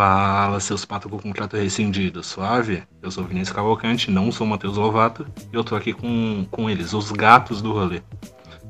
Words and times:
Fala, 0.00 0.58
seus 0.60 0.86
patos 0.86 1.10
com 1.10 1.18
contrato 1.18 1.58
rescindido, 1.58 2.22
suave? 2.22 2.84
Eu 3.02 3.10
sou 3.10 3.22
Vinícius 3.22 3.54
Cavalcante, 3.54 4.10
não 4.10 4.32
sou 4.32 4.46
Matheus 4.46 4.78
Lovato, 4.78 5.26
e 5.52 5.54
eu 5.54 5.62
tô 5.62 5.76
aqui 5.76 5.92
com, 5.92 6.46
com 6.50 6.70
eles, 6.70 6.94
os 6.94 7.12
gatos 7.12 7.60
do 7.60 7.70
rolê. 7.74 8.00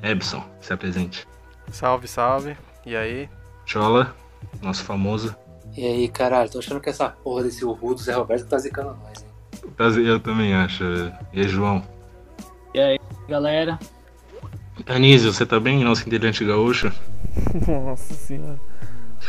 Ebson, 0.02 0.44
se 0.60 0.72
apresente. 0.72 1.28
Salve, 1.70 2.08
salve. 2.08 2.56
E 2.84 2.96
aí? 2.96 3.28
Chola, 3.64 4.12
nosso 4.60 4.82
famoso. 4.82 5.36
E 5.76 5.86
aí, 5.86 6.08
caralho, 6.08 6.50
tô 6.50 6.58
achando 6.58 6.80
que 6.80 6.90
essa 6.90 7.08
porra 7.08 7.44
desse 7.44 7.64
urru 7.64 7.94
do 7.94 8.00
Zé 8.00 8.12
Roberto 8.12 8.48
tá 8.48 8.58
zicando 8.58 8.98
nós, 9.00 9.22
hein? 9.22 9.70
Prazer, 9.76 10.04
eu 10.04 10.18
também 10.18 10.52
acho. 10.52 10.82
E 11.32 11.42
aí, 11.42 11.48
João? 11.48 11.80
E 12.74 12.80
aí, 12.80 12.98
galera? 13.28 13.78
Anísio, 14.84 15.32
você 15.32 15.46
tá 15.46 15.60
bem, 15.60 15.84
nosso 15.84 16.04
integrante 16.08 16.44
gaúcho? 16.44 16.92
Nossa 17.68 18.14
senhora. 18.14 18.58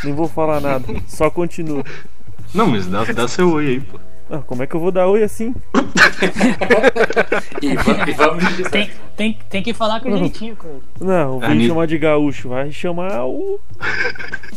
Nem 0.04 0.14
vou 0.14 0.28
falar 0.28 0.60
nada, 0.62 0.86
só 1.08 1.30
continua. 1.30 1.84
Não, 2.54 2.68
mas 2.68 2.86
dá, 2.88 3.04
dá 3.06 3.28
seu 3.28 3.52
oi 3.54 3.68
aí, 3.68 3.80
pô. 3.80 4.00
Ah, 4.30 4.40
como 4.48 4.64
é 4.64 4.68
que 4.68 4.74
eu 4.76 4.80
vou 4.80 4.92
dar 4.92 5.08
oi 5.08 5.24
assim? 5.24 5.54
E, 7.62 7.76
va- 7.76 8.08
e 8.10 8.12
vamos 8.14 8.44
Tem, 8.70 8.90
tem, 9.16 9.38
tem 9.50 9.64
que 9.64 9.74
falar 9.74 10.00
com 10.00 10.18
jeitinho, 10.18 10.56
cara. 10.56 10.76
Não, 11.00 11.40
vou 11.40 11.44
Ani- 11.50 11.68
chamar 11.68 11.86
de 11.88 11.98
gaúcho, 11.98 12.50
vai 12.50 12.72
chamar 12.72 13.26
o. 13.26 13.60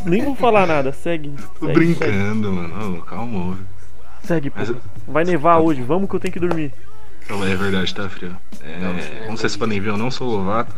Nem 0.07 0.25
vou 0.25 0.35
falar 0.35 0.67
nada, 0.67 0.93
segue. 0.93 1.33
Tô 1.59 1.67
segue, 1.67 1.73
brincando, 1.79 2.53
mano. 2.53 2.99
Ô, 2.99 3.03
calma, 3.03 3.47
ouve. 3.47 3.63
Segue, 4.23 4.51
pô. 4.51 4.59
Mas 4.59 4.73
Vai 5.07 5.25
nevar 5.25 5.59
hoje, 5.59 5.83
vamos 5.83 6.09
que 6.09 6.17
eu 6.17 6.21
tenho 6.21 6.33
que 6.33 6.41
dormir. 6.41 6.73
É 7.29 7.57
verdade, 7.57 7.95
tá 7.95 8.09
frio. 8.09 8.37
É, 8.63 9.25
como 9.27 9.37
vocês 9.37 9.57
podem 9.57 9.81
ver, 9.81 9.91
eu 9.91 9.97
não 9.97 10.11
sou 10.11 10.29
o 10.29 10.37
Lovato. 10.37 10.75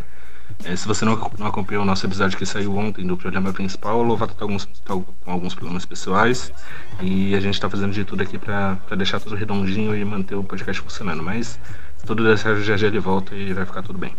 É, 0.64 0.74
se 0.74 0.86
você 0.86 1.04
não, 1.04 1.14
não 1.38 1.46
acompanhou 1.46 1.82
o 1.82 1.86
nosso 1.86 2.04
episódio 2.06 2.36
que 2.36 2.46
saiu 2.46 2.76
ontem 2.76 3.06
do 3.06 3.16
programa 3.16 3.52
principal, 3.52 3.98
o 3.98 4.02
Lovato 4.02 4.34
tá, 4.34 4.44
alguns, 4.44 4.66
tá 4.66 4.94
com 4.94 5.30
alguns 5.30 5.54
problemas 5.54 5.84
pessoais 5.84 6.52
e 7.00 7.34
a 7.34 7.40
gente 7.40 7.60
tá 7.60 7.68
fazendo 7.68 7.92
de 7.92 8.04
tudo 8.04 8.22
aqui 8.22 8.38
pra 8.38 8.78
deixar 8.96 9.20
tudo 9.20 9.36
redondinho 9.36 9.94
e 9.94 10.04
manter 10.04 10.34
o 10.34 10.42
podcast 10.42 10.82
funcionando. 10.82 11.22
Mas 11.22 11.58
tudo 12.04 12.24
der 12.24 12.38
certo, 12.38 12.62
já 12.62 12.76
já 12.76 12.86
ele 12.86 12.98
volta 12.98 13.34
e 13.34 13.52
vai 13.52 13.64
ficar 13.64 13.82
tudo 13.82 13.98
bem. 13.98 14.14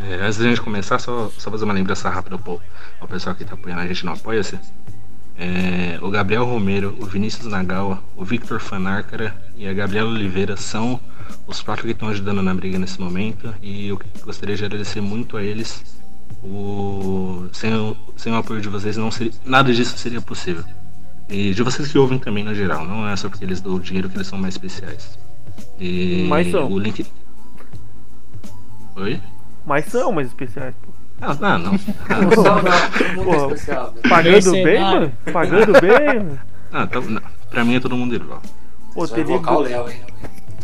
É, 0.00 0.26
antes 0.26 0.38
da 0.38 0.44
gente 0.44 0.60
começar, 0.60 0.98
só, 0.98 1.30
só 1.38 1.50
fazer 1.50 1.64
uma 1.64 1.74
lembrança 1.74 2.08
rápida 2.08 2.36
ao, 2.36 2.60
ao 3.00 3.08
pessoal 3.08 3.34
que 3.34 3.44
tá 3.44 3.54
apoiando 3.54 3.82
a 3.82 3.86
gente 3.86 4.04
no 4.04 4.12
Apoia-se. 4.12 4.58
É, 5.36 5.98
o 6.00 6.10
Gabriel 6.10 6.44
Romero, 6.44 6.96
o 7.00 7.06
Vinícius 7.06 7.46
Nagawa, 7.46 8.02
o 8.16 8.24
Victor 8.24 8.60
Fanárcara 8.60 9.34
e 9.56 9.66
a 9.66 9.72
Gabriela 9.72 10.10
Oliveira 10.10 10.56
são 10.56 11.00
os 11.46 11.60
quatro 11.60 11.84
que 11.84 11.92
estão 11.92 12.08
ajudando 12.08 12.42
na 12.42 12.54
briga 12.54 12.78
nesse 12.78 13.00
momento 13.00 13.54
e 13.62 13.88
eu 13.88 14.00
gostaria 14.22 14.56
de 14.56 14.64
agradecer 14.64 15.00
muito 15.00 15.36
a 15.36 15.42
eles. 15.42 15.84
O, 16.42 17.46
sem, 17.52 17.74
o, 17.74 17.96
sem 18.16 18.32
o 18.32 18.36
apoio 18.36 18.60
de 18.60 18.68
vocês, 18.68 18.96
não 18.96 19.10
seria, 19.10 19.32
nada 19.44 19.72
disso 19.72 19.96
seria 19.96 20.20
possível. 20.20 20.62
E 21.28 21.54
de 21.54 21.62
vocês 21.62 21.90
que 21.90 21.96
ouvem 21.98 22.18
também, 22.18 22.44
no 22.44 22.54
geral, 22.54 22.84
não 22.84 23.08
é 23.08 23.16
só 23.16 23.28
porque 23.30 23.44
eles 23.44 23.60
dão 23.60 23.74
o 23.74 23.80
dinheiro 23.80 24.08
que 24.10 24.16
eles 24.16 24.26
são 24.26 24.38
mais 24.38 24.54
especiais. 24.54 25.18
E 25.80 26.26
Mas 26.28 26.50
são. 26.50 26.70
o 26.70 26.78
link. 26.78 27.06
Oi? 28.96 29.20
Mas 29.66 29.86
são 29.86 30.12
mais 30.12 30.28
especiais, 30.28 30.74
pô. 30.82 30.92
Ah, 31.20 31.34
não, 31.34 31.58
não. 31.58 31.72
Ah, 32.10 32.20
Não, 32.20 33.24
não, 33.24 33.34
é 33.50 33.54
especial. 33.54 33.92
né? 33.94 34.00
Pagando 34.08 34.50
bem, 34.52 34.64
Mercenário. 34.64 35.00
mano? 35.00 35.12
Pagando 35.32 35.72
bem, 35.80 36.38
ah, 36.72 36.86
tá, 36.86 37.00
não. 37.00 37.22
Pra 37.50 37.64
mim 37.64 37.76
é 37.76 37.80
todo 37.80 37.96
mundo 37.96 38.14
igual. 38.14 38.42
Pô, 38.92 39.04
invocar 39.16 39.56
o 39.56 39.60
Léo, 39.60 39.88
hein? 39.88 40.00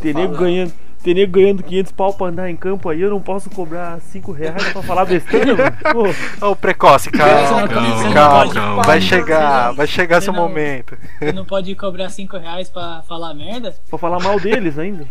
Tem 0.01 0.15
nego 0.15 0.37
ganhando. 0.37 0.73
Tem 1.03 1.15
nego 1.15 1.33
ganhando 1.33 1.63
500 1.63 1.93
pau 1.93 2.13
pra 2.13 2.27
andar 2.27 2.51
em 2.51 2.57
campo 2.57 2.87
aí, 2.91 3.01
eu 3.01 3.09
não 3.09 3.23
posso 3.23 3.49
cobrar 3.49 3.99
5 4.01 4.33
reais 4.33 4.71
pra 4.71 4.83
falar 4.83 5.07
besteira, 5.07 5.57
mano. 5.57 6.15
Ô, 6.53 6.55
precoce, 6.55 7.09
Você 7.11 7.17
calma, 7.17 7.61
não- 7.63 7.69
calma, 7.69 8.13
calma. 8.13 8.53
calma. 8.55 8.83
Vai 8.83 9.01
chegar, 9.01 9.73
vai 9.73 9.87
chegar 9.87 10.21
Você 10.21 10.25
seu 10.27 10.35
não- 10.35 10.43
momento. 10.43 10.99
Você 11.19 11.33
não 11.33 11.47
pode 11.47 11.75
cobrar 11.75 12.11
5 12.11 12.37
reais 12.37 12.69
pra 12.69 13.03
falar 13.09 13.33
merda? 13.33 13.75
pra 13.89 13.99
falar 13.99 14.19
mal 14.23 14.39
deles 14.39 14.79
ainda. 14.79 15.07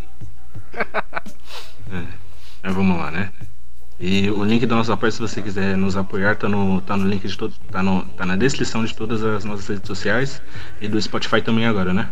Mas 2.62 2.74
vamos 2.76 2.98
lá, 2.98 3.10
né? 3.10 3.32
E 4.00 4.30
o 4.30 4.44
link 4.44 4.66
do 4.66 4.76
nosso 4.76 4.92
apoio, 4.94 5.12
se 5.12 5.20
você 5.20 5.42
quiser 5.42 5.76
nos 5.76 5.98
apoiar, 5.98 6.36
tá 6.36 6.48
no, 6.48 6.80
tá 6.82 6.96
no 6.96 7.08
link 7.08 7.28
de 7.28 7.38
todo. 7.38 7.54
Tá, 7.72 7.82
no, 7.84 8.06
tá 8.16 8.26
na 8.26 8.36
descrição 8.36 8.86
de 8.86 8.96
todas 8.96 9.24
as 9.24 9.44
nossas 9.44 9.68
redes 9.68 9.88
sociais 9.88 10.42
e 10.80 10.88
do 10.88 11.02
Spotify 11.02 11.42
também 11.42 11.66
agora, 11.66 11.94
né? 11.94 12.08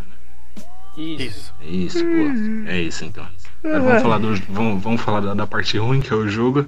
Isso. 0.98 1.24
Isso. 1.26 1.54
É 1.62 1.66
isso, 1.70 2.00
pô. 2.04 2.70
É 2.70 2.82
isso 2.82 3.06
então. 3.06 3.28
Agora 3.64 3.82
vamos 3.82 4.02
falar, 4.02 4.18
do, 4.18 4.36
vamos, 4.50 4.84
vamos 4.84 5.02
falar 5.02 5.20
da, 5.22 5.34
da 5.34 5.48
parte 5.48 5.78
ruim, 5.78 6.02
que 6.02 6.12
é 6.12 6.16
o 6.16 6.28
jogo. 6.28 6.66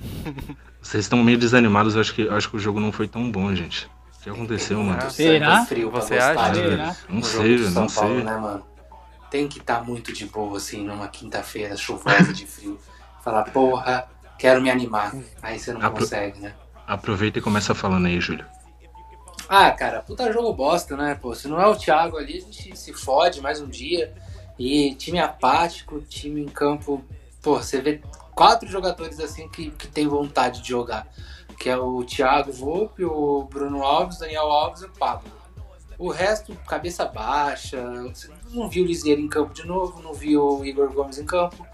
Vocês 0.82 1.04
estão 1.04 1.22
meio 1.22 1.38
desanimados, 1.38 1.94
eu 1.94 2.00
acho 2.00 2.14
que, 2.14 2.22
eu 2.22 2.34
acho 2.34 2.48
que 2.50 2.56
o 2.56 2.58
jogo 2.58 2.80
não 2.80 2.90
foi 2.92 3.06
tão 3.06 3.30
bom, 3.30 3.54
gente. 3.54 3.86
O 4.18 4.22
que 4.22 4.30
aconteceu, 4.30 4.82
mano? 4.82 5.10
Será? 5.10 5.64
Frio 5.64 5.90
Você 5.90 6.14
acha? 6.18 6.54
Será? 6.54 6.96
Não 7.08 7.22
sei, 7.22 7.58
não 7.70 7.86
Paulo, 7.86 8.14
sei. 8.16 8.22
né, 8.24 8.36
mano? 8.36 8.66
Tem 9.30 9.46
que 9.48 9.58
estar 9.58 9.82
muito 9.84 10.12
de 10.12 10.26
boa, 10.26 10.56
assim, 10.56 10.84
numa 10.84 11.08
quinta-feira 11.08 11.76
chuvosa 11.76 12.32
de 12.32 12.46
frio. 12.46 12.78
Falar, 13.22 13.44
porra, 13.44 14.06
quero 14.38 14.60
me 14.60 14.70
animar. 14.70 15.14
Aí 15.42 15.58
você 15.58 15.72
não 15.72 15.80
Ah, 15.82 15.90
pro- 15.90 16.00
consegue, 16.00 16.40
né? 16.40 16.52
Aproveita 16.86 17.38
e 17.38 17.42
começa 17.42 17.74
falando 17.74 18.06
aí, 18.06 18.20
Júlio. 18.20 18.44
Ah, 19.52 19.72
cara, 19.72 20.00
puta 20.00 20.32
jogo 20.32 20.52
bosta, 20.52 20.96
né? 20.96 21.18
Pô, 21.20 21.34
se 21.34 21.48
não 21.48 21.60
é 21.60 21.66
o 21.66 21.74
Thiago 21.74 22.16
ali, 22.16 22.38
a 22.38 22.40
gente 22.40 22.78
se 22.78 22.92
fode 22.92 23.40
mais 23.40 23.60
um 23.60 23.68
dia. 23.68 24.14
E 24.56 24.94
time 24.94 25.18
apático, 25.18 26.00
time 26.02 26.40
em 26.40 26.46
campo. 26.46 27.04
Pô, 27.42 27.56
você 27.56 27.80
vê 27.80 28.00
quatro 28.32 28.68
jogadores 28.68 29.18
assim 29.18 29.48
que, 29.48 29.72
que 29.72 29.88
tem 29.88 30.06
vontade 30.06 30.62
de 30.62 30.68
jogar. 30.68 31.08
Que 31.58 31.68
é 31.68 31.76
o 31.76 32.04
Thiago 32.04 32.52
Volpe, 32.52 33.04
o 33.04 33.42
Bruno 33.42 33.82
Alves, 33.82 34.18
Daniel 34.18 34.44
Alves 34.44 34.82
e 34.82 34.84
o 34.84 34.92
Pablo. 34.92 35.28
O 35.98 36.10
resto, 36.10 36.54
cabeça 36.68 37.04
baixa. 37.06 37.82
Você 38.04 38.30
não 38.52 38.68
viu 38.68 38.84
o 38.84 38.86
Lisieiro 38.86 39.20
em 39.20 39.28
campo 39.28 39.52
de 39.52 39.66
novo, 39.66 40.00
não 40.00 40.14
viu 40.14 40.60
o 40.60 40.64
Igor 40.64 40.92
Gomes 40.92 41.18
em 41.18 41.26
campo. 41.26 41.66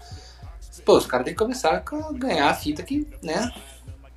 Pô, 0.83 0.97
os 0.97 1.05
caras 1.05 1.25
têm 1.25 1.35
que 1.35 1.39
começar 1.39 1.75
a 1.75 2.11
ganhar 2.13 2.49
a 2.49 2.55
fita 2.55 2.81
que, 2.81 3.07
né? 3.21 3.53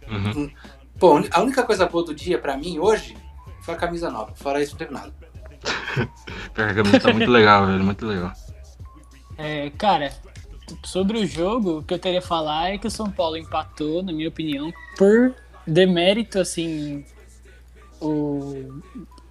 Uhum. 0.09 0.51
Pô, 0.99 1.21
a 1.31 1.43
única 1.43 1.63
coisa 1.63 1.85
boa 1.85 2.07
do 2.07 2.15
dia 2.15 2.39
pra 2.39 2.57
mim 2.57 2.79
hoje 2.79 3.20
foi 3.63 3.75
a 3.75 3.77
camisa 3.77 4.11
nova. 4.11 4.33
Fora 4.35 4.63
isso, 4.63 4.73
não 4.73 4.79
teve 4.79 4.93
nada. 4.93 5.13
A 6.57 6.75
camisa 6.75 7.01
tá 7.01 7.13
muito 7.13 7.31
legal, 7.31 7.67
velho, 7.67 7.85
muito 7.85 8.07
legal. 8.07 8.33
É, 9.37 9.71
cara, 9.71 10.13
sobre 10.85 11.19
o 11.19 11.27
jogo, 11.27 11.79
o 11.79 11.83
que 11.83 11.95
eu 11.95 11.99
teria 11.99 12.19
a 12.19 12.23
falar 12.23 12.71
é 12.71 12.79
que 12.79 12.87
o 12.87 12.91
São 12.91 13.11
Paulo 13.11 13.37
empatou, 13.37 14.03
na 14.03 14.13
minha 14.13 14.29
opinião, 14.29 14.73
por 14.97 15.35
demérito, 15.67 16.39
assim, 16.39 17.05
o, 18.01 18.83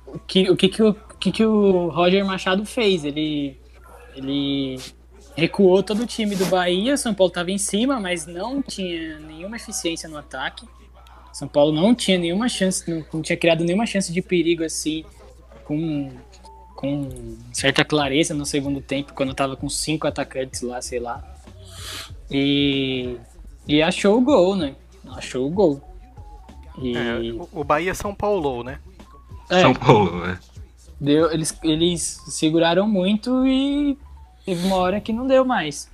o, 0.06 0.20
que, 0.20 0.50
o, 0.50 0.56
que, 0.56 0.70
que, 0.70 0.84
o, 0.84 0.90
o 0.90 1.18
que, 1.20 1.32
que 1.32 1.46
o 1.46 1.90
Roger 1.90 2.26
Machado 2.26 2.66
fez. 2.66 3.04
Ele, 3.04 3.60
ele 4.16 4.78
recuou 5.36 5.82
todo 5.84 6.04
o 6.04 6.08
time 6.08 6.36
do 6.36 6.46
Bahia, 6.46 6.98
São 6.98 7.14
Paulo 7.14 7.30
estava 7.30 7.52
em 7.52 7.58
cima, 7.58 8.00
mas 8.00 8.26
não 8.26 8.62
tinha 8.62 9.20
nenhuma 9.20 9.56
eficiência 9.56 10.10
no 10.10 10.18
ataque. 10.18 10.68
São 11.34 11.48
Paulo 11.48 11.72
não 11.72 11.94
tinha 11.96 12.18
nenhuma 12.18 12.50
chance, 12.50 12.90
não, 12.90 13.06
não 13.14 13.22
tinha 13.22 13.38
criado 13.38 13.64
nenhuma 13.64 13.86
chance 13.86 14.12
de 14.12 14.22
perigo 14.22 14.64
assim, 14.64 15.04
com 15.66 16.10
com 16.76 17.10
certa 17.52 17.84
clareza 17.84 18.34
no 18.34 18.46
segundo 18.46 18.80
tempo, 18.80 19.14
quando 19.14 19.34
tava 19.34 19.58
com 19.58 19.68
cinco 19.68 20.08
atacantes 20.08 20.62
lá, 20.62 20.82
sei 20.82 21.00
lá. 21.00 21.22
E, 22.32 23.18
e 23.68 23.82
achou 23.82 24.18
o 24.18 24.22
gol, 24.22 24.56
né? 24.56 24.76
Achou 25.10 25.46
o 25.46 25.50
gol. 25.50 25.82
E 26.82 26.96
É, 26.96 27.18
o- 27.52 27.64
Bahia 27.66 27.94
São 27.94 28.16
Paulo, 28.16 28.64
né? 28.64 28.80
é, 29.50 29.60
São 29.62 29.74
Paulo, 29.74 30.26
é. 30.26 30.40
deu, 31.02 31.30
eles, 31.32 31.58
eles 31.64 32.22
seguraram 32.30 32.88
muito 32.88 33.46
e 33.46 33.98
teve 34.46 34.66
uma 34.66 34.78
hora 34.78 35.02
que 35.02 35.12
não 35.12 35.28
deu 35.28 35.44
mais. 35.44 35.90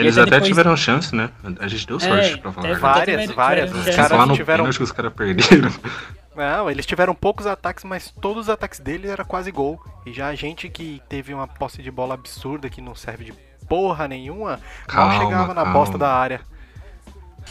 Eles 0.00 0.18
até 0.18 0.30
depois- 0.30 0.48
tiveram 0.48 0.76
chance, 0.76 1.14
né? 1.14 1.30
A 1.60 1.68
gente 1.68 1.86
deu 1.86 1.98
sorte, 2.00 2.32
É, 2.32 2.36
pra 2.36 2.52
falar. 2.52 2.78
Várias, 2.78 3.30
várias. 3.32 3.72
Os 3.74 3.84
caras 3.96 4.32
tiveram. 4.36 4.64
pênalti 4.64 4.76
que 4.76 4.82
os 4.84 4.92
caras 4.92 5.12
perderam. 5.12 5.70
Não, 6.36 6.70
eles 6.70 6.86
tiveram 6.86 7.16
poucos 7.16 7.46
ataques, 7.48 7.82
mas 7.82 8.14
todos 8.20 8.44
os 8.44 8.48
ataques 8.48 8.78
deles 8.78 9.10
era 9.10 9.24
quase 9.24 9.50
gol. 9.50 9.82
E 10.06 10.12
já 10.12 10.28
a 10.28 10.34
gente 10.36 10.68
que 10.68 11.02
teve 11.08 11.34
uma 11.34 11.48
posse 11.48 11.82
de 11.82 11.90
bola 11.90 12.14
absurda 12.14 12.70
que 12.70 12.80
não 12.80 12.94
serve 12.94 13.24
de 13.24 13.32
porra 13.68 14.06
nenhuma, 14.06 14.60
Calma, 14.86 15.14
mal 15.14 15.20
chegava 15.24 15.48
na 15.54 15.62
calma. 15.64 15.72
bosta 15.72 15.98
da 15.98 16.12
área. 16.14 16.40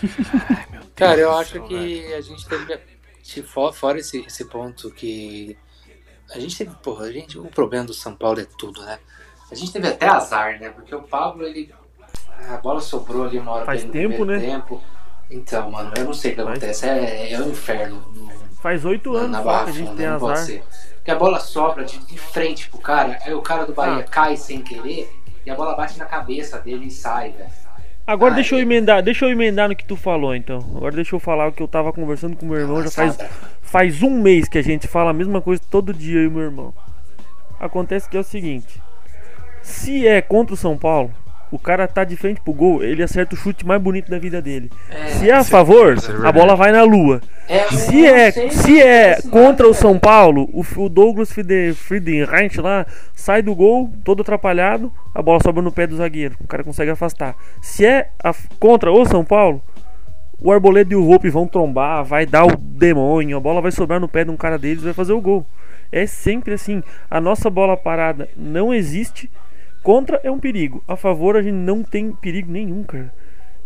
Cara, 0.96 1.20
eu 1.20 1.30
Deus 1.30 1.42
acho 1.42 1.54
do 1.60 1.60
céu, 1.60 1.68
que 1.68 2.14
a 2.14 2.22
gente 2.22 2.48
teve 2.48 2.80
te- 3.24 3.44
fo- 3.44 3.74
fora 3.74 4.00
esse, 4.00 4.20
esse 4.26 4.46
ponto 4.46 4.90
que 4.92 5.58
a 6.34 6.40
gente 6.40 6.58
teve, 6.58 6.72
porra, 6.82 7.06
a 7.06 7.12
gente, 7.12 7.38
o 7.38 7.46
problema 7.46 7.86
do 7.86 7.94
São 7.94 8.16
Paulo 8.16 8.40
é 8.40 8.46
tudo, 8.58 8.82
né? 8.84 9.00
A 9.52 9.56
gente 9.56 9.72
teve 9.72 9.88
até 9.88 10.08
azar, 10.08 10.60
né? 10.60 10.70
Porque 10.70 10.94
o 10.94 11.02
Pablo, 11.02 11.44
ele. 11.44 11.74
A 12.50 12.58
bola 12.58 12.80
sobrou 12.80 13.26
ali 13.26 13.40
uma 13.40 13.52
hora 13.52 13.66
Faz 13.66 13.84
tempo, 13.84 14.24
né? 14.26 14.40
tempo. 14.40 14.82
Então, 15.30 15.70
mano, 15.72 15.92
eu 15.98 16.06
não 16.06 16.14
sei 16.14 16.32
o 16.32 16.36
que 16.36 16.42
Faz- 16.44 16.58
acontece. 16.58 16.86
É, 16.88 17.34
é 17.34 17.40
um 17.42 17.50
inferno 17.50 18.02
no- 18.16 18.32
Faz 18.62 18.86
oito 18.86 19.16
anos 19.16 19.32
na 19.32 19.42
Barra 19.42 19.66
que 19.66 19.70
a 19.70 19.74
gente 19.74 19.96
tem 19.96 20.08
não 20.08 20.20
pode 20.20 20.34
azar. 20.34 20.46
ser. 20.46 20.64
Porque 20.96 21.12
a 21.12 21.16
bola 21.16 21.40
sobra 21.40 21.84
de, 21.84 21.98
de 22.06 22.18
frente 22.18 22.70
pro 22.70 22.80
cara, 22.80 23.18
aí 23.24 23.34
o 23.34 23.42
cara 23.42 23.66
do 23.66 23.74
Bahia 23.74 24.00
Ah. 24.00 24.04
cai 24.04 24.36
sem 24.38 24.62
querer 24.62 25.10
e 25.46 25.50
a 25.50 25.56
bola 25.56 25.76
bate 25.76 25.98
na 25.98 26.06
cabeça 26.06 26.60
dele 26.60 26.88
e 26.88 26.92
sai, 26.92 27.32
velho. 27.32 27.50
Agora 28.06 28.32
Ah, 28.32 28.36
deixa 28.36 28.56
eu 28.56 28.60
é. 28.60 28.62
emendar, 28.62 29.04
deixa 29.04 29.26
eu 29.26 29.30
emendar 29.30 29.68
no 29.70 29.76
que 29.76 29.84
tu 29.86 29.96
falou 29.98 30.34
então. 30.36 30.60
Agora 30.76 30.96
deixa 30.96 31.14
eu 31.16 31.20
falar 31.20 31.48
o 31.48 31.52
que 31.52 31.62
eu 31.62 31.68
tava 31.68 31.92
conversando 31.92 32.36
com 32.38 32.46
meu 32.46 32.58
irmão 32.58 32.82
já 32.82 32.90
faz, 32.90 33.18
faz 33.62 34.02
um 34.02 34.10
mês 34.22 34.48
que 34.48 34.58
a 34.58 34.62
gente 34.62 34.88
fala 34.88 35.10
a 35.10 35.14
mesma 35.14 35.42
coisa 35.42 35.62
todo 35.70 35.94
dia 35.94 36.20
eu 36.22 36.26
e 36.26 36.30
meu 36.30 36.44
irmão. 36.44 36.74
Acontece 37.60 38.10
que 38.10 38.16
é 38.16 38.20
o 38.20 38.24
seguinte: 38.24 38.82
se 39.62 40.08
é 40.08 40.22
contra 40.22 40.54
o 40.54 40.58
São 40.58 40.78
Paulo, 40.78 41.12
o 41.52 41.58
cara 41.60 41.88
tá 41.88 42.04
de 42.04 42.16
frente 42.16 42.42
pro 42.42 42.54
gol, 42.54 42.84
ele 42.84 43.02
acerta 43.02 43.36
o 43.36 43.38
chute 43.38 43.66
mais 43.66 43.82
bonito 43.82 44.10
da 44.10 44.20
vida 44.20 44.42
dele. 44.42 44.70
se 45.20 45.30
é 45.30 45.34
a 45.34 45.44
favor, 45.44 45.96
é 45.96 46.28
a 46.28 46.32
bola 46.32 46.56
vai 46.56 46.72
na 46.72 46.84
lua. 46.84 47.22
É, 47.48 47.66
Se 47.70 48.00
eu 48.04 48.16
é, 48.16 48.32
se 48.32 48.82
é 48.82 49.22
contra 49.32 49.68
o 49.68 49.74
São 49.74 49.98
Paulo, 49.98 50.50
o, 50.52 50.66
o 50.82 50.90
Douglas 50.90 51.32
Friede- 51.32 51.74
Friedenreich 51.74 52.60
lá 52.60 52.86
sai 53.16 53.42
do 53.42 53.56
gol, 53.56 53.90
todo 54.04 54.22
atrapalhado, 54.22 54.92
a 55.16 55.22
bola 55.22 55.40
sobra 55.42 55.62
no 55.62 55.72
pé 55.72 55.88
do 55.88 55.96
zagueiro, 55.96 56.36
o 56.42 56.48
cara 56.48 56.64
consegue 56.64 56.92
afastar. 56.92 57.36
Se 57.62 57.86
é 57.86 58.10
a- 58.24 58.34
contra 58.60 58.92
o 58.92 59.06
São 59.06 59.24
Paulo, 59.24 59.62
o 60.40 60.52
Arboleda 60.52 60.94
e 60.94 60.96
o 60.96 61.06
Volpe 61.06 61.30
vão 61.30 61.48
trombar, 61.48 62.04
vai 62.04 62.26
dar 62.26 62.46
o 62.46 62.56
demônio, 62.58 63.38
a 63.38 63.40
bola 63.40 63.62
vai 63.62 63.72
sobrar 63.72 64.00
no 64.00 64.08
pé 64.08 64.24
de 64.24 64.30
um 64.32 64.38
cara 64.38 64.58
deles 64.58 64.82
e 64.82 64.86
vai 64.86 64.94
fazer 64.94 65.14
o 65.14 65.22
gol. 65.22 65.46
É 65.92 66.06
sempre 66.06 66.54
assim. 66.54 66.84
A 67.10 67.20
nossa 67.22 67.50
bola 67.50 67.78
parada 67.78 68.28
não 68.36 68.74
existe. 68.74 69.32
Contra 69.88 70.20
é 70.22 70.30
um 70.30 70.38
perigo. 70.38 70.84
A 70.86 70.98
favor 70.98 71.38
a 71.38 71.42
gente 71.42 71.56
não 71.56 71.82
tem 71.82 72.12
perigo 72.12 72.52
nenhum, 72.52 72.84
cara. 72.84 73.14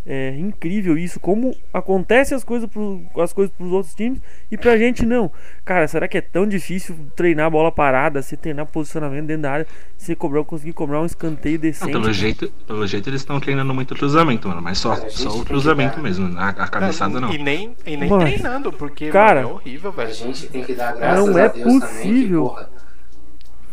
É 0.06 0.36
incrível 0.38 0.96
isso, 0.98 1.20
como 1.20 1.52
acontece 1.74 2.34
as 2.36 2.44
coisas 2.44 2.68
pro, 2.70 3.02
as 3.18 3.34
coisas 3.34 3.52
pros 3.56 3.72
outros 3.72 3.96
times 3.96 4.20
e 4.52 4.56
pra 4.58 4.78
gente 4.78 5.04
não. 5.04 5.32
Cara, 5.66 5.88
será 5.88 6.08
que 6.08 6.18
é 6.18 6.22
tão 6.22 6.46
difícil 6.48 6.96
treinar 7.16 7.48
a 7.48 7.50
bola 7.50 7.72
parada, 7.72 8.22
se 8.22 8.38
treinar 8.38 8.68
posicionamento 8.68 9.26
dentro 9.26 9.44
da 9.44 9.52
área, 9.52 9.68
se 9.98 10.16
cobrar, 10.16 10.44
conseguir 10.44 10.74
cobrar 10.74 11.02
um 11.02 11.06
escanteio 11.08 11.56
Não, 11.56 11.62
decente? 11.62 11.92
pelo, 11.92 12.14
jeito, 12.14 12.52
pelo 12.68 12.86
jeito 12.86 13.10
eles 13.10 13.22
estão 13.22 13.40
treinando 13.40 13.74
muito 13.74 13.96
cruzamento, 13.96 14.48
mano. 14.48 14.62
Mas 14.62 14.78
só, 14.78 14.94
a 14.94 15.00
gente 15.00 15.14
só 15.20 15.30
o 15.40 15.44
cruzamento 15.46 15.96
dar- 15.98 16.04
mesmo. 16.04 16.38
A, 16.38 16.50
a 16.50 16.68
cabeçada 16.68 17.20
não. 17.20 17.32
E 17.34 17.38
nem, 17.40 17.76
e 17.86 17.98
nem 17.98 18.10
Mano, 18.10 18.26
treinando, 18.26 18.72
porque 18.74 19.10
cara, 19.10 19.42
mano, 19.44 19.50
é 19.50 19.54
horrível, 19.54 19.90
A 19.90 19.94
velho. 19.94 20.14
gente 20.14 20.48
tem 20.50 20.64
que 20.64 20.74
dar 20.74 20.96
graças 20.96 21.28
Não 21.28 21.36
a 21.36 21.42
é 21.42 21.50
Deus 21.50 21.64
também 21.64 21.80
que, 21.80 21.88
possível. 21.88 22.44
porra, 22.50 22.70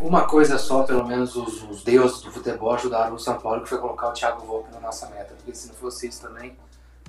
uma 0.01 0.25
coisa 0.27 0.59
só, 0.59 0.83
pelo 0.83 1.07
menos 1.07 1.35
os, 1.37 1.63
os 1.65 1.83
deuses 1.83 2.21
do 2.23 2.31
futebol 2.31 2.73
ajudaram 2.75 3.15
o 3.15 3.19
São 3.19 3.39
Paulo, 3.39 3.63
que 3.63 3.69
foi 3.69 3.79
colocar 3.79 4.09
o 4.09 4.13
Thiago 4.13 4.45
Volpe 4.47 4.73
na 4.73 4.81
nossa 4.81 5.09
meta. 5.11 5.35
Porque 5.37 5.55
se 5.55 5.69
não 5.69 5.75
fosse 5.75 6.07
isso 6.09 6.23
também, 6.23 6.57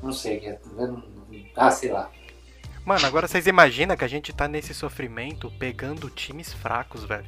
não 0.02 0.12
sei, 0.12 0.40
que 0.40 0.48
é- 0.48 0.60
não- 0.76 1.04
ah, 1.56 1.72
sei 1.72 1.92
lá. 1.92 2.10
Mano, 2.86 3.06
agora 3.06 3.28
vocês 3.28 3.46
imaginam 3.46 3.96
que 3.96 4.04
a 4.06 4.08
gente 4.08 4.34
tá 4.34 4.48
nesse 4.48 4.74
sofrimento 4.74 5.52
pegando 5.60 6.10
times 6.10 6.52
fracos, 6.54 7.04
velho. 7.04 7.26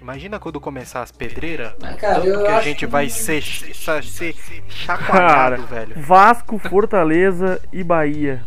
Imagina 0.00 0.38
quando 0.38 0.60
começar 0.60 1.02
as 1.02 1.10
pedreiras, 1.10 1.72
Mas, 1.80 1.96
cara, 2.00 2.20
tanto 2.20 2.42
que 2.44 2.48
a 2.48 2.60
gente 2.60 2.78
que- 2.80 2.86
vai 2.86 3.08
ser, 3.08 3.42
ser, 3.42 4.04
ser 4.04 4.34
Cara, 4.34 4.68
chacoalhado, 4.68 5.66
velho. 5.66 6.00
Vasco, 6.00 6.58
Fortaleza 6.58 7.60
e 7.72 7.82
Bahia. 7.82 8.44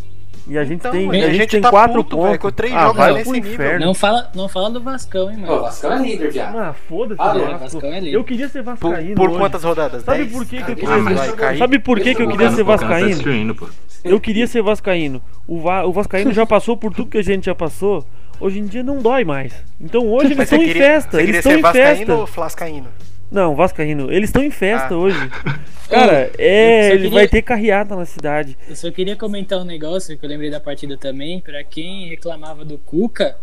E 0.49 0.57
a 0.57 0.63
gente 0.63 0.79
Então, 0.79 0.91
tem, 0.91 1.07
a 1.07 1.27
a 1.27 1.29
gente 1.31 1.47
tem 1.47 1.61
tá 1.61 1.69
quatro 1.69 2.03
puto, 2.03 2.17
pontos. 2.17 2.37
com 2.39 2.51
três 2.51 2.73
ah, 2.73 2.79
jogos 2.81 2.97
vai 2.97 3.13
nesse 3.13 3.29
pro 3.29 3.35
inferno. 3.37 3.85
Não 3.85 3.93
fala, 3.93 4.31
não 4.33 4.49
fala 4.49 4.71
do 4.71 4.81
Vascão, 4.81 5.29
hein, 5.29 5.37
Pô, 5.37 5.43
o 5.45 5.47
mano. 5.49 5.61
Vasco 5.61 5.87
é 5.87 5.97
líder, 5.99 6.31
viado. 6.31 6.57
Ah, 6.57 6.73
foda-se, 6.73 7.21
Ah, 7.21 7.33
Vasco. 7.33 7.59
Vascão 7.59 7.93
é 7.93 7.99
líder. 7.99 8.15
Eu 8.17 8.23
queria 8.23 8.49
ser 8.49 8.63
Por, 8.63 8.75
vascaíno 8.75 9.15
por 9.15 9.29
hoje. 9.29 9.37
quantas 9.39 9.63
rodadas? 9.63 10.03
Sabe 10.03 10.17
10? 10.25 10.31
por 10.31 10.45
que, 10.47 10.57
que 10.63 10.71
eu 10.71 10.73
Ah, 10.73 10.75
queria 10.75 11.49
Ah? 11.49 11.57
Sabe 11.57 11.79
por 11.79 11.99
que, 11.99 12.15
que 12.15 12.21
eu 12.23 12.29
queria 12.29 12.49
ser 12.49 12.57
tá 12.57 12.63
vascaíno? 12.63 13.55
pô. 13.55 13.67
Eu 14.03 14.19
queria 14.19 14.47
ser 14.47 14.63
vascaíno. 14.63 15.21
O, 15.47 15.59
Va 15.61 15.85
o 15.85 15.91
vascaíno 15.91 16.33
já 16.33 16.45
passou 16.47 16.75
por 16.75 16.93
tudo 16.93 17.11
que 17.11 17.17
a 17.19 17.23
gente 17.23 17.45
já 17.45 17.53
passou. 17.53 18.03
Hoje 18.39 18.57
em 18.59 18.65
dia 18.65 18.81
não 18.81 18.97
dói 18.99 19.23
mais. 19.23 19.53
Então 19.79 20.07
hoje 20.07 20.27
eles 20.33 20.39
estão 20.39 20.63
em 20.63 20.73
festa. 20.73 21.21
Eles 21.21 21.35
estão 21.37 21.51
em 21.51 21.61
vascaíno 21.61 21.97
festa. 21.97 22.15
ou 22.15 22.25
flascaíno? 22.25 22.87
Não, 23.31 23.55
vascaíno. 23.55 24.11
Eles 24.11 24.29
estão 24.29 24.43
em 24.43 24.51
festa 24.51 24.93
Ah. 24.93 24.97
hoje. 24.97 25.17
Cara, 25.89 26.29
é, 26.37 26.89
ele 26.89 26.97
queria- 27.03 27.09
vai 27.11 27.27
ter 27.27 27.41
carreata 27.41 27.95
na 27.95 28.05
cidade. 28.05 28.57
Eu 28.69 28.75
só 28.75 28.91
queria 28.91 29.15
comentar 29.15 29.59
um 29.59 29.63
negócio 29.63 30.17
que 30.17 30.23
eu 30.25 30.29
lembrei 30.29 30.49
da 30.51 30.59
partida 30.59 30.97
também. 30.97 31.39
Pra 31.41 31.63
quem 31.63 32.07
reclamava 32.09 32.63
do 32.63 32.77
Cuca, 32.77 33.35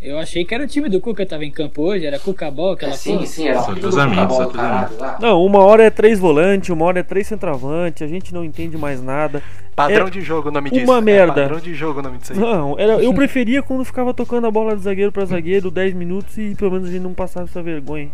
eu 0.00 0.18
achei 0.18 0.42
que 0.44 0.54
era 0.54 0.64
o 0.64 0.66
time 0.66 0.88
do 0.88 1.00
Cuca 1.02 1.22
que 1.24 1.28
tava 1.30 1.44
em 1.44 1.50
campo 1.50 1.82
hoje. 1.82 2.06
Era 2.06 2.18
Cuca 2.18 2.50
Ball, 2.50 2.72
aquela 2.72 2.92
É, 2.92 2.96
sim, 2.96 3.12
porra. 3.14 3.26
sim, 3.26 3.48
era 3.48 3.62
cruzamento, 3.62 4.32
só 4.34 4.46
cruzamento. 4.48 4.94
lá. 4.98 5.18
Não, 5.20 5.44
uma 5.44 5.58
hora 5.64 5.82
é 5.84 5.90
três 5.90 6.18
volante, 6.18 6.72
uma 6.72 6.84
hora 6.86 7.00
é 7.00 7.02
três 7.02 7.26
centroavante. 7.26 8.02
A 8.02 8.06
gente 8.08 8.32
não 8.32 8.42
entende 8.42 8.78
mais 8.78 9.02
nada. 9.02 9.42
Padrão 9.74 10.06
É 10.06 10.10
de 10.10 10.22
jogo 10.22 10.48
o 10.48 10.52
nome 10.52 10.70
disso. 10.70 10.84
uma 10.90 10.96
É 10.98 11.00
merda. 11.02 11.42
padrão 11.42 11.60
de 11.60 11.74
jogo 11.74 12.00
o 12.00 12.02
nome 12.02 12.16
disso 12.16 12.32
aí. 12.32 12.38
Não, 12.38 12.78
era, 12.78 12.94
eu 13.02 13.12
preferia 13.14 13.62
quando 13.62 13.84
ficava 13.84 14.14
tocando 14.14 14.46
a 14.46 14.50
bola 14.50 14.74
de 14.74 14.80
zagueiro 14.82 15.12
pra 15.12 15.26
zagueiro 15.26 15.70
10 15.70 15.92
minutos 15.92 16.38
e 16.38 16.54
pelo 16.54 16.70
menos 16.72 16.88
a 16.88 16.92
gente 16.92 17.02
não 17.02 17.12
passava 17.12 17.44
essa 17.44 17.62
vergonha. 17.62 18.10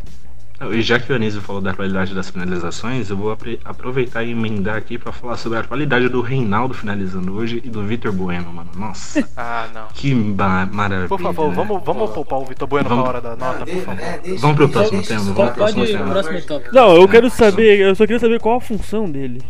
E 0.70 0.82
já 0.82 0.99
que 0.99 1.12
o 1.12 1.17
Anísio 1.17 1.41
falou 1.41 1.61
da 1.62 1.73
qualidade 1.75 2.14
das 2.14 2.31
finalizações, 2.31 3.11
eu 3.11 3.17
vou 3.17 3.37
aproveitar 3.64 4.23
e 4.23 4.31
emendar 4.31 4.76
aqui 4.76 4.99
pra 4.99 5.11
falar 5.12 5.37
sobre 5.37 5.59
a 5.59 5.62
qualidade 5.64 6.09
do 6.09 6.20
Reinaldo 6.20 6.75
finalizando 6.75 7.35
hoje 7.35 7.61
e 7.64 7.69
do 7.70 7.82
Vitor 7.82 8.12
Bueno, 8.12 8.53
mano. 8.53 8.70
Nossa, 8.76 9.26
Ah, 9.37 9.69
não. 9.75 9.87
que 9.94 10.14
maravilha. 10.14 11.09
Por 11.09 11.20
favor, 11.20 11.49
né? 11.49 11.55
vamos, 11.56 11.82
vamos 11.85 12.11
poupar 12.11 12.38
o 12.41 12.44
Vitor 12.44 12.69
Bueno 12.69 12.88
Vamos. 12.88 13.05
pra 13.05 13.19
hora 13.19 13.20
da 13.20 13.37
nota, 13.37 13.67
por 13.67 13.82
favor. 13.82 14.00
é, 14.03 14.19
deixa- 14.19 14.41
Vamos 14.41 14.56
pro 14.56 14.69
próximo 14.69 15.03
tema, 15.03 15.20
vamos 15.20 15.35
pro 15.35 15.55
próximo 15.55 15.81
Pode 15.81 15.93
ir, 15.93 15.97
tema. 15.99 16.11
próximo 16.11 16.43
tópico. 16.43 16.75
Não, 16.75 16.97
eu 16.97 17.09
quero 17.09 17.31
saber, 17.31 17.81
eu 17.81 17.94
só 17.94 18.05
queria 18.06 18.20
saber 18.20 18.38
qual 18.41 18.56
a 18.56 18.61
função 18.61 19.11
dele. 19.11 19.43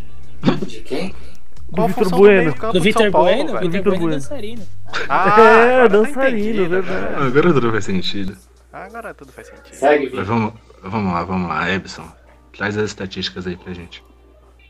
De 0.67 0.81
quem? 0.81 1.15
Qual 1.71 1.85
a 1.85 1.89
Vitor 1.89 2.05
função 2.05 2.19
Bueno. 2.19 2.55
do 2.55 2.73
Do 2.73 2.81
Vitor 2.81 3.11
Bueno? 3.11 3.53
velho? 3.53 3.71
Vitor 3.71 3.71
Vitor 3.71 3.99
Bueno 3.99 4.13
é 4.13 4.17
dançarino. 4.17 4.63
Ah, 5.09 5.41
É, 5.41 5.75
agora 5.83 5.89
tá 5.91 5.97
dançarino, 5.97 6.69
verdade. 6.69 6.91
né? 7.13 7.17
Agora 7.27 7.53
tudo 7.53 7.71
faz 7.73 7.85
sentido. 7.85 8.37
Agora 8.73 9.15
tudo 9.15 9.33
faz 9.33 9.47
sentido. 9.49 9.75
Segue, 9.75 10.03
Mas 10.05 10.11
Vitor. 10.11 10.25
vamos, 10.25 10.53
vamos 10.83 11.13
lá, 11.13 11.23
vamos 11.25 11.49
lá, 11.49 11.71
Ebson. 11.71 12.07
Traz 12.57 12.77
as 12.77 12.85
estatísticas 12.91 13.47
aí 13.47 13.57
pra 13.57 13.73
gente. 13.73 14.05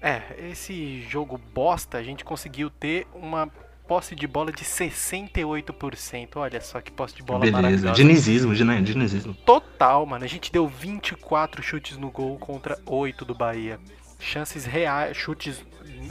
É, 0.01 0.23
esse 0.51 1.03
jogo 1.03 1.39
bosta, 1.55 1.99
a 1.99 2.03
gente 2.03 2.25
conseguiu 2.25 2.71
ter 2.71 3.07
uma 3.15 3.49
posse 3.87 4.15
de 4.15 4.27
bola 4.27 4.51
de 4.53 4.65
68%. 4.65 6.37
Olha 6.37 6.61
só 6.61 6.81
que 6.81 6.91
posse 6.91 7.15
de 7.15 7.23
bola 7.23 7.41
Beleza. 7.41 7.57
maravilhosa. 7.63 7.95
Dinizismo, 7.95 8.53
né? 8.65 8.81
Dinizismo. 8.81 9.35
Total, 9.35 10.05
mano. 10.07 10.25
A 10.25 10.29
gente 10.29 10.51
deu 10.53 10.67
24 10.67 11.63
chutes 11.63 11.97
no 11.97 12.11
gol 12.11 12.39
contra 12.39 12.79
8 12.87 13.25
do 13.25 13.35
Bahia. 13.35 13.79
Chances 14.19 14.65
reais, 14.65 15.17
chutes. 15.17 15.65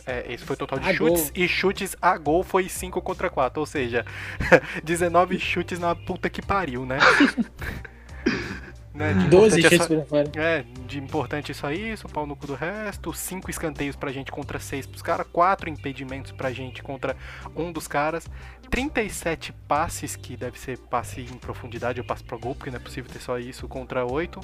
é, 0.05 0.31
esse 0.33 0.43
foi 0.43 0.55
o 0.55 0.59
total 0.59 0.79
de 0.79 0.89
A 0.89 0.93
chutes. 0.93 1.31
gol. 1.31 1.43
E 1.43 1.47
chutes 1.47 1.95
a 2.01 2.17
gol 2.17 2.43
foi 2.43 2.67
5 2.69 3.01
contra 3.01 3.29
4. 3.29 3.59
Ou 3.59 3.65
seja, 3.65 4.05
19 4.83 5.39
chutes 5.39 5.79
na 5.79 5.95
puta 5.95 6.29
que 6.29 6.41
pariu, 6.41 6.85
né? 6.85 6.97
né? 8.93 9.13
de 9.13 9.27
12 9.29 9.59
importante 9.59 9.65
é 9.65 9.69
chutes 9.69 9.87
só- 9.87 9.95
pra 9.95 10.05
fora. 10.05 10.31
é, 10.35 10.65
de 10.87 10.99
importante 10.99 11.51
isso 11.51 11.65
aí, 11.65 11.91
isso, 11.93 12.07
pau 12.09 12.25
no 12.25 12.35
cu 12.35 12.47
do 12.47 12.55
resto, 12.55 13.13
cinco 13.13 13.49
escanteios 13.49 13.95
pra 13.95 14.11
gente 14.11 14.31
contra 14.31 14.59
seis 14.59 14.85
pros 14.85 15.01
caras, 15.01 15.25
quatro 15.31 15.69
impedimentos 15.69 16.31
pra 16.31 16.51
gente 16.51 16.81
contra 16.83 17.15
um 17.55 17.71
dos 17.71 17.87
caras, 17.87 18.25
37 18.69 19.51
passes, 19.67 20.15
que 20.15 20.35
deve 20.37 20.57
ser 20.59 20.77
passe 20.77 21.21
em 21.21 21.37
profundidade 21.37 21.99
ou 21.99 22.05
passe 22.05 22.23
pro 22.23 22.39
gol, 22.39 22.55
porque 22.55 22.69
não 22.69 22.77
é 22.77 22.81
possível 22.81 23.11
ter 23.11 23.19
só 23.19 23.37
isso 23.37 23.67
contra 23.67 24.05
oito. 24.05 24.39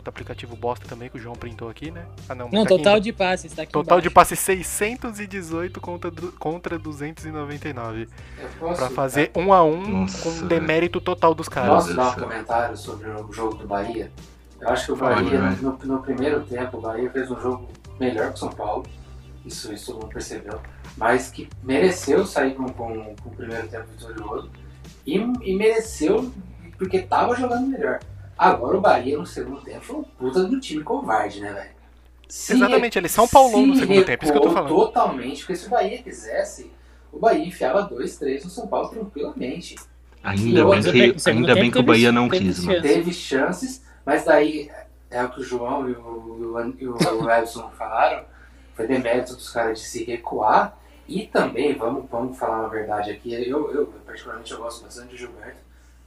Puta 0.00 0.08
aplicativo 0.08 0.56
bosta 0.56 0.86
também 0.88 1.10
que 1.10 1.18
o 1.18 1.20
João 1.20 1.34
printou 1.36 1.68
aqui, 1.68 1.90
né? 1.90 2.06
Ah 2.26 2.34
não, 2.34 2.46
Não, 2.46 2.64
tá 2.64 2.74
aqui 2.74 2.82
total 2.82 2.96
em- 2.96 3.00
de 3.02 3.12
passes, 3.12 3.52
tá 3.52 3.62
aqui 3.64 3.72
Total 3.72 4.00
de 4.00 4.06
embaixo. 4.08 4.14
passes 4.14 4.38
618 4.38 5.78
contra, 5.78 6.10
contra 6.38 6.78
299. 6.78 8.08
Eu 8.40 8.48
posso- 8.58 8.78
Pra 8.80 8.88
fazer 8.88 9.30
um 9.36 9.52
a 9.52 9.62
um 9.62 9.86
Nossa, 9.86 10.22
com 10.22 10.30
velho. 10.30 10.46
demérito 10.48 11.02
total 11.02 11.34
dos 11.34 11.50
caras. 11.50 11.84
Posso 11.84 11.94
dar 11.94 12.12
um 12.16 12.20
comentário 12.22 12.74
sobre 12.78 13.10
o 13.10 13.30
jogo 13.30 13.56
do 13.56 13.66
Bahia? 13.66 14.10
Eu 14.58 14.70
acho 14.70 14.86
que 14.86 14.92
o 14.92 14.96
Bahia, 14.96 15.38
vai. 15.38 15.56
no, 15.56 15.78
no 15.84 15.98
primeiro 16.02 16.40
tempo, 16.44 16.78
o 16.78 16.80
Bahia 16.80 17.10
fez 17.10 17.30
um 17.30 17.38
jogo 17.38 17.68
melhor 17.98 18.28
que 18.28 18.36
o 18.36 18.38
São 18.38 18.48
Paulo. 18.50 18.86
Isso, 19.44 19.70
isso 19.70 19.92
todo 19.92 20.00
mundo 20.02 20.12
percebeu. 20.14 20.58
Mas 20.96 21.30
que 21.30 21.46
mereceu 21.62 22.24
sair 22.24 22.54
com, 22.54 22.64
com, 22.70 23.14
com 23.16 23.28
o 23.28 23.36
primeiro 23.36 23.68
tempo 23.68 23.84
vitorioso. 23.98 24.50
E, 25.06 25.16
e 25.18 25.54
mereceu 25.56 26.32
porque 26.78 27.00
tava 27.00 27.34
jogando 27.36 27.66
melhor. 27.66 28.00
Agora 28.40 28.78
o 28.78 28.80
Bahia 28.80 29.18
no 29.18 29.26
segundo 29.26 29.60
tempo 29.60 29.84
foi 29.84 29.96
um 29.96 30.02
puta 30.02 30.44
do 30.44 30.58
time 30.58 30.82
covarde, 30.82 31.42
né, 31.42 31.52
velho? 31.52 31.70
Se 32.26 32.54
Exatamente, 32.54 32.96
eles 32.96 33.12
são 33.12 33.28
Paulão 33.28 33.66
no 33.66 33.74
se 33.74 33.80
segundo 33.80 34.02
tempo, 34.02 34.24
isso 34.24 34.32
que 34.32 34.38
eu 34.38 34.42
tô 34.42 34.50
falando. 34.50 34.74
Totalmente, 34.74 35.40
porque 35.40 35.56
se 35.56 35.66
o 35.66 35.68
Bahia 35.68 36.02
quisesse, 36.02 36.72
o 37.12 37.18
Bahia 37.18 37.44
enfiava 37.44 37.82
2, 37.82 38.16
3 38.16 38.44
no 38.44 38.50
São 38.50 38.66
Paulo 38.66 38.88
tranquilamente. 38.88 39.74
Ainda 40.24 40.64
bem 40.64 40.82
que, 40.82 41.28
ainda 41.28 41.54
bem 41.54 41.70
que 41.70 41.78
o 41.80 41.82
Bahia 41.82 42.10
não 42.10 42.30
teve 42.30 42.46
quis, 42.46 42.64
mano. 42.64 42.78
chance. 42.78 42.94
Teve 42.94 43.12
chances, 43.12 43.84
mas 44.06 44.24
daí 44.24 44.70
é 45.10 45.22
o 45.22 45.28
que 45.28 45.40
o 45.40 45.44
João 45.44 45.86
e 45.90 45.92
o, 45.92 46.74
e 46.78 46.86
o, 46.86 46.96
e 46.96 47.14
o 47.14 47.30
Edson 47.30 47.70
falaram, 47.76 48.24
foi 48.74 48.86
demérito 48.86 49.36
dos 49.36 49.50
caras 49.50 49.80
de 49.80 49.84
se 49.84 50.04
recuar 50.04 50.78
E 51.06 51.26
também, 51.26 51.74
vamos, 51.74 52.08
vamos 52.10 52.38
falar 52.38 52.60
uma 52.60 52.70
verdade 52.70 53.10
aqui, 53.10 53.34
eu, 53.34 53.70
eu 53.74 53.86
particularmente 54.06 54.50
eu 54.50 54.58
gosto 54.58 54.82
bastante 54.82 55.10
do 55.10 55.16
Gilberto, 55.18 55.58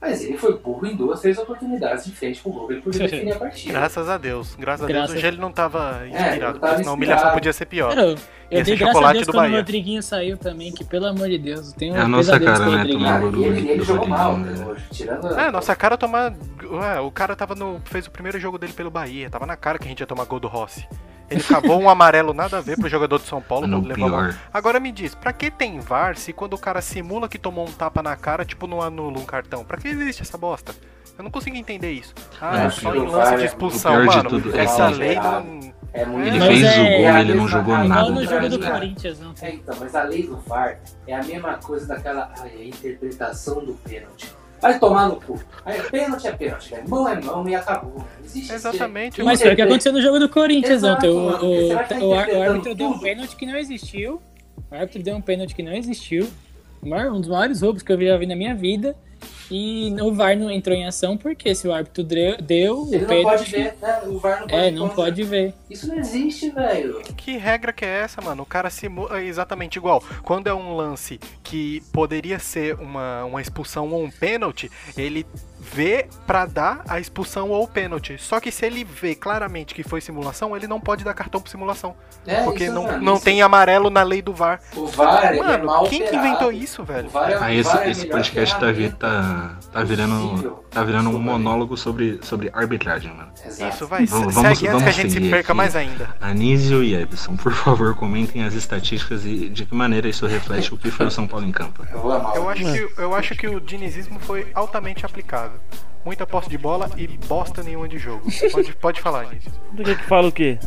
mas 0.06 0.22
ele 0.22 0.36
foi 0.36 0.58
burro 0.58 0.86
em 0.86 0.94
duas, 0.94 1.20
três 1.20 1.38
oportunidades 1.38 2.04
de 2.04 2.12
frente 2.12 2.40
pro 2.42 2.52
gol, 2.52 2.70
ele 2.70 2.82
podia 2.82 3.08
definir 3.08 3.32
a 3.32 3.38
partida. 3.38 3.72
Graças 3.72 4.08
a 4.08 4.18
Deus. 4.18 4.54
Graças 4.54 4.84
a 4.84 4.88
Graças- 4.88 5.06
Deus 5.10 5.18
hoje 5.18 5.26
ele 5.26 5.40
não 5.40 5.50
tava 5.50 6.00
não 6.00 6.06
inspirado, 6.06 6.40
tava 6.40 6.58
porque 6.58 6.76
senão 6.76 6.90
a 6.90 6.94
humilhação 6.94 7.30
podia 7.32 7.52
ser 7.52 7.66
pior. 7.66 7.96
Eu, 7.96 8.04
eu 8.10 8.14
Esse 8.50 8.64
dei 8.64 8.76
graças 8.76 8.82
a 8.82 8.86
chocolate 8.92 9.14
Deus 9.14 9.26
do 9.26 9.32
quando 9.32 9.38
o 9.38 9.48
Bahia. 9.48 9.56
Rodriguinho 9.58 10.02
saiu 10.02 10.36
também, 10.36 10.72
que 10.72 10.84
pelo 10.84 11.06
amor 11.06 11.28
de 11.28 11.38
Deus, 11.38 11.68
eu 11.72 11.74
tenho 11.78 11.96
É 11.96 12.00
a 12.00 12.04
um 12.04 12.08
nossa 12.08 12.38
pesadelo 12.38 12.52
cara, 12.52 12.64
com 12.64 12.70
o 12.70 12.76
né, 12.76 12.92
tomar 12.92 13.20
Cara, 13.20 13.30
do- 13.30 13.44
ele, 13.44 13.68
ele 13.70 13.78
do 13.78 13.84
jogou 13.84 14.06
mal 14.08 14.36
né, 14.38 14.52
né? 14.52 14.76
tirando 14.92 15.38
É, 15.38 15.50
nossa 15.50 15.74
cara 15.74 15.96
tomar. 15.96 16.34
Ué, 16.70 17.00
o 17.00 17.10
cara 17.10 17.34
tava 17.34 17.54
no. 17.54 17.80
fez 17.84 18.06
o 18.06 18.10
primeiro 18.10 18.38
jogo 18.38 18.58
dele 18.58 18.72
pelo 18.72 18.90
Bahia. 18.90 19.30
Tava 19.30 19.46
na 19.46 19.56
cara 19.56 19.78
que 19.78 19.84
a 19.86 19.88
gente 19.88 20.00
ia 20.00 20.06
tomar 20.06 20.24
gol 20.24 20.38
do 20.40 20.48
Rossi. 20.48 20.86
Ele 21.30 21.42
cavou 21.42 21.80
um 21.80 21.88
amarelo 21.88 22.32
nada 22.34 22.58
a 22.58 22.60
ver 22.60 22.76
pro 22.78 22.88
jogador 22.88 23.18
de 23.18 23.26
São 23.26 23.40
Paulo 23.40 23.66
bola. 23.66 23.94
pior. 23.94 24.34
Agora 24.52 24.78
me 24.78 24.92
diz, 24.92 25.14
pra 25.14 25.32
que 25.32 25.50
tem 25.50 25.80
VAR 25.80 26.16
se 26.16 26.32
quando 26.32 26.54
o 26.54 26.58
cara 26.58 26.80
simula 26.82 27.28
que 27.28 27.38
tomou 27.38 27.66
um 27.66 27.72
tapa 27.72 28.02
na 28.02 28.14
cara, 28.16 28.44
tipo, 28.44 28.66
não 28.66 28.82
anula 28.82 29.18
um 29.18 29.24
cartão? 29.24 29.64
Pra 29.64 29.78
que 29.78 29.88
existe 29.88 30.22
essa 30.22 30.36
bosta? 30.36 30.74
Eu 31.16 31.24
não 31.24 31.30
consigo 31.30 31.56
entender 31.56 31.92
isso. 31.92 32.12
Ah, 32.40 32.62
É, 32.64 32.66
é 32.66 32.70
só 32.70 32.94
em 32.94 33.06
lance 33.06 33.34
é- 33.34 33.36
de 33.38 33.44
expulsão, 33.46 34.00
de 34.00 34.06
mano. 34.06 34.28
tudo 34.28 34.56
é 34.56 34.64
essa 34.64 34.88
que- 34.88 34.94
lei 34.94 35.14
não. 35.16 35.74
É 35.92 36.04
muito 36.04 36.26
Ele 36.26 36.40
fez 36.40 36.62
é- 36.64 36.72
o 36.72 36.84
gol, 36.84 36.90
é 37.16 37.20
ele 37.20 37.34
não 37.34 37.46
jogou 37.46 37.78
nada. 37.78 37.84
Igual 37.86 38.10
no 38.10 38.24
jogo 38.26 38.48
do? 38.48 38.58
Corinthians 38.58 39.22
É, 39.22 39.24
ontem. 39.24 39.54
então, 39.62 39.76
mas 39.78 39.94
a 39.94 40.02
lei 40.02 40.24
do 40.26 40.36
VAR 40.38 40.80
é 41.06 41.14
a 41.14 41.22
mesma 41.22 41.54
coisa 41.58 41.86
daquela 41.86 42.32
ai, 42.40 42.50
a 42.58 42.64
interpretação 42.64 43.64
do 43.64 43.74
pênalti. 43.74 44.28
Vai 44.64 44.78
tomar 44.78 45.08
no 45.10 45.16
cu. 45.16 45.38
Aí, 45.62 45.78
pênalti 45.90 46.26
é 46.26 46.32
pênalti, 46.32 46.70
velho. 46.70 46.88
Mão 46.88 47.06
é 47.06 47.20
mão 47.20 47.46
e 47.46 47.54
acabou. 47.54 48.02
Existe 48.24 48.50
Exatamente. 48.50 49.22
Mas 49.22 49.42
foi 49.42 49.52
o 49.52 49.56
que 49.56 49.60
aconteceu 49.60 49.92
no 49.92 50.00
jogo 50.00 50.18
do 50.18 50.26
Corinthians 50.26 50.76
Exato, 50.76 51.06
ontem. 51.06 51.10
O, 51.10 51.24
mano, 51.26 51.44
o, 51.44 52.04
o, 52.04 52.08
o 52.08 52.42
árbitro 52.42 52.74
deu 52.74 52.88
um 52.88 52.98
pênalti 52.98 53.36
que 53.36 53.44
não 53.44 53.56
existiu. 53.58 54.22
O 54.70 54.74
árbitro 54.74 55.02
deu 55.02 55.16
um 55.16 55.20
pênalti 55.20 55.54
que 55.54 55.62
não 55.62 55.72
existiu. 55.72 56.30
Um 56.82 57.20
dos 57.20 57.28
maiores 57.28 57.60
roubos 57.60 57.82
que 57.82 57.92
eu 57.92 58.00
já 58.00 58.16
vi 58.16 58.24
na 58.24 58.34
minha 58.34 58.54
vida. 58.54 58.96
E 59.50 59.94
o 60.00 60.12
VAR 60.12 60.36
não 60.36 60.50
entrou 60.50 60.74
em 60.76 60.86
ação 60.86 61.16
porque 61.16 61.54
se 61.54 61.68
o 61.68 61.72
árbitro 61.72 62.02
deu, 62.02 62.36
deu 62.40 62.88
Ele 62.90 63.04
o 63.04 63.08
não 63.08 63.22
pode 63.22 63.44
pênalti. 63.44 63.50
ver, 63.50 63.76
né? 63.80 64.00
O 64.06 64.18
VAR 64.18 64.40
não 64.40 64.48
pode 64.48 64.62
É, 64.66 64.70
não 64.70 64.80
contra. 64.88 64.96
pode 64.96 65.22
ver. 65.22 65.54
Isso 65.70 65.86
não 65.88 65.96
existe, 65.98 66.50
velho. 66.50 67.02
Que 67.16 67.36
regra 67.36 67.72
que 67.72 67.84
é 67.84 68.00
essa, 68.00 68.20
mano? 68.22 68.42
O 68.42 68.46
cara 68.46 68.70
simula 68.70 69.20
é 69.20 69.24
exatamente 69.24 69.76
igual. 69.76 70.02
Quando 70.22 70.46
é 70.46 70.54
um 70.54 70.74
lance 70.74 71.18
que 71.42 71.82
poderia 71.92 72.38
ser 72.38 72.74
uma, 72.80 73.24
uma 73.24 73.40
expulsão 73.42 73.90
ou 73.92 74.02
um 74.04 74.10
pênalti, 74.10 74.70
ele 74.96 75.26
vê 75.72 76.06
pra 76.26 76.44
dar 76.46 76.82
a 76.88 77.00
expulsão 77.00 77.50
ou 77.50 77.64
o 77.64 77.68
pênalti. 77.68 78.16
Só 78.18 78.38
que 78.40 78.50
se 78.50 78.66
ele 78.66 78.84
vê 78.84 79.14
claramente 79.14 79.74
que 79.74 79.82
foi 79.82 80.00
simulação, 80.00 80.56
ele 80.56 80.66
não 80.66 80.80
pode 80.80 81.02
dar 81.04 81.14
cartão 81.14 81.40
por 81.40 81.48
simulação. 81.48 81.94
É, 82.26 82.42
porque 82.42 82.64
isso, 82.64 82.72
não, 82.72 82.84
mano, 82.84 83.02
não 83.04 83.14
isso- 83.14 83.24
tem 83.24 83.42
amarelo 83.42 83.90
na 83.90 84.02
lei 84.02 84.22
do 84.22 84.32
VAR. 84.32 84.60
O 84.74 84.86
VAR 84.86 85.34
é 85.34 85.36
Mano, 85.38 85.66
mal 85.66 85.84
quem 85.88 86.02
que 86.06 86.14
inventou 86.16 86.50
isso, 86.52 86.82
O 86.82 86.84
velho? 86.84 87.08
VAR 87.08 87.30
é, 87.30 87.34
Ah, 87.34 87.46
o 87.46 87.50
esse, 87.50 87.62
VAR 87.72 87.82
é 87.86 87.90
esse 87.90 88.06
podcast 88.06 88.54
tá, 88.60 88.66
vi- 88.66 88.74
ferramenta 88.74 88.96
tá, 88.98 89.56
tá 89.72 89.82
virando. 89.84 90.64
Tá 90.74 90.82
virando 90.82 91.10
um 91.10 91.16
aí. 91.16 91.22
monólogo 91.22 91.76
sobre, 91.76 92.18
sobre 92.22 92.50
arbitragem, 92.52 93.14
mano. 93.14 93.30
Exato. 93.46 93.74
Isso, 93.74 93.86
vai. 93.86 94.06
Vamos- 94.06 94.34
segue 94.34 94.34
vamos- 94.34 94.50
antes 94.50 94.60
que 94.60 94.68
a 94.68 94.72
vamos 94.72 94.94
gente 94.96 95.12
se 95.12 95.20
perca 95.20 95.52
aqui. 95.52 95.56
mais 95.56 95.76
ainda. 95.76 96.08
Anísio 96.20 96.82
e 96.82 96.94
Ebson, 96.96 97.36
por 97.36 97.52
favor, 97.52 97.94
comentem 97.94 98.42
as 98.42 98.54
estatísticas 98.54 99.24
e 99.24 99.48
de 99.48 99.64
que 99.66 99.74
maneira 99.74 100.08
isso 100.08 100.26
reflete 100.26 100.74
o 100.74 100.76
que 100.76 100.90
foi 100.90 101.06
o 101.06 101.10
São 101.10 101.26
Paulo 101.28 101.46
em 101.46 101.52
campo. 101.52 101.86
Eu 102.34 102.48
acho, 102.50 102.62
que, 102.64 102.88
eu 103.00 103.14
acho 103.14 103.34
que 103.36 103.46
o 103.46 103.60
dinizismo 103.60 104.18
foi 104.18 104.48
altamente 104.54 105.06
Muita 106.04 106.26
posse 106.26 106.48
de 106.50 106.58
bola 106.58 106.90
e 106.98 107.06
bosta 107.26 107.62
nenhuma 107.62 107.88
de 107.88 107.98
jogo. 107.98 108.22
Pode, 108.52 108.72
pode 108.76 109.00
falar, 109.00 109.20
Anísio. 109.26 109.50
Tu 109.76 109.82
quer 109.82 109.96
que 109.96 110.04
fala 110.04 110.28
o 110.28 110.32
quê? 110.32 110.58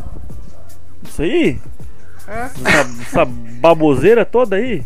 Isso 1.03 1.21
aí? 1.21 1.59
É? 2.27 2.41
Essa, 2.45 3.01
essa 3.01 3.25
baboseira 3.25 4.25
toda 4.25 4.55
aí? 4.55 4.83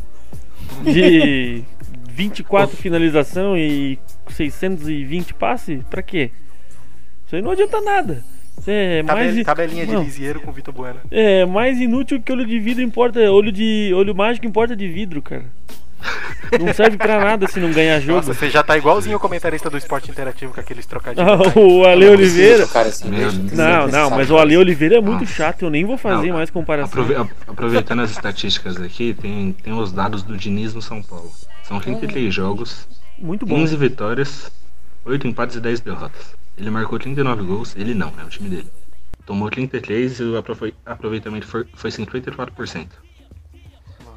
De 0.84 1.63
24 2.10 2.75
finalização 2.75 3.58
e 3.58 3.98
620 4.29 5.34
passe? 5.34 5.84
Pra 5.89 6.01
quê? 6.01 6.31
Isso 7.25 7.36
aí 7.36 7.41
não 7.41 7.51
adianta 7.51 7.79
nada. 7.81 8.24
É 8.67 9.01
mais, 9.03 9.29
Tabel- 9.29 9.46
tabelinha 9.46 9.88
de 9.88 9.96
Lisieiro 9.96 10.41
com 10.41 10.51
Vitor 10.51 10.74
Bueno. 10.74 11.00
é 11.10 11.46
mais 11.46 11.79
inútil 11.79 12.22
que 12.22 12.31
olho 12.31 12.46
de 12.46 12.60
vidro 12.60 12.84
importa. 12.84 13.20
Olho 13.31 13.51
de. 13.51 13.91
Olho 13.96 14.13
mágico 14.13 14.46
importa 14.46 14.75
de 14.75 14.88
vidro, 14.88 15.22
cara. 15.22 15.46
Não 16.60 16.74
serve 16.74 16.98
pra 16.98 17.20
nada 17.20 17.48
se 17.48 17.60
não 17.60 17.72
ganhar 17.72 18.00
jogo. 18.00 18.17
Nossa, 18.17 18.34
você 18.34 18.50
já 18.50 18.62
tá 18.63 18.77
igualzinho 18.77 19.17
o 19.17 19.20
comentarista 19.20 19.70
do 19.70 19.77
esporte 19.77 20.12
interativo 20.12 20.53
com 20.53 20.60
aqueles 20.60 20.86
trocadilhos. 20.86 21.27
Ah, 21.29 21.38
né? 21.38 21.53
o 21.55 21.86
Ale 21.86 22.08
Oliveira. 22.10 22.63
Assim. 22.63 23.10
Não, 23.53 23.88
não, 23.88 24.10
mas 24.10 24.29
o 24.29 24.38
Ale 24.38 24.58
Oliveira 24.58 24.98
é 24.98 25.01
muito 25.01 25.25
chato. 25.25 25.63
Eu 25.63 25.70
nem 25.70 25.86
vou 25.86 25.98
fazer 25.98 26.27
Não, 26.27 26.36
mais 26.38 26.50
comparação. 26.50 27.05
Aproveitando 27.48 28.01
as 28.01 28.12
estatísticas 28.12 28.81
aqui, 28.81 29.13
tem, 29.13 29.53
tem 29.53 29.74
os 29.74 29.91
dados 29.91 30.24
do 30.24 30.36
Diniz 30.36 30.74
no 30.74 30.81
São 30.81 31.01
Paulo. 31.01 31.31
São 31.63 31.79
33 31.79 32.34
jogos, 32.34 32.88
Muito 33.17 33.46
bom. 33.46 33.55
15 33.55 33.75
vitórias, 33.77 34.51
8 35.05 35.27
empates 35.27 35.55
e 35.55 35.60
10 35.62 35.79
derrotas. 35.79 36.36
Ele 36.58 36.70
marcou 36.70 37.00
39 37.00 37.43
gols, 37.43 37.75
ele 37.77 37.93
não, 37.93 38.12
é 38.20 38.24
o 38.25 38.29
time 38.29 38.50
dele. 38.50 38.67
Tomou 39.25 39.50
33 39.50 40.20
e 40.20 40.24
o 40.24 40.38
aprove- 40.38 40.74
aproveitamento 40.86 41.48
foi, 41.48 41.65
foi 41.74 41.89
54%. 41.91 42.88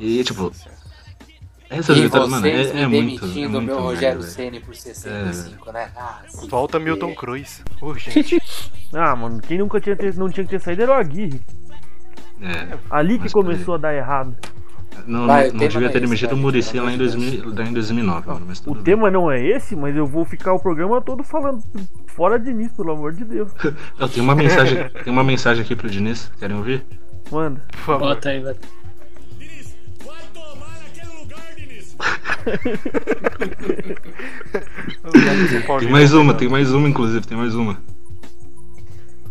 E 0.01 0.25
tipo, 0.25 0.51
essa 1.71 1.93
E 1.93 2.03
vitória, 2.03 2.27
mano, 2.29 2.43
vocês 2.43 2.71
é, 2.71 2.75
me 2.75 2.81
é 2.83 2.87
muito. 2.87 3.25
É 3.25 3.29
muito 3.49 3.61
meu 3.63 3.81
Rogério. 3.81 4.23
Ceni 4.23 4.61
por 4.61 4.75
65, 4.75 5.73
né? 5.73 5.91
Ah, 5.97 6.23
se 6.29 6.47
Volta. 6.49 6.79
Milton 6.79 7.15
Cruz. 7.15 7.63
Urgente. 7.81 8.41
Ah, 8.97 9.17
mano, 9.17 9.41
quem 9.41 9.59
nunca 9.59 9.81
tinha 9.81 9.97
ter, 9.97 10.15
não 10.15 10.31
tinha 10.31 10.45
que 10.45 10.51
ter 10.51 10.61
saído 10.61 10.83
era 10.83 10.93
o 10.93 10.95
Aguirre. 10.95 11.41
É, 12.41 12.79
Ali 12.89 13.19
que 13.19 13.29
começou 13.29 13.75
a 13.75 13.79
dar 13.79 13.93
errado. 13.93 14.37
não, 15.05 15.27
Vai, 15.27 15.51
não 15.51 15.59
devia 15.59 15.81
não 15.81 15.87
é 15.89 15.91
ter 15.91 16.01
tá, 16.01 16.07
o 16.07 16.39
Pelo 16.71 16.85
lá 16.85 16.93
em, 16.93 16.95
amor 16.95 17.09
de 17.09 17.17
2000, 17.17 17.55
lá 17.55 17.65
em 17.65 17.73
2009, 17.73 18.29
mano, 18.29 18.45
mas 18.47 18.63
O 18.65 18.75
bem. 18.75 18.83
tema 18.85 19.11
não 19.11 19.33
é 19.33 19.45
esse, 19.45 19.75
mas 19.75 19.97
eu 19.97 20.07
vou 20.07 20.25
ficar 20.25 20.53
o 20.53 20.61
programa 20.61 21.01
todo 21.03 21.25
falando 21.25 21.61
fora 22.07 22.39
de 22.39 22.45
Diniz, 22.53 22.71
pelo 22.71 22.93
amor 22.93 23.13
de 23.13 23.25
Deus. 23.25 23.51
Eu 23.99 24.09
tenho 24.09 24.23
uma 24.25 24.37
mensagem, 24.37 24.89
tem 25.03 25.13
uma 25.13 25.25
mensagem 25.25 25.65
aqui 25.65 25.75
pro 25.75 25.91
Diniz, 25.91 26.31
querem 26.39 26.57
ouvir? 26.57 26.85
Manda. 27.33 27.61
Por 27.73 27.79
favor. 27.81 28.09
Bota 28.11 28.29
aí, 28.29 28.41
bota. 28.45 28.61
Tem 35.81 35.89
mais 35.89 36.13
uma, 36.13 36.35
tem 36.35 36.49
mais 36.49 36.73
uma, 36.73 36.89
inclusive, 36.89 37.27
tem 37.27 37.37
mais 37.37 37.55
uma. 37.55 37.79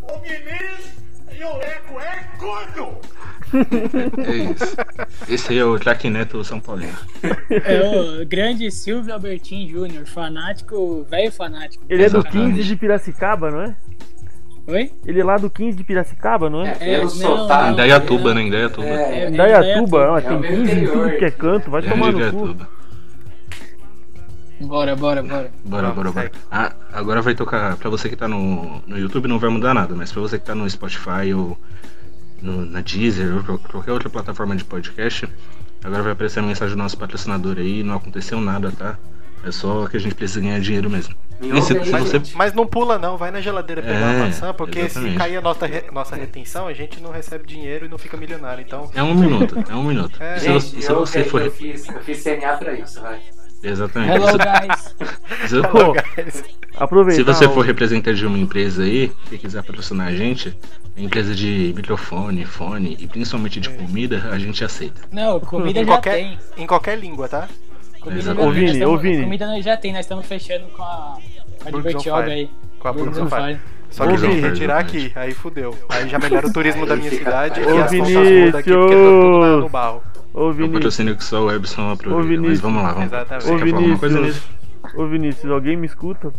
O 0.01 0.19
Diniz 0.19 0.93
e 1.37 1.43
o 1.43 1.57
Leco 1.57 1.99
é 1.99 2.23
corno! 2.37 2.97
É 4.25 4.35
isso. 4.35 4.75
Esse 5.29 5.51
aí 5.51 5.59
é 5.59 5.65
o 5.65 5.77
Craque 5.77 6.09
Neto 6.09 6.43
São 6.43 6.59
Paulino. 6.59 6.97
É 7.49 8.21
o 8.21 8.25
grande 8.25 8.71
Silvio 8.71 9.13
Albertin 9.13 9.69
Júnior, 9.69 10.07
fanático, 10.07 11.05
velho 11.09 11.31
fanático. 11.31 11.83
Ele 11.87 12.03
é 12.03 12.09
do 12.09 12.17
Exatamente. 12.17 12.55
15 12.55 12.67
de 12.67 12.75
Piracicaba, 12.75 13.51
não 13.51 13.61
é? 13.61 13.75
Oi? 14.65 14.91
Ele 15.05 15.19
é 15.19 15.23
lá 15.23 15.37
do 15.37 15.49
15 15.49 15.75
de 15.77 15.83
Piracicaba, 15.83 16.49
não 16.49 16.65
É, 16.65 16.69
é? 16.71 16.73
pelo 16.75 17.03
não, 17.03 17.09
sotaque. 17.09 17.63
não. 17.65 17.71
Indaiatuba, 17.73 18.33
né? 18.33 18.41
Indaiatuba. 18.43 18.87
É, 18.87 19.29
Indaiatuba, 19.29 19.97
ó, 20.11 20.17
É 20.17 20.21
tem 20.21 20.37
o 20.37 20.39
meu 20.39 20.51
15 20.51 20.71
em 20.71 20.85
tudo 20.87 21.09
que 21.17 21.25
é 21.25 21.31
canto, 21.31 21.69
vai 21.69 21.81
Grande 21.81 21.99
tomar 21.99 22.11
no 22.11 22.17
cu. 22.17 22.25
Indaiatuba. 22.25 22.69
Bora, 24.61 24.95
bora, 24.95 25.21
bora. 25.21 25.51
Bora, 25.65 25.89
bora, 25.91 26.11
bora. 26.11 26.31
Ah, 26.49 26.71
agora 26.93 27.21
vai 27.21 27.35
tocar. 27.35 27.75
Pra 27.75 27.89
você 27.89 28.07
que 28.07 28.15
tá 28.15 28.27
no, 28.29 28.81
no 28.87 28.97
YouTube 28.97 29.27
não 29.27 29.37
vai 29.37 29.49
mudar 29.49 29.73
nada, 29.73 29.93
mas 29.93 30.11
pra 30.11 30.21
você 30.21 30.39
que 30.39 30.45
tá 30.45 30.55
no 30.55 30.69
Spotify 30.69 31.33
ou 31.35 31.57
no, 32.41 32.65
na 32.65 32.79
Deezer 32.79 33.35
ou 33.35 33.43
qual- 33.43 33.59
qualquer 33.59 33.91
outra 33.91 34.09
plataforma 34.09 34.55
de 34.55 34.63
podcast, 34.63 35.27
agora 35.83 36.03
vai 36.03 36.13
aparecer 36.13 36.39
a 36.39 36.43
mensagem 36.43 36.77
do 36.77 36.81
nosso 36.81 36.97
patrocinador 36.97 37.57
aí. 37.57 37.83
Não 37.83 37.95
aconteceu 37.95 38.39
nada, 38.39 38.71
tá? 38.71 38.97
É 39.45 39.51
só 39.51 39.85
que 39.87 39.97
a 39.97 39.99
gente 39.99 40.15
precisa 40.15 40.39
ganhar 40.41 40.59
dinheiro 40.59 40.89
mesmo. 40.89 41.13
Me 41.41 41.57
E 41.59 41.61
se, 41.61 41.83
se 41.83 41.91
Mas, 41.91 42.03
você. 42.09 42.21
mas 42.35 42.53
não 42.53 42.65
pula 42.65 42.97
não, 42.97 43.17
vai 43.17 43.29
na 43.31 43.41
geladeira 43.41 43.81
pegar 43.81 43.95
É, 43.99 44.15
uma 44.15 44.25
maçã, 44.27 44.53
porque 44.53 44.79
exatamente. 44.79 45.11
se 45.13 45.17
cair 45.17 45.35
a 45.37 45.41
nossa, 45.41 45.65
re- 45.65 45.83
nossa 45.91 46.15
retenção, 46.15 46.67
a 46.67 46.73
gente 46.73 47.01
não 47.01 47.11
recebe 47.11 47.45
dinheiro 47.45 47.85
e 47.85 47.89
não 47.89 47.97
fica 47.97 48.15
milionário. 48.15 48.63
Então, 48.65 48.89
É 48.95 49.03
um 49.03 49.13
minuto, 49.13 49.61
é 49.69 49.75
um 49.75 49.83
minuto. 49.83 50.21
É. 50.23 50.37
E 50.37 50.39
se, 50.39 50.45
Gente, 50.45 50.61
você- 50.63 50.81
se 50.81 50.91
eu, 50.91 50.99
você 50.99 51.19
eu, 51.21 51.25
for. 51.25 51.41
eu 51.41 51.51
fiz, 51.51 51.89
eu 51.89 51.99
fiz 52.01 52.23
CNA 52.23 52.55
pra 52.57 52.73
isso, 52.73 53.01
vai. 53.01 53.19
Exatamente. 53.61 54.11
Hello, 54.15 54.27
Se- 54.29 54.37
guys. 54.37 55.49
se- 55.49 55.61
Pô, 55.67 56.83
aproveitar. 56.83 57.15
Se 57.17 57.23
você 57.23 57.49
for 57.53 57.65
representante 57.65 58.17
de 58.19 58.25
uma 58.25 58.37
empresa 58.37 58.83
aí, 58.83 59.11
que 59.29 59.37
quiser 59.37 59.63
patrocinar 59.63 60.07
a 60.07 60.11
gente, 60.15 60.55
empresa 60.97 61.33
de 61.35 61.73
microfone, 61.75 62.45
fone 62.45 62.97
e 62.99 63.07
principalmente 63.07 63.59
de 63.59 63.69
comida, 63.69 64.29
a 64.31 64.39
gente 64.39 64.63
aceita. 64.63 65.01
Não, 65.11 65.39
comida 65.39 65.79
em 65.79 65.85
já 65.85 65.91
qualquer, 65.91 66.13
tem. 66.15 66.39
em 66.57 66.67
qualquer 66.67 66.97
língua, 66.99 67.27
tá? 67.27 67.47
Comida 68.03 68.31
Ô. 68.41 68.51
Vini, 68.51 68.67
Nós 68.67 68.77
tamo- 68.79 68.91
ô, 68.93 68.97
Vini. 68.97 69.23
Comida 69.23 69.47
nós 69.47 69.63
já 69.65 69.77
tem, 69.77 69.91
nós 69.93 70.01
estamos 70.01 70.25
fechando 70.25 70.65
com 70.67 70.83
a, 70.83 71.17
com 71.63 71.77
a 71.77 71.81
Fire. 71.81 72.31
aí. 72.31 72.49
Com 72.79 72.87
a 72.87 72.93
Burgers 72.93 73.17
on 73.17 73.27
Fire. 73.29 73.59
Só 73.89 74.07
que 74.07 74.17
vão 74.17 74.41
retirar 74.41 74.79
aqui, 74.79 75.11
aí 75.15 75.33
fudeu. 75.33 75.75
Aí 75.87 76.09
já 76.09 76.17
melhora 76.19 76.47
o 76.47 76.51
turismo 76.53 76.85
da 76.85 76.95
minha 76.95 77.11
cidade 77.11 77.61
Ô, 77.61 77.75
e 77.75 77.81
as 77.81 77.91
Vinícius! 77.91 78.51
porque 78.51 78.71
tá 78.71 78.73
tudo 78.73 79.39
na- 79.39 79.57
no 79.57 79.69
barro. 79.69 80.01
Ô 80.33 80.49
É 80.49 80.51
Vinícius, 80.51 80.73
patrocínio 80.73 81.15
que 81.15 81.23
só 81.23 81.43
o 81.45 81.51
Ebson 81.51 81.91
aproveita. 81.91 82.19
Ô, 82.19 82.27
Vinícius. 82.27 82.49
Mas 82.49 82.59
vamos 82.61 82.81
lá, 82.83 82.89
vamos. 82.93 83.05
Exatamente. 83.05 83.51
Ô, 83.51 83.57
Vinícius. 83.57 84.41
ô 84.95 85.05
Vinícius, 85.07 85.51
alguém 85.51 85.77
me 85.77 85.85
escuta? 85.85 86.33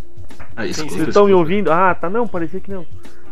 Ah, 0.57 0.67
escuta, 0.67 0.95
Vocês 0.95 1.09
estão 1.09 1.27
me 1.27 1.33
ouvindo? 1.33 1.71
Ah, 1.73 1.95
tá 1.95 2.11
não, 2.11 2.27
parecia 2.27 2.59
que 2.61 2.71
não. 2.73 2.85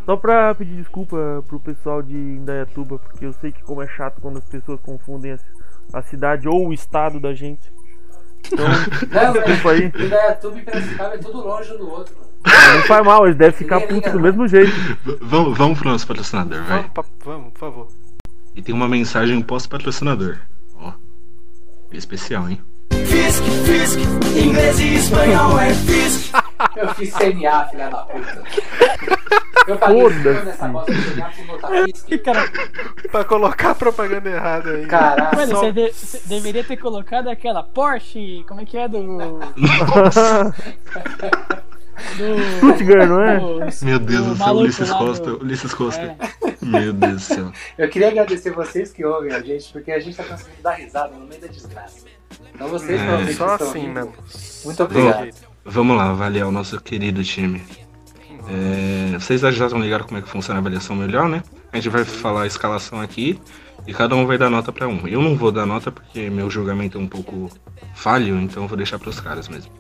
Só 0.07 0.17
pra 0.17 0.55
pedir 0.55 0.75
desculpa 0.77 1.45
pro 1.49 1.59
pessoal 1.61 2.01
de 2.03 2.15
Indaiatuba, 2.15 2.99
porque 2.99 3.25
eu 3.27 3.33
sei 3.35 3.51
que 3.53 3.63
como 3.63 3.83
é 3.83 3.89
chato 3.89 4.21
quando 4.21 4.39
as 4.39 4.45
pessoas 4.45 4.79
confundem 4.81 5.37
a 5.93 6.03
cidade 6.03 6.49
ou 6.49 6.69
o 6.69 6.73
estado 6.73 7.19
da 7.21 7.35
gente. 7.35 7.61
Então, 8.51 8.67
Não, 8.69 9.33
desculpa 9.33 9.71
aí. 9.71 9.89
velho. 9.89 10.07
Indaiatuba 10.07 10.59
e 10.59 10.63
Piracicaba 10.63 11.15
é 11.15 11.19
tudo 11.19 11.39
longe 11.47 11.73
um 11.73 11.79
do 11.79 11.91
outro, 11.91 12.15
mano. 12.17 12.33
Não 12.77 12.83
faz 12.87 13.05
mal, 13.07 13.25
eles 13.25 13.37
devem 13.37 13.57
ficar 13.57 13.81
putos 13.83 14.11
do 14.11 14.17
não. 14.19 14.23
mesmo 14.25 14.49
jeito. 14.49 14.73
V- 15.05 15.19
Vamos, 15.21 15.57
vamos 15.57 15.79
pro 15.79 15.89
nosso 15.89 16.07
patrocinador, 16.07 16.63
vai. 16.65 16.85
Vamos, 17.25 17.53
por 17.53 17.59
favor. 17.61 17.89
E 18.55 18.61
tem 18.63 18.75
uma 18.75 18.89
mensagem 18.89 19.41
pós-patrocinador. 19.41 20.39
Ó. 20.81 20.93
Especial, 21.93 22.49
hein? 22.51 22.61
Fisk, 23.07 23.43
Fisk, 23.65 23.99
inglês 24.37 24.79
e 24.81 24.95
espanhol 24.97 25.59
é 25.61 25.73
Fisk. 25.73 26.35
Eu 26.77 26.89
fiz 26.95 27.13
CNA, 27.15 27.65
filha 27.67 27.89
da 27.91 27.99
puta. 27.99 28.43
Eu 29.67 29.77
paguei 29.79 30.01
Foda-se. 30.03 30.45
nessa 30.47 30.69
bosta 30.69 30.93
de 30.93 31.03
CNA 31.03 31.31
E, 31.89 31.93
Fisk. 31.93 32.25
cara, 32.25 32.49
Pra 33.11 33.25
colocar 33.25 33.71
a 33.71 33.75
propaganda 33.75 34.29
errada 34.31 34.71
aí. 34.71 34.87
Caralho. 34.87 35.37
mano, 35.37 35.53
Só- 35.53 35.61
você, 35.61 35.73
de- 35.73 35.93
você 35.93 36.21
deveria 36.27 36.65
ter 36.65 36.77
colocado 36.77 37.29
aquela 37.29 37.63
Porsche, 37.63 38.45
como 38.49 38.61
é 38.61 38.65
que 38.65 38.77
é 38.77 38.89
do. 38.89 39.03
do. 42.17 42.57
Stuttgart, 42.59 43.09
não 43.09 43.23
é? 43.23 43.39
do- 43.39 43.85
Meu 43.85 43.99
Deus 43.99 44.27
do 44.27 44.37
céu, 44.37 44.55
Ulisses 44.55 44.91
Costa, 44.91 45.25
do- 45.31 45.43
Ulisses 45.43 45.75
Costa. 45.75 46.03
É. 46.03 46.17
Meu 46.63 46.93
Deus 46.93 47.15
do 47.15 47.21
céu. 47.35 47.53
Eu 47.79 47.89
queria 47.89 48.09
agradecer 48.09 48.51
vocês 48.51 48.91
que 48.93 49.05
ouvem 49.05 49.33
a 49.33 49.41
gente, 49.41 49.73
porque 49.73 49.93
a 49.93 50.01
gente 50.01 50.17
tá 50.17 50.25
conseguindo 50.25 50.63
dar 50.63 50.73
risada 50.73 51.15
no 51.15 51.27
meio 51.27 51.41
da 51.41 51.47
desgraça. 51.49 52.05
Então 52.55 52.69
vocês 52.69 53.01
É, 53.01 53.05
provavelmente 53.05 53.37
Só 53.37 53.53
estão 53.55 53.69
assim 53.69 53.89
mesmo. 53.89 54.15
Muito 54.65 54.83
obrigado. 54.83 55.29
Vamos 55.65 55.97
lá 55.97 56.11
avaliar 56.11 56.49
o 56.49 56.53
nosso 56.53 56.81
querido 56.81 57.23
time. 57.23 57.63
É, 58.49 59.17
vocês 59.19 59.41
já 59.41 59.51
estão 59.51 59.79
ligados 59.81 60.07
como 60.07 60.19
é 60.19 60.23
que 60.23 60.29
funciona 60.29 60.59
a 60.59 60.61
avaliação 60.61 60.97
melhor, 60.97 61.29
né? 61.29 61.43
A 61.73 61.77
gente 61.77 61.89
vai 61.89 62.05
falar 62.05 62.43
a 62.43 62.47
escalação 62.47 63.01
aqui 63.01 63.39
e 63.87 63.95
cada 63.95 64.17
um 64.17 64.27
vai 64.27 64.37
dar 64.37 64.51
nota 64.51 64.73
pra 64.73 64.89
um. 64.89 65.07
Eu 65.07 65.23
não 65.23 65.37
vou 65.37 65.53
dar 65.53 65.65
nota 65.65 65.93
porque 65.93 66.29
meu 66.29 66.51
julgamento 66.51 66.99
é 66.99 67.01
um 67.01 67.07
pouco 67.07 67.49
falho, 67.95 68.39
então 68.41 68.65
eu 68.65 68.69
vou 68.69 68.77
deixar 68.77 68.99
pros 68.99 69.21
caras 69.21 69.49
mesmo. 69.49 69.71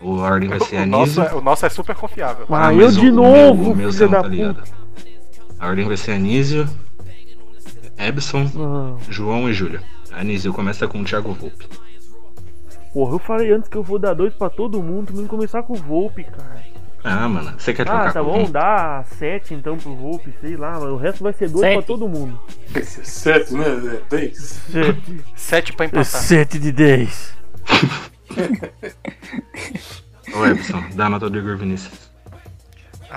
O 0.00 0.20
a 0.20 0.24
ordem 0.30 0.48
vai 0.48 0.60
ser 0.60 0.76
O 0.76 0.82
Anísio. 0.82 1.22
é, 1.22 1.34
o 1.34 1.40
nosso 1.40 1.66
é 1.66 1.68
super 1.68 1.94
confiável. 1.94 2.46
Ah, 2.50 2.72
eu 2.72 2.84
mas 2.86 2.96
de 2.96 3.08
o 3.08 3.12
novo, 3.12 3.74
meu- 3.76 3.90
o 3.90 3.92
meu 3.92 4.10
tá 4.10 4.22
ligado. 4.28 4.62
A 5.58 5.66
ordem 5.68 5.86
vai 5.86 5.96
ser 5.96 6.12
Anísio, 6.12 6.68
Ebson, 7.98 8.50
Não. 8.54 8.98
João 9.08 9.48
e 9.48 9.52
Júlia. 9.54 9.82
Anísio 10.12 10.52
começa 10.52 10.86
com 10.88 11.00
o 11.00 11.04
Thiago 11.04 11.32
Volpe. 11.32 11.66
Porra, 12.96 13.12
eu 13.16 13.18
falei 13.18 13.52
antes 13.52 13.68
que 13.68 13.76
eu 13.76 13.82
vou 13.82 13.98
dar 13.98 14.14
dois 14.14 14.32
pra 14.32 14.48
todo 14.48 14.82
mundo, 14.82 15.12
não 15.12 15.26
começar 15.26 15.62
com 15.62 15.74
o 15.74 15.76
Volpe, 15.76 16.24
cara. 16.24 16.62
Ah, 17.04 17.28
mano, 17.28 17.52
você 17.58 17.74
quer 17.74 17.84
trocar 17.84 18.08
Ah, 18.08 18.10
tá 18.14 18.20
com 18.20 18.26
bom, 18.26 18.44
quem? 18.44 18.50
dá 18.50 19.04
sete 19.18 19.52
então 19.52 19.76
pro 19.76 19.94
Volpe, 19.94 20.32
sei 20.40 20.56
lá, 20.56 20.72
mas 20.80 20.84
o 20.88 20.96
resto 20.96 21.22
vai 21.22 21.34
ser 21.34 21.50
dois 21.50 21.60
Sete. 21.66 21.74
pra 21.76 21.82
todo 21.82 22.08
mundo. 22.08 22.40
Certo, 22.82 23.54
né? 23.54 24.00
Dez. 24.08 24.38
Sete, 24.72 25.24
Sete 25.36 25.72
pra 25.74 25.84
empatar. 25.84 26.04
sete 26.06 26.58
de 26.58 26.72
dez. 26.72 27.36
Ô 30.34 30.46
Ebson, 30.46 30.82
dá 30.94 31.04
a 31.04 31.10
nota 31.10 31.28
do 31.28 31.38
Igor 31.38 31.58
Vinícius. 31.58 32.05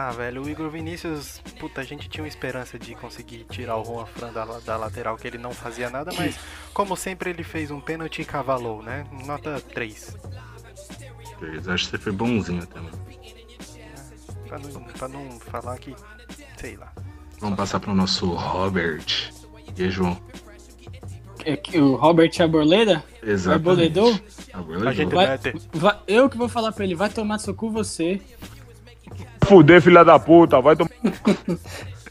Ah, 0.01 0.11
velho, 0.11 0.43
o 0.45 0.49
Igor 0.49 0.69
Vinícius, 0.69 1.41
puta, 1.59 1.81
a 1.81 1.83
gente 1.83 2.07
tinha 2.07 2.23
uma 2.23 2.27
esperança 2.29 2.79
de 2.79 2.95
conseguir 2.95 3.45
tirar 3.49 3.75
o 3.75 3.83
Juan 3.83 4.05
Fran 4.05 4.31
da, 4.31 4.45
da 4.45 4.77
lateral, 4.77 5.17
que 5.17 5.27
ele 5.27 5.37
não 5.37 5.51
fazia 5.51 5.89
nada, 5.89 6.09
mas 6.17 6.39
como 6.73 6.95
sempre 6.95 7.31
ele 7.31 7.43
fez 7.43 7.69
um 7.69 7.81
pênalti 7.81 8.21
e 8.21 8.25
cavalou, 8.25 8.81
né? 8.81 9.05
Nota 9.25 9.61
3. 9.73 10.15
Eu 11.41 11.73
acho 11.73 11.83
que 11.83 11.91
você 11.91 11.97
foi 11.97 12.13
bonzinho 12.13 12.65
também. 12.67 12.91
Pra 14.47 14.57
não, 14.57 14.83
pra 14.83 15.07
não 15.09 15.31
falar 15.41 15.77
que. 15.77 15.93
sei 16.55 16.77
lá. 16.77 16.93
Vamos 17.41 17.57
passar 17.57 17.81
pro 17.81 17.93
nosso 17.93 18.33
Robert. 18.33 19.33
E 19.77 19.83
aí, 19.83 19.91
João? 19.91 20.17
É 21.43 21.57
que 21.57 21.77
O 21.77 21.95
Robert 21.95 22.31
Arboleda? 22.39 23.03
Exatamente. 23.21 23.99
Arboledou? 23.99 24.19
Arboledou. 24.53 24.87
A 24.87 24.93
gente 24.93 25.13
Vai- 25.13 25.37
vai 25.73 25.99
eu 26.07 26.29
que 26.29 26.37
vou 26.37 26.47
falar 26.47 26.71
pra 26.71 26.85
ele, 26.85 26.95
vai 26.95 27.09
tomar 27.09 27.37
seu 27.39 27.53
cu 27.53 27.69
você. 27.69 28.21
Fuder, 29.49 29.81
filha 29.81 30.03
da 30.05 30.17
puta, 30.19 30.61
vai 30.61 30.75
tomar. 30.75 30.89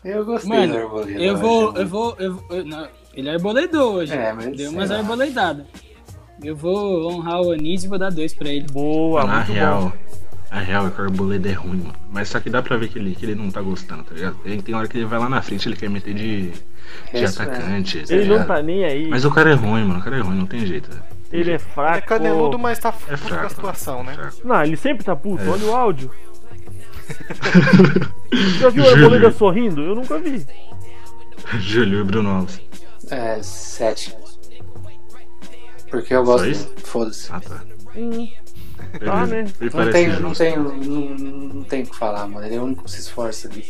Eu 0.05 0.25
gostei 0.25 0.49
Mano, 0.51 0.73
do 0.73 0.79
Arboleda. 0.79 1.21
eu 1.21 1.37
vou, 1.37 1.75
eu 1.77 1.87
vou, 1.89 2.17
eu 2.19 2.35
vou. 2.35 2.45
eu- 2.57 2.65
não, 2.65 2.89
ele 3.15 3.29
arboledou 3.31 3.95
hoje. 3.97 4.13
É, 4.13 4.33
mas 4.33 4.57
Deu 4.57 4.71
umas 4.71 4.91
arboledadas. 4.91 5.67
Eu 6.43 6.55
vou 6.55 7.11
honrar 7.13 7.41
o 7.43 7.51
Anísio 7.51 7.89
e 7.89 7.91
vou 7.91 7.99
dar 7.99 8.11
dois 8.11 8.33
pra 8.33 8.49
ele. 8.49 8.65
Boa, 8.71 9.25
Na 9.25 9.37
muito 9.39 9.53
real, 9.53 9.83
bom. 9.83 9.93
a 10.53 10.61
real 10.61 10.87
é 10.87 10.91
que 10.91 11.01
o 11.01 11.05
Arboleda 11.05 11.49
é 11.49 11.53
ruim, 11.53 11.79
mano. 11.79 11.95
Mas 12.13 12.29
só 12.29 12.39
que 12.39 12.49
dá 12.49 12.63
pra 12.63 12.77
ver 12.77 12.89
que 12.89 12.99
ele, 12.99 13.13
que 13.15 13.27
ele 13.27 13.35
não 13.35 13.51
tá 13.51 13.61
gostando, 13.61 14.05
tá 14.05 14.15
ligado? 14.15 14.37
Tem, 14.37 14.61
tem 14.61 14.75
hora 14.75 14.87
que 14.87 14.97
ele 14.99 15.05
vai 15.05 15.19
lá 15.19 15.29
na 15.29 15.43
frente 15.43 15.69
ele 15.69 15.75
quer 15.77 15.91
meter 15.91 16.15
de, 16.15 16.51
de 16.53 16.55
Isso, 17.13 17.43
atacante. 17.43 18.07
tá 18.07 18.15
Ele 18.15 18.27
não 18.39 18.45
tá 18.47 18.63
nem 18.63 18.85
aí. 18.85 19.09
Mas 19.09 19.25
o 19.25 19.31
cara 19.33 19.51
é 19.51 19.55
ruim, 19.55 19.85
mano. 19.85 19.99
O 19.99 20.03
cara 20.03 20.17
é 20.17 20.21
ruim, 20.21 20.39
não 20.39 20.47
tem 20.47 20.65
jeito. 20.65 20.89
velho. 20.91 21.03
Ele 21.33 21.43
é 21.43 21.45
Ele 21.45 21.53
é 21.55 21.59
fraco. 21.59 22.07
caneludo, 22.07 22.57
mas 22.59 22.79
tá 22.79 22.89
É 22.89 22.93
puto 22.93 23.07
com 23.19 23.35
a 23.35 23.37
fraco. 23.39 23.51
situação, 23.51 24.05
né? 24.05 24.15
fraco. 24.15 24.37
Não, 24.45 24.63
ele 24.63 24.77
sempre 24.77 25.05
tá 25.05 25.15
puto, 25.17 25.43
É. 25.43 25.49
olha 25.49 25.65
o 25.67 25.75
áudio. 25.77 26.11
Já 28.61 28.69
viu 28.71 28.83
o 28.85 28.87
Júlio. 28.87 29.05
Arboleda 29.05 29.33
sorrindo? 29.33 29.83
Eu 29.83 29.95
nunca 29.95 30.19
vi. 30.19 30.47
Júlio 31.61 32.01
e 32.01 32.05
Bruno 32.05 32.31
Alves. 32.31 32.61
É, 33.11 33.43
sete. 33.43 34.15
Porque 35.91 36.15
eu 36.15 36.25
gosto. 36.25 36.47
isso? 36.47 36.71
Foda-se. 36.85 37.29
Ah, 37.33 37.41
tá. 37.41 37.63
Hum, 37.97 38.29
Beleza. 38.99 39.27
né? 39.27 39.45
Não 39.73 39.91
tenho, 39.91 40.21
não 40.21 40.33
tenho, 40.33 40.63
não, 40.63 41.01
não 41.55 41.65
tenho 41.65 41.85
o 41.85 41.89
que 41.89 41.97
falar, 41.97 42.27
mano. 42.29 42.47
Ele 42.47 42.57
é 42.57 42.61
o 42.61 42.65
único 42.65 42.85
que 42.85 42.91
se 42.91 43.01
esforça 43.01 43.49
ali. 43.49 43.65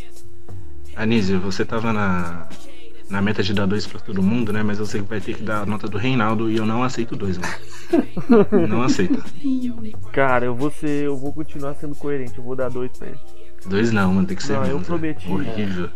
Anísio, 0.96 1.40
você 1.40 1.64
tava 1.64 1.92
na, 1.92 2.48
na 3.10 3.22
meta 3.22 3.42
de 3.42 3.54
dar 3.54 3.66
dois 3.66 3.86
pra 3.86 4.00
todo 4.00 4.22
mundo, 4.22 4.52
né? 4.52 4.62
Mas 4.62 4.78
você 4.78 5.00
vai 5.00 5.20
ter 5.20 5.34
que 5.34 5.42
dar 5.42 5.62
a 5.62 5.66
nota 5.66 5.88
do 5.88 5.96
Reinaldo 5.98 6.50
e 6.50 6.56
eu 6.56 6.66
não 6.66 6.82
aceito 6.82 7.16
dois, 7.16 7.38
mano. 7.38 7.52
não 8.68 8.82
aceito. 8.82 9.22
cara, 10.12 10.44
eu 10.46 10.54
vou 10.54 10.70
ser. 10.70 11.04
Eu 11.04 11.16
vou 11.16 11.32
continuar 11.32 11.74
sendo 11.74 11.94
coerente, 11.94 12.36
eu 12.38 12.44
vou 12.44 12.54
dar 12.54 12.68
dois 12.68 12.90
pra 12.98 13.08
ele. 13.08 13.18
Dois 13.66 13.90
não, 13.92 14.12
mano. 14.14 14.26
Tem 14.26 14.36
que 14.36 14.42
ser 14.42 14.54
Não, 14.54 14.64
eu 14.64 14.68
menos, 14.68 14.86
velho. 14.88 14.98
prometi. 14.98 15.30
Horrível. 15.30 15.90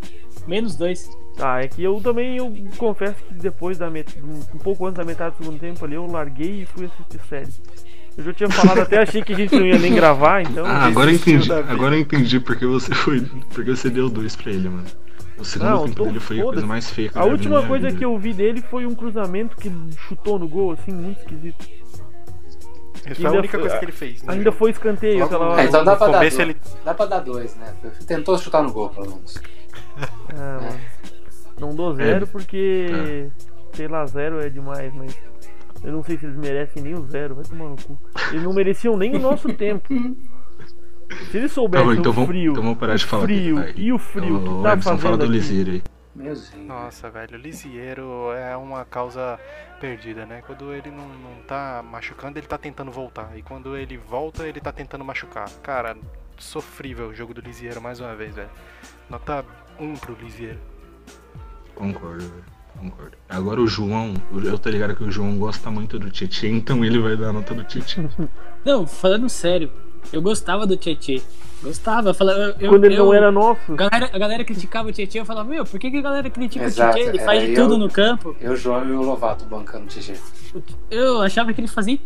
Menos 0.47 0.75
dois. 0.75 1.09
Ah, 1.39 1.61
é 1.63 1.67
que 1.67 1.81
eu 1.81 1.99
também, 2.01 2.37
eu 2.37 2.53
confesso 2.77 3.15
que 3.27 3.33
depois 3.35 3.77
da 3.77 3.89
met... 3.89 4.15
um 4.21 4.57
pouco 4.59 4.85
antes 4.85 4.97
da 4.97 5.03
metade 5.03 5.35
do 5.35 5.43
segundo 5.43 5.59
tempo 5.59 5.83
ali, 5.83 5.95
eu 5.95 6.05
larguei 6.05 6.61
e 6.61 6.65
fui 6.65 6.85
assistir 6.85 7.19
série. 7.27 7.49
Eu 8.15 8.23
já 8.25 8.33
tinha 8.33 8.49
falado, 8.49 8.81
até 8.81 9.01
achei 9.01 9.23
que 9.23 9.33
a 9.33 9.35
gente 9.35 9.55
não 9.55 9.65
ia 9.65 9.79
nem 9.79 9.95
gravar, 9.95 10.41
então. 10.41 10.63
Ah, 10.65 10.85
agora 10.85 11.09
eu 11.09 11.15
entendi. 11.15 11.51
Agora 11.51 11.95
eu 11.95 12.01
entendi 12.01 12.39
porque 12.39 12.65
você 12.65 12.93
foi. 12.93 13.21
Porque 13.53 13.71
você 13.71 13.89
deu 13.89 14.09
dois 14.09 14.35
pra 14.35 14.51
ele, 14.51 14.69
mano. 14.69 14.85
O 15.43 15.45
segundo 15.45 15.69
Não, 15.69 15.83
tempo 15.83 15.95
tô 15.97 16.03
dele 16.05 16.19
foi 16.21 16.39
a 16.39 16.43
coisa 16.43 16.65
mais 16.65 16.89
feia 16.89 17.09
que 17.09 17.19
A 17.19 17.25
última 17.25 17.67
coisa 17.67 17.87
vida. 17.87 17.97
que 17.99 18.05
eu 18.05 18.17
vi 18.17 18.33
dele 18.33 18.61
foi 18.61 18.85
um 18.85 18.95
cruzamento 18.95 19.57
que 19.57 19.69
chutou 20.07 20.39
no 20.39 20.47
gol, 20.47 20.71
assim, 20.71 20.93
muito 20.93 21.19
esquisito. 21.19 21.67
Essa 23.05 23.15
foi 23.15 23.25
a 23.25 23.27
Ainda 23.27 23.39
única 23.39 23.51
foi- 23.51 23.59
coisa 23.59 23.77
que 23.77 23.85
ele 23.85 23.91
fez. 23.91 24.23
né? 24.23 24.33
Ainda 24.33 24.51
foi 24.53 24.71
escanteio 24.71 25.15
Logo- 25.19 25.25
aquela 25.25 25.49
hora. 25.49 25.61
É, 25.61 25.65
então 25.65 25.83
dá 25.83 25.95
pra 25.97 26.07
dar 26.07 26.25
ele- 26.25 26.55
Dá 26.85 26.93
pra 26.93 27.05
dar 27.05 27.19
dois, 27.19 27.55
né? 27.57 27.73
Tentou 28.07 28.37
chutar 28.37 28.63
no 28.63 28.71
gol, 28.71 28.87
pelo 28.89 29.07
menos. 29.07 29.41
Ah, 30.33 30.59
mano. 30.61 30.79
Não 31.59 31.75
dou 31.75 31.93
zero 31.93 32.25
porque. 32.27 33.29
Sei 33.73 33.87
lá, 33.89 34.05
zero 34.05 34.39
é 34.39 34.47
demais, 34.49 34.93
mas. 34.95 35.13
Eu 35.83 35.91
não 35.91 36.01
sei 36.03 36.17
se 36.17 36.25
eles 36.25 36.37
merecem 36.37 36.81
nem 36.81 36.93
o 36.93 37.05
zero, 37.05 37.35
vai 37.35 37.43
tomar 37.43 37.65
no 37.69 37.75
cu. 37.75 37.99
Eles 38.31 38.43
não 38.43 38.53
mereciam 38.53 38.95
nem 38.95 39.13
o 39.13 39.19
nosso 39.19 39.51
tempo. 39.53 39.89
Se 41.31 41.37
eles 41.37 41.55
Tá 41.55 41.55
soubessem 41.55 41.85
bom, 41.87 41.93
então 41.93 42.11
o 42.11 42.13
vamos, 42.13 42.29
frio, 42.29 42.51
então 42.51 42.63
vamos 42.63 42.77
parar 42.77 42.95
de 42.95 43.05
falar. 43.05 43.23
frio 43.23 43.57
aqui, 43.59 43.81
e 43.81 43.93
o 43.93 43.99
frio 43.99 44.35
Ô, 44.37 44.57
que 44.57 44.63
tá 44.63 44.73
Ebson, 44.73 44.97
fala 44.97 45.17
fazendo 45.17 45.17
do 45.17 45.23
aqui. 45.25 45.33
Liseiro 45.33 45.71
aí. 45.71 45.83
Meu 46.15 46.25
Deus. 46.25 46.53
Nossa, 46.55 47.09
velho, 47.09 47.35
o 47.37 47.41
Lisieiro 47.41 48.31
é 48.33 48.55
uma 48.55 48.85
causa 48.85 49.39
perdida, 49.79 50.25
né? 50.27 50.43
Quando 50.45 50.71
ele 50.71 50.91
não, 50.91 51.07
não 51.07 51.41
tá 51.47 51.83
machucando, 51.83 52.37
ele 52.37 52.45
tá 52.45 52.57
tentando 52.57 52.91
voltar. 52.91 53.35
E 53.35 53.41
quando 53.41 53.75
ele 53.75 53.97
volta, 53.97 54.47
ele 54.47 54.59
tá 54.61 54.71
tentando 54.71 55.03
machucar. 55.03 55.49
Cara, 55.63 55.97
sofrível 56.37 57.07
o 57.09 57.15
jogo 57.15 57.33
do 57.33 57.41
Lisieiro 57.41 57.81
mais 57.81 57.99
uma 57.99 58.15
vez, 58.15 58.35
velho. 58.35 58.49
Nota 59.09 59.43
1 59.79 59.95
pro 59.95 60.15
Lisieiro. 60.21 60.59
Concordo, 61.73 62.19
velho. 62.23 62.43
Concordo. 62.77 63.17
Agora 63.29 63.61
o 63.61 63.67
João, 63.67 64.13
eu 64.43 64.57
tô 64.59 64.69
ligado 64.69 64.95
que 64.95 65.03
o 65.03 65.11
João 65.11 65.37
gosta 65.37 65.71
muito 65.71 65.97
do 65.97 66.09
Titi, 66.11 66.47
então 66.47 66.83
ele 66.85 66.99
vai 66.99 67.15
dar 67.15 67.29
a 67.29 67.33
nota 67.33 67.53
do 67.53 67.63
Titi. 67.63 68.07
Não, 68.65 68.85
falando 68.85 69.29
sério, 69.29 69.71
eu 70.11 70.21
gostava 70.21 70.65
do 70.67 70.75
Tietê. 70.77 71.21
Gostava. 71.61 72.09
Eu 72.09 72.13
falava, 72.13 72.37
eu, 72.39 72.55
eu- 72.59 72.69
Quando 72.69 72.83
ele 72.85 72.95
eu- 72.95 73.05
não 73.05 73.13
era 73.13 73.31
nosso. 73.31 73.71
A 73.71 73.75
galera, 73.75 74.09
a 74.11 74.17
galera 74.17 74.43
criticava 74.43 74.89
o 74.89 74.91
Tietê, 74.91 75.19
eu 75.19 75.25
falava, 75.25 75.47
meu, 75.49 75.63
por 75.63 75.79
que, 75.79 75.89
que 75.89 75.97
a 75.97 76.01
galera 76.01 76.29
critica 76.29 76.65
Exato, 76.65 76.91
o 76.91 76.93
Tietê? 76.95 77.09
Ele 77.11 77.19
é, 77.19 77.25
faz 77.25 77.41
de 77.43 77.53
eu- 77.53 77.55
tudo 77.63 77.77
no 77.77 77.89
campo. 77.89 78.35
Eu, 78.41 78.55
João 78.55 78.85
e 78.87 78.91
o 78.91 79.01
Lovato 79.01 79.45
bancando 79.45 79.85
o 79.85 79.87
TG. 79.87 80.13
Eu 80.91 81.21
achava 81.21 81.53
que 81.53 81.61
ele 81.61 81.67
fazia. 81.67 81.97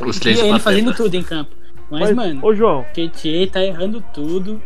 Os 0.00 0.18
três 0.18 0.40
ele 0.40 0.58
fazendo 0.58 0.94
tudo 0.94 1.14
em 1.14 1.22
campo. 1.22 1.50
Mas, 1.90 2.00
Mas, 2.00 2.16
mano, 2.16 2.40
ô 2.42 2.54
João, 2.54 2.80
o 2.80 2.92
Tietê 2.94 3.46
tá 3.46 3.62
errando 3.62 4.02
tudo. 4.14 4.60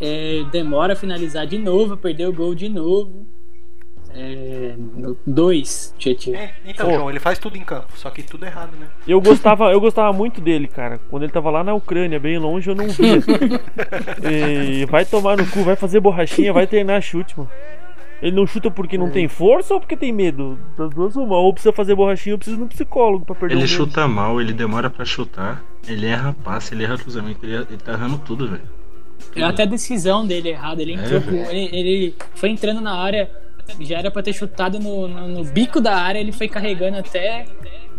É, 0.00 0.44
demora 0.50 0.92
a 0.92 0.96
finalizar 0.96 1.46
de 1.46 1.56
novo, 1.58 1.96
perdeu 1.96 2.30
o 2.30 2.32
gol 2.32 2.54
de 2.54 2.68
novo. 2.68 3.26
É, 4.20 4.74
dois, 5.24 5.94
Tietê. 5.96 6.34
É, 6.34 6.54
então, 6.66 6.88
Ô. 6.88 6.94
João, 6.94 7.10
ele 7.10 7.20
faz 7.20 7.38
tudo 7.38 7.56
em 7.56 7.60
campo, 7.62 7.86
só 7.94 8.10
que 8.10 8.22
tudo 8.22 8.44
errado, 8.44 8.72
né? 8.78 8.88
eu 9.06 9.20
gostava, 9.20 9.70
eu 9.70 9.80
gostava 9.80 10.12
muito 10.12 10.40
dele, 10.40 10.66
cara. 10.66 10.98
Quando 11.08 11.22
ele 11.22 11.30
tava 11.32 11.50
lá 11.50 11.62
na 11.62 11.72
Ucrânia, 11.74 12.18
bem 12.18 12.36
longe, 12.38 12.68
eu 12.68 12.74
não 12.74 12.88
via. 12.88 13.20
E 14.30 14.84
vai 14.86 15.04
tomar 15.04 15.36
no 15.36 15.46
cu, 15.46 15.62
vai 15.62 15.76
fazer 15.76 16.00
borrachinha, 16.00 16.52
vai 16.52 16.66
treinar 16.66 17.00
chute, 17.00 17.38
mano. 17.38 17.50
Ele 18.20 18.34
não 18.34 18.44
chuta 18.48 18.68
porque 18.68 18.98
não 18.98 19.10
tem 19.10 19.28
força 19.28 19.74
ou 19.74 19.78
porque 19.80 19.96
tem 19.96 20.12
medo? 20.12 20.58
Das 20.76 20.90
duas 20.92 21.14
uma. 21.14 21.36
Ou 21.36 21.52
precisa 21.52 21.72
fazer 21.72 21.94
borrachinha 21.94 22.34
ou 22.34 22.38
precisa 22.38 22.56
de 22.56 22.62
um 22.64 22.66
psicólogo 22.66 23.24
pra 23.24 23.34
perder 23.36 23.54
o 23.54 23.58
Ele 23.58 23.62
medo. 23.62 23.72
chuta 23.72 24.08
mal, 24.08 24.40
ele 24.40 24.52
demora 24.52 24.90
pra 24.90 25.04
chutar, 25.04 25.62
ele 25.86 26.06
erra 26.06 26.34
passe, 26.42 26.74
ele 26.74 26.82
erra 26.82 26.98
cruzamento, 26.98 27.38
ele, 27.46 27.54
ele 27.54 27.76
tá 27.76 27.92
errando 27.92 28.18
tudo, 28.18 28.48
velho. 28.48 28.62
É 29.36 29.44
até 29.44 29.62
a 29.62 29.66
decisão 29.66 30.26
dele 30.26 30.48
errada. 30.48 30.82
Ele 30.82 30.94
entrou 30.94 31.18
É, 31.18 31.20
com- 31.20 31.50
ele, 31.50 31.68
ele 31.76 32.14
foi 32.34 32.48
entrando 32.50 32.80
na 32.80 32.96
área, 32.98 33.30
já 33.80 33.98
era 33.98 34.10
pra 34.10 34.22
ter 34.22 34.32
chutado 34.32 34.78
no, 34.78 35.06
no, 35.08 35.28
no 35.28 35.44
bico 35.44 35.80
da 35.80 35.96
área, 35.96 36.18
ele 36.18 36.32
foi 36.32 36.48
carregando 36.48 36.98
até 36.98 37.44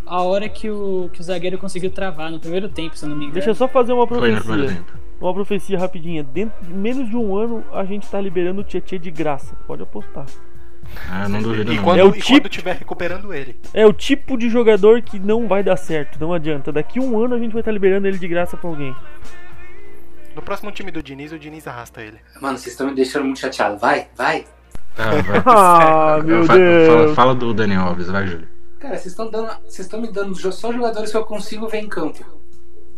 a 0.05 0.21
hora 0.23 0.49
que 0.49 0.69
o, 0.69 1.09
que 1.13 1.21
o 1.21 1.23
zagueiro 1.23 1.57
conseguiu 1.57 1.91
travar 1.91 2.31
no 2.31 2.39
primeiro 2.39 2.67
tempo, 2.69 2.97
se 2.97 3.05
eu 3.05 3.09
não 3.09 3.15
me 3.15 3.23
engano. 3.25 3.33
Deixa 3.35 3.51
eu 3.51 3.55
só 3.55 3.67
fazer 3.67 3.93
uma 3.93 4.07
profecia. 4.07 4.83
Uma 5.21 5.33
profecia 5.33 5.77
rapidinha. 5.77 6.23
Dentro 6.23 6.65
de 6.65 6.73
menos 6.73 7.09
de 7.09 7.15
um 7.15 7.35
ano 7.35 7.63
a 7.73 7.83
gente 7.83 8.07
tá 8.07 8.19
liberando 8.21 8.61
o 8.61 8.63
Tietê 8.63 8.97
de 8.97 9.11
graça. 9.11 9.55
Pode 9.67 9.83
apostar. 9.83 10.25
Ah, 11.09 11.27
não 11.29 11.41
duvido 11.41 11.71
E 11.71 11.75
não. 11.75 11.83
quando, 11.83 11.99
É 11.99 12.03
o 12.03 12.11
tipo- 12.11 12.39
quando 12.41 12.49
tiver 12.49 12.75
recuperando 12.77 13.31
ele. 13.33 13.55
É 13.73 13.85
o 13.85 13.93
tipo 13.93 14.37
de 14.37 14.49
jogador 14.49 15.01
que 15.01 15.19
não 15.19 15.47
vai 15.47 15.61
dar 15.61 15.75
certo. 15.77 16.17
Não 16.19 16.33
adianta. 16.33 16.71
Daqui 16.71 16.99
um 16.99 17.21
ano 17.23 17.35
a 17.35 17.37
gente 17.39 17.51
vai 17.51 17.59
estar 17.61 17.71
liberando 17.71 18.07
ele 18.07 18.17
de 18.17 18.27
graça 18.27 18.55
pra 18.57 18.69
alguém. 18.69 18.95
No 20.35 20.41
próximo 20.41 20.71
time 20.71 20.89
do 20.89 21.03
Diniz, 21.03 21.31
o 21.31 21.37
Diniz 21.37 21.67
arrasta 21.67 22.01
ele. 22.01 22.17
Mano, 22.41 22.57
vocês 22.57 22.73
estão 22.73 22.87
me 22.87 22.95
deixando 22.95 23.25
muito 23.25 23.39
chateado. 23.39 23.77
Vai, 23.77 24.07
vai. 24.15 24.45
Tá, 24.95 25.11
vai. 25.11 25.43
Ah, 25.45 26.19
meu 26.23 26.43
Fa- 26.45 26.53
Fala, 26.53 26.59
Deus. 26.59 27.15
fala 27.15 27.35
do 27.35 27.53
Daniel 27.53 27.81
Alves, 27.83 28.07
vai, 28.07 28.27
Júlio. 28.27 28.47
Cara, 28.79 28.95
vocês 28.95 29.07
estão 29.07 29.29
dando. 29.29 29.47
Vocês 29.65 29.79
estão 29.79 29.99
me 30.01 30.11
dando 30.11 30.35
só 30.51 30.71
jogadores 30.71 31.11
que 31.11 31.17
eu 31.17 31.23
consigo 31.25 31.67
ver 31.67 31.79
em 31.79 31.87
campo. 31.89 32.23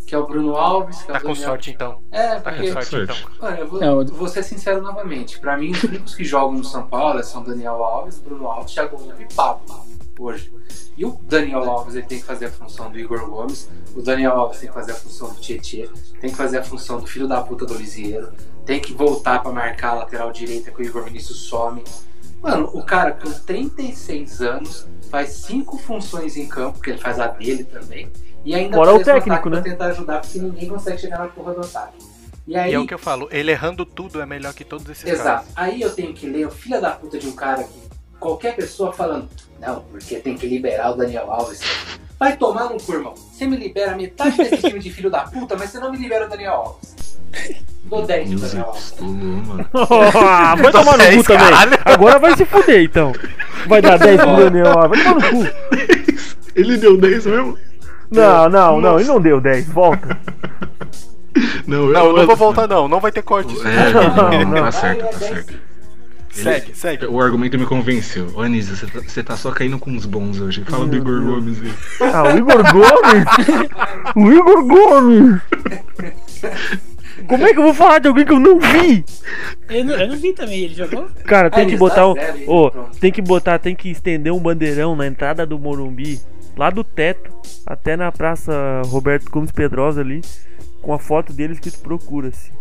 Que 0.06 0.16
é 0.16 0.18
o 0.18 0.26
Bruno 0.28 0.56
Alves, 0.58 1.02
que 1.04 1.12
é 1.12 1.14
o 1.16 1.18
Tá 1.18 1.22
com 1.24 1.34
sorte 1.36 1.72
então. 1.72 2.00
É, 2.12 2.36
Tá 2.40 2.52
com 2.52 2.58
porque. 2.58 2.72
sorte 2.74 2.90
sorte. 2.90 3.24
então. 3.28 3.50
Mano, 3.50 3.58
eu 3.62 3.68
vou, 3.68 3.80
Não, 3.80 4.02
eu- 4.02 4.06
vou 4.08 4.28
ser 4.28 4.44
sincero 4.44 4.82
novamente. 4.82 5.40
Pra 5.40 5.56
mim, 5.58 5.72
os 5.72 5.84
únicos 5.84 6.14
que 6.16 6.24
jogam 6.26 6.54
no 6.58 6.64
São 6.64 6.84
Paulo 6.88 7.24
são 7.24 7.44
Daniel 7.44 7.82
Alves, 7.84 8.20
Bruno 8.20 8.48
Alves, 8.48 8.74
Thiago 8.74 8.98
e 9.20 9.34
Pablo 9.34 9.62
hoje. 10.24 10.54
E 10.98 11.06
o 11.06 11.20
Daniel 11.24 11.70
Alves 11.70 11.96
ele 11.96 12.06
tem 12.06 12.20
que 12.20 12.26
fazer 12.26 12.46
a 12.46 12.52
função 12.52 12.92
do 12.92 13.00
Igor 13.00 13.26
Gomes, 13.30 13.70
o 13.96 14.02
Daniel 14.02 14.34
Alves 14.34 14.60
tem 14.60 14.70
que 14.70 14.74
fazer 14.76 14.92
a 14.92 14.96
função 14.96 15.30
do 15.30 15.40
Tietchan, 15.40 15.92
tem 16.20 16.30
que 16.30 16.36
fazer 16.36 16.60
a 16.60 16.64
função 16.64 17.00
do 17.00 17.08
filho 17.08 17.28
da 17.28 17.42
puta 17.42 17.66
do 17.66 17.74
Lisieiro, 17.74 18.32
tem 18.66 18.80
que 18.80 18.94
voltar 18.94 19.42
pra 19.42 19.52
marcar 19.52 19.90
a 19.92 19.94
lateral 19.96 20.32
direita 20.32 20.72
que 20.72 20.82
o 20.82 20.86
Igor 20.86 21.04
Vinícius 21.04 21.38
some. 21.40 21.84
Mano, 22.42 22.70
o 22.74 22.84
cara 22.84 23.12
com 23.12 23.32
36 23.32 24.42
anos 24.42 24.88
faz 25.10 25.30
cinco 25.30 25.78
funções 25.78 26.38
em 26.38 26.48
campo, 26.48 26.80
que 26.80 26.90
ele 26.92 27.00
faz 27.00 27.20
a 27.20 27.28
dele 27.28 27.64
também, 27.64 28.12
e 28.44 28.56
ainda 28.56 28.76
Fora 28.78 28.96
o 28.96 29.04
técnico, 29.04 29.50
né? 29.50 29.62
pra 29.62 29.72
tentar 29.72 29.86
ajudar, 29.88 30.22
porque 30.22 30.40
ninguém 30.40 30.68
consegue 30.68 31.00
chegar 31.00 31.20
na 31.20 31.28
porra 31.28 31.54
do 31.54 31.62
ataque. 31.62 31.98
E 32.48 32.56
aí, 32.56 32.72
E 32.72 32.74
é 32.74 32.80
o 32.80 32.88
que 32.88 32.94
eu 32.94 33.00
falo, 33.00 33.28
ele 33.32 33.52
errando 33.52 33.86
tudo 33.86 34.20
é 34.20 34.26
melhor 34.26 34.54
que 34.54 34.64
todos 34.66 34.90
esses 34.90 35.06
Exato. 35.06 35.46
caras. 35.46 35.48
Aí 35.56 35.82
eu 35.82 35.94
tenho 35.94 36.14
que 36.14 36.28
ler 36.28 36.48
o 36.48 36.52
filho 36.52 36.82
da 36.82 36.92
puta 36.92 37.20
de 37.20 37.28
um 37.28 37.34
cara 37.34 37.64
que 37.64 37.80
qualquer 38.20 38.56
pessoa 38.56 38.92
falando, 38.92 39.30
não, 39.62 39.82
porque 39.92 40.16
tem 40.16 40.36
que 40.36 40.48
liberar 40.48 40.92
o 40.92 40.96
Daniel 40.96 41.32
Alves. 41.32 41.62
Vai 42.20 42.36
tomar 42.36 42.66
no 42.66 42.80
cu, 42.80 42.94
irmão. 42.94 43.14
Você 43.16 43.46
me 43.48 43.56
libera 43.58 43.96
metade 43.96 44.38
desse 44.38 44.58
time 44.58 44.80
de 44.80 44.90
filho 44.92 45.10
da 45.10 45.22
puta, 45.22 45.56
mas 45.58 45.70
você 45.70 45.80
não 45.80 45.92
me 45.92 45.98
libera 45.98 46.26
o 46.26 46.30
Daniel 46.30 46.54
Alves. 46.54 46.96
Dou 47.86 48.06
10 48.06 48.30
pro 48.30 48.40
Daniel 48.40 48.66
Alves. 48.66 48.94
Ah, 50.16 50.56
vai 50.56 50.72
tomar 50.72 50.98
no 50.98 51.18
cu 51.18 51.24
também. 51.24 51.80
Agora 51.86 52.20
vai 52.20 52.36
se 52.38 52.46
fuder 52.46 52.84
então. 52.84 53.12
Vai 53.68 53.82
dar 53.82 53.98
10 53.98 54.22
pro 54.22 54.36
Daniel. 54.38 54.80
Alves. 54.80 54.90
Vai 55.04 55.14
tomar 55.14 55.32
no 55.32 55.46
cu. 55.46 55.52
Ele 56.56 56.78
deu 56.78 56.98
10 56.98 57.26
mesmo? 57.26 57.58
Não, 58.12 58.50
não, 58.50 58.82
não. 58.82 59.00
Ele 59.00 59.08
não 59.08 59.22
deu 59.22 59.40
10. 59.40 59.68
Volta. 59.70 60.18
Não, 61.66 61.88
Não, 61.88 62.06
eu 62.08 62.18
não 62.18 62.26
vou 62.28 62.36
voltar 62.36 62.68
não, 62.68 62.88
não 62.90 63.00
vai 63.00 63.12
ter 63.12 63.22
corte. 63.22 63.54
isso. 63.54 63.66
É, 63.66 63.94
Não, 63.94 64.32
não, 64.32 64.46
não. 64.52 64.64
tá 64.64 64.72
certo, 64.72 65.00
é 65.06 65.08
tá 65.08 65.18
10 65.18 65.32
certo. 65.32 65.54
Segue, 66.32 66.74
segue. 66.74 67.06
O 67.08 67.20
argumento 67.20 67.60
me 67.60 67.66
convenceu. 67.66 68.32
Ô, 68.34 68.42
Anísio, 68.42 68.76
você 68.76 68.88
tá, 68.88 69.00
você 69.02 69.24
tá 69.24 69.38
só 69.38 69.52
caindo 69.52 69.78
com 69.78 69.92
uns 69.92 70.06
bons 70.06 70.40
hoje. 70.40 70.64
Fala 70.64 70.86
do 70.88 70.96
Igor 70.96 71.22
Gomes 71.22 71.62
aí. 71.62 71.74
Ah, 72.14 72.24
o 72.34 72.38
Igor 72.38 72.64
Gomes. 72.72 73.76
O 74.16 74.32
Igor 74.32 74.66
Gomes. 74.66 75.42
Como 77.28 77.46
é 77.46 77.54
que 77.54 77.60
eu 77.60 77.64
vou 77.64 77.74
falar 77.74 78.00
de 78.00 78.08
alguém 78.08 78.26
que 78.26 78.32
eu 78.32 78.40
não 78.40 78.60
vi? 78.60 79.06
Eu 79.70 79.86
não, 79.86 79.94
eu 79.94 80.08
não 80.08 80.18
vi 80.18 80.34
também, 80.34 80.62
ele 80.64 80.74
jogou? 80.74 81.08
Cara, 81.26 81.50
tem 81.52 81.66
Aí, 81.66 81.70
que 81.70 81.78
botar 81.78 82.08
um. 82.08 82.16
tá 82.16 82.34
Ô, 82.48 82.72
pronto. 82.72 82.98
tem 83.00 83.12
que 83.12 83.22
botar, 83.22 83.60
tem 83.60 83.76
que 83.76 83.90
estender 83.90 84.34
um 84.34 84.40
bandeirão 84.40 84.96
na 84.96 85.06
entrada 85.06 85.46
do 85.46 85.60
Morumbi, 85.60 86.20
lá 86.58 86.70
do 86.70 86.84
teto, 86.84 87.32
até 87.66 87.96
na 87.96 88.12
praça 88.12 88.82
Roberto 88.88 89.30
Gomes 89.30 89.52
Pedrosa 89.52 90.02
ali, 90.02 90.22
com 90.82 90.94
a 90.94 91.00
foto 91.00 91.32
dele 91.32 91.54
escrito 91.54 91.80
procura-se. 91.80 92.52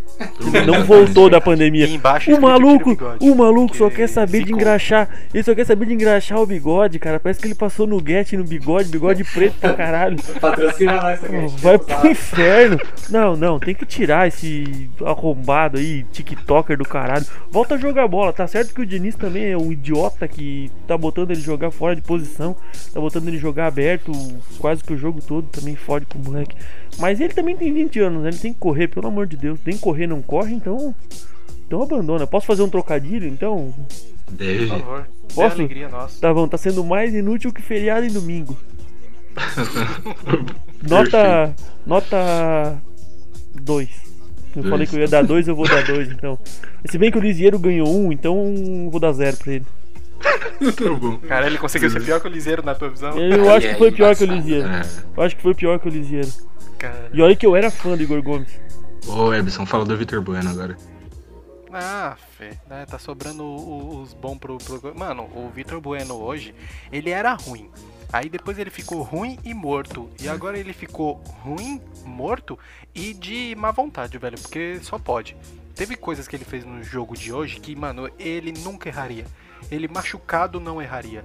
Não 0.66 0.84
voltou 0.84 1.30
da 1.30 1.40
pandemia. 1.40 1.86
Embaixo 1.86 2.34
O 2.34 2.40
maluco, 2.40 2.94
"Tira 2.94 3.06
o 3.06 3.14
bigode", 3.14 3.30
o 3.30 3.34
maluco 3.34 3.76
só 3.76 3.88
quer 3.90 4.08
saber 4.08 4.40
de 4.40 4.44
zicou. 4.46 4.60
engraxar. 4.60 5.08
Ele 5.32 5.42
só 5.42 5.54
quer 5.54 5.64
saber 5.64 5.86
de 5.86 5.94
engraxar 5.94 6.38
o 6.38 6.46
bigode, 6.46 6.98
cara. 6.98 7.18
Parece 7.18 7.40
que 7.40 7.46
ele 7.46 7.54
passou 7.54 7.86
no 7.86 7.98
get 8.04 8.32
no 8.34 8.44
bigode, 8.44 8.88
bigode 8.90 9.24
preto 9.24 9.54
pra 9.58 9.72
caralho. 9.74 10.16
Patrocina 10.40 11.00
nós. 11.00 11.20
Vai 11.60 11.78
pro 11.78 12.08
inferno. 12.10 12.78
Não, 13.08 13.36
não, 13.36 13.58
tem 13.58 13.74
que 13.74 13.86
tirar 13.86 14.28
esse 14.28 14.90
arrombado 15.04 15.78
aí, 15.78 16.04
TikToker 16.12 16.76
do 16.76 16.84
caralho. 16.84 17.24
Volta 17.50 17.74
a 17.74 17.78
jogar 17.78 18.06
bola. 18.08 18.32
Tá 18.32 18.46
certo 18.46 18.74
que 18.74 18.80
o 18.80 18.86
Diniz 18.86 19.14
também 19.14 19.50
é 19.50 19.56
um 19.56 19.72
idiota 19.72 20.26
que 20.28 20.70
tá 20.86 20.96
botando 20.96 21.30
ele 21.30 21.40
jogar 21.40 21.70
fora 21.70 21.94
de 21.96 22.02
posição, 22.02 22.56
tá 22.92 23.00
botando 23.00 23.28
ele 23.28 23.38
jogar 23.38 23.66
aberto 23.66 24.12
quase 24.58 24.82
que 24.84 24.92
o 24.92 24.96
jogo 24.96 25.20
todo, 25.20 25.46
também 25.48 25.76
fode 25.76 26.06
com 26.06 26.18
o 26.18 26.22
moleque. 26.24 26.54
Mas 27.00 27.20
ele 27.20 27.32
também 27.32 27.56
tem 27.56 27.72
20 27.72 27.98
anos, 28.00 28.22
né? 28.22 28.28
Ele 28.28 28.38
tem 28.38 28.52
que 28.52 28.58
correr, 28.58 28.88
pelo 28.88 29.08
amor 29.08 29.26
de 29.26 29.36
Deus. 29.36 29.58
Tem 29.60 29.74
que 29.74 29.80
correr, 29.80 30.06
não 30.06 30.20
corre, 30.20 30.54
então. 30.54 30.94
Então 31.66 31.82
abandona. 31.82 32.26
Posso 32.26 32.46
fazer 32.46 32.62
um 32.62 32.68
trocadilho, 32.68 33.26
então? 33.26 33.74
Deve. 34.30 34.66
Por 34.66 34.78
favor. 34.78 35.08
Posso? 35.34 35.54
alegria 35.56 35.88
nossa. 35.88 36.20
Tá 36.20 36.34
bom, 36.34 36.46
tá 36.46 36.58
sendo 36.58 36.84
mais 36.84 37.14
inútil 37.14 37.52
que 37.52 37.62
feriado 37.62 38.04
em 38.04 38.12
domingo. 38.12 38.56
Nota. 40.86 41.54
Nota. 41.86 42.80
2. 43.54 43.88
Eu 44.56 44.62
Dois. 44.62 44.70
falei 44.70 44.86
que 44.86 44.96
eu 44.96 45.00
ia 45.00 45.08
dar 45.08 45.22
2, 45.22 45.48
eu 45.48 45.56
vou 45.56 45.68
dar 45.68 45.84
2, 45.84 46.10
então. 46.10 46.38
Se 46.84 46.98
bem 46.98 47.10
que 47.10 47.18
o 47.18 47.20
Lisieiro 47.20 47.58
ganhou 47.58 47.88
1, 47.88 48.06
um, 48.06 48.12
então 48.12 48.54
eu 48.84 48.90
vou 48.90 49.00
dar 49.00 49.12
0 49.12 49.36
pra 49.36 49.52
ele. 49.54 49.66
Tá 50.20 50.90
bom. 50.98 51.18
Cara, 51.18 51.46
ele 51.46 51.58
conseguiu 51.58 51.90
ser 51.90 52.02
pior 52.02 52.20
que 52.20 52.26
o 52.26 52.30
Liseiro 52.30 52.62
na 52.62 52.74
tua 52.74 52.90
visão? 52.90 53.18
Eu 53.18 53.50
acho 53.52 53.68
que 53.68 53.74
foi 53.76 53.90
pior 53.90 54.14
que 54.14 54.24
o. 54.24 54.32
É. 54.32 54.82
Eu 55.16 55.22
acho 55.22 55.36
que 55.36 55.42
foi 55.42 55.54
pior 55.54 55.78
que 55.78 55.88
o 55.88 55.90
Lisieiro. 55.90 56.30
Cara. 56.78 57.10
E 57.12 57.20
olha 57.20 57.36
que 57.36 57.46
eu 57.46 57.56
era 57.56 57.70
fã 57.70 57.96
do 57.96 58.02
Igor 58.02 58.22
Gomes. 58.22 58.60
Ô, 59.06 59.32
Ebson, 59.32 59.66
fala 59.66 59.84
do 59.84 59.96
Vitor 59.96 60.20
Bueno 60.20 60.50
agora. 60.50 60.76
Ah, 61.72 62.16
fé, 62.36 62.58
né? 62.68 62.84
Tá 62.84 62.98
sobrando 62.98 63.44
os 63.44 64.12
bons 64.12 64.38
pro, 64.38 64.58
pro. 64.58 64.94
Mano, 64.96 65.28
o 65.34 65.50
Vitor 65.54 65.80
Bueno 65.80 66.14
hoje, 66.14 66.54
ele 66.90 67.10
era 67.10 67.32
ruim. 67.34 67.70
Aí 68.12 68.28
depois 68.28 68.58
ele 68.58 68.70
ficou 68.70 69.02
ruim 69.02 69.38
e 69.44 69.54
morto. 69.54 70.10
E 70.20 70.28
agora 70.28 70.58
ele 70.58 70.72
ficou 70.72 71.22
ruim, 71.42 71.80
morto 72.04 72.58
e 72.94 73.14
de 73.14 73.54
má 73.56 73.70
vontade, 73.70 74.18
velho. 74.18 74.38
Porque 74.40 74.78
só 74.82 74.98
pode. 74.98 75.36
Teve 75.74 75.96
coisas 75.96 76.26
que 76.26 76.34
ele 76.34 76.44
fez 76.44 76.64
no 76.64 76.82
jogo 76.82 77.16
de 77.16 77.32
hoje 77.32 77.60
que, 77.60 77.74
mano, 77.76 78.10
ele 78.18 78.52
nunca 78.52 78.88
erraria. 78.88 79.24
Ele 79.70 79.88
machucado 79.88 80.60
não 80.60 80.80
erraria. 80.80 81.24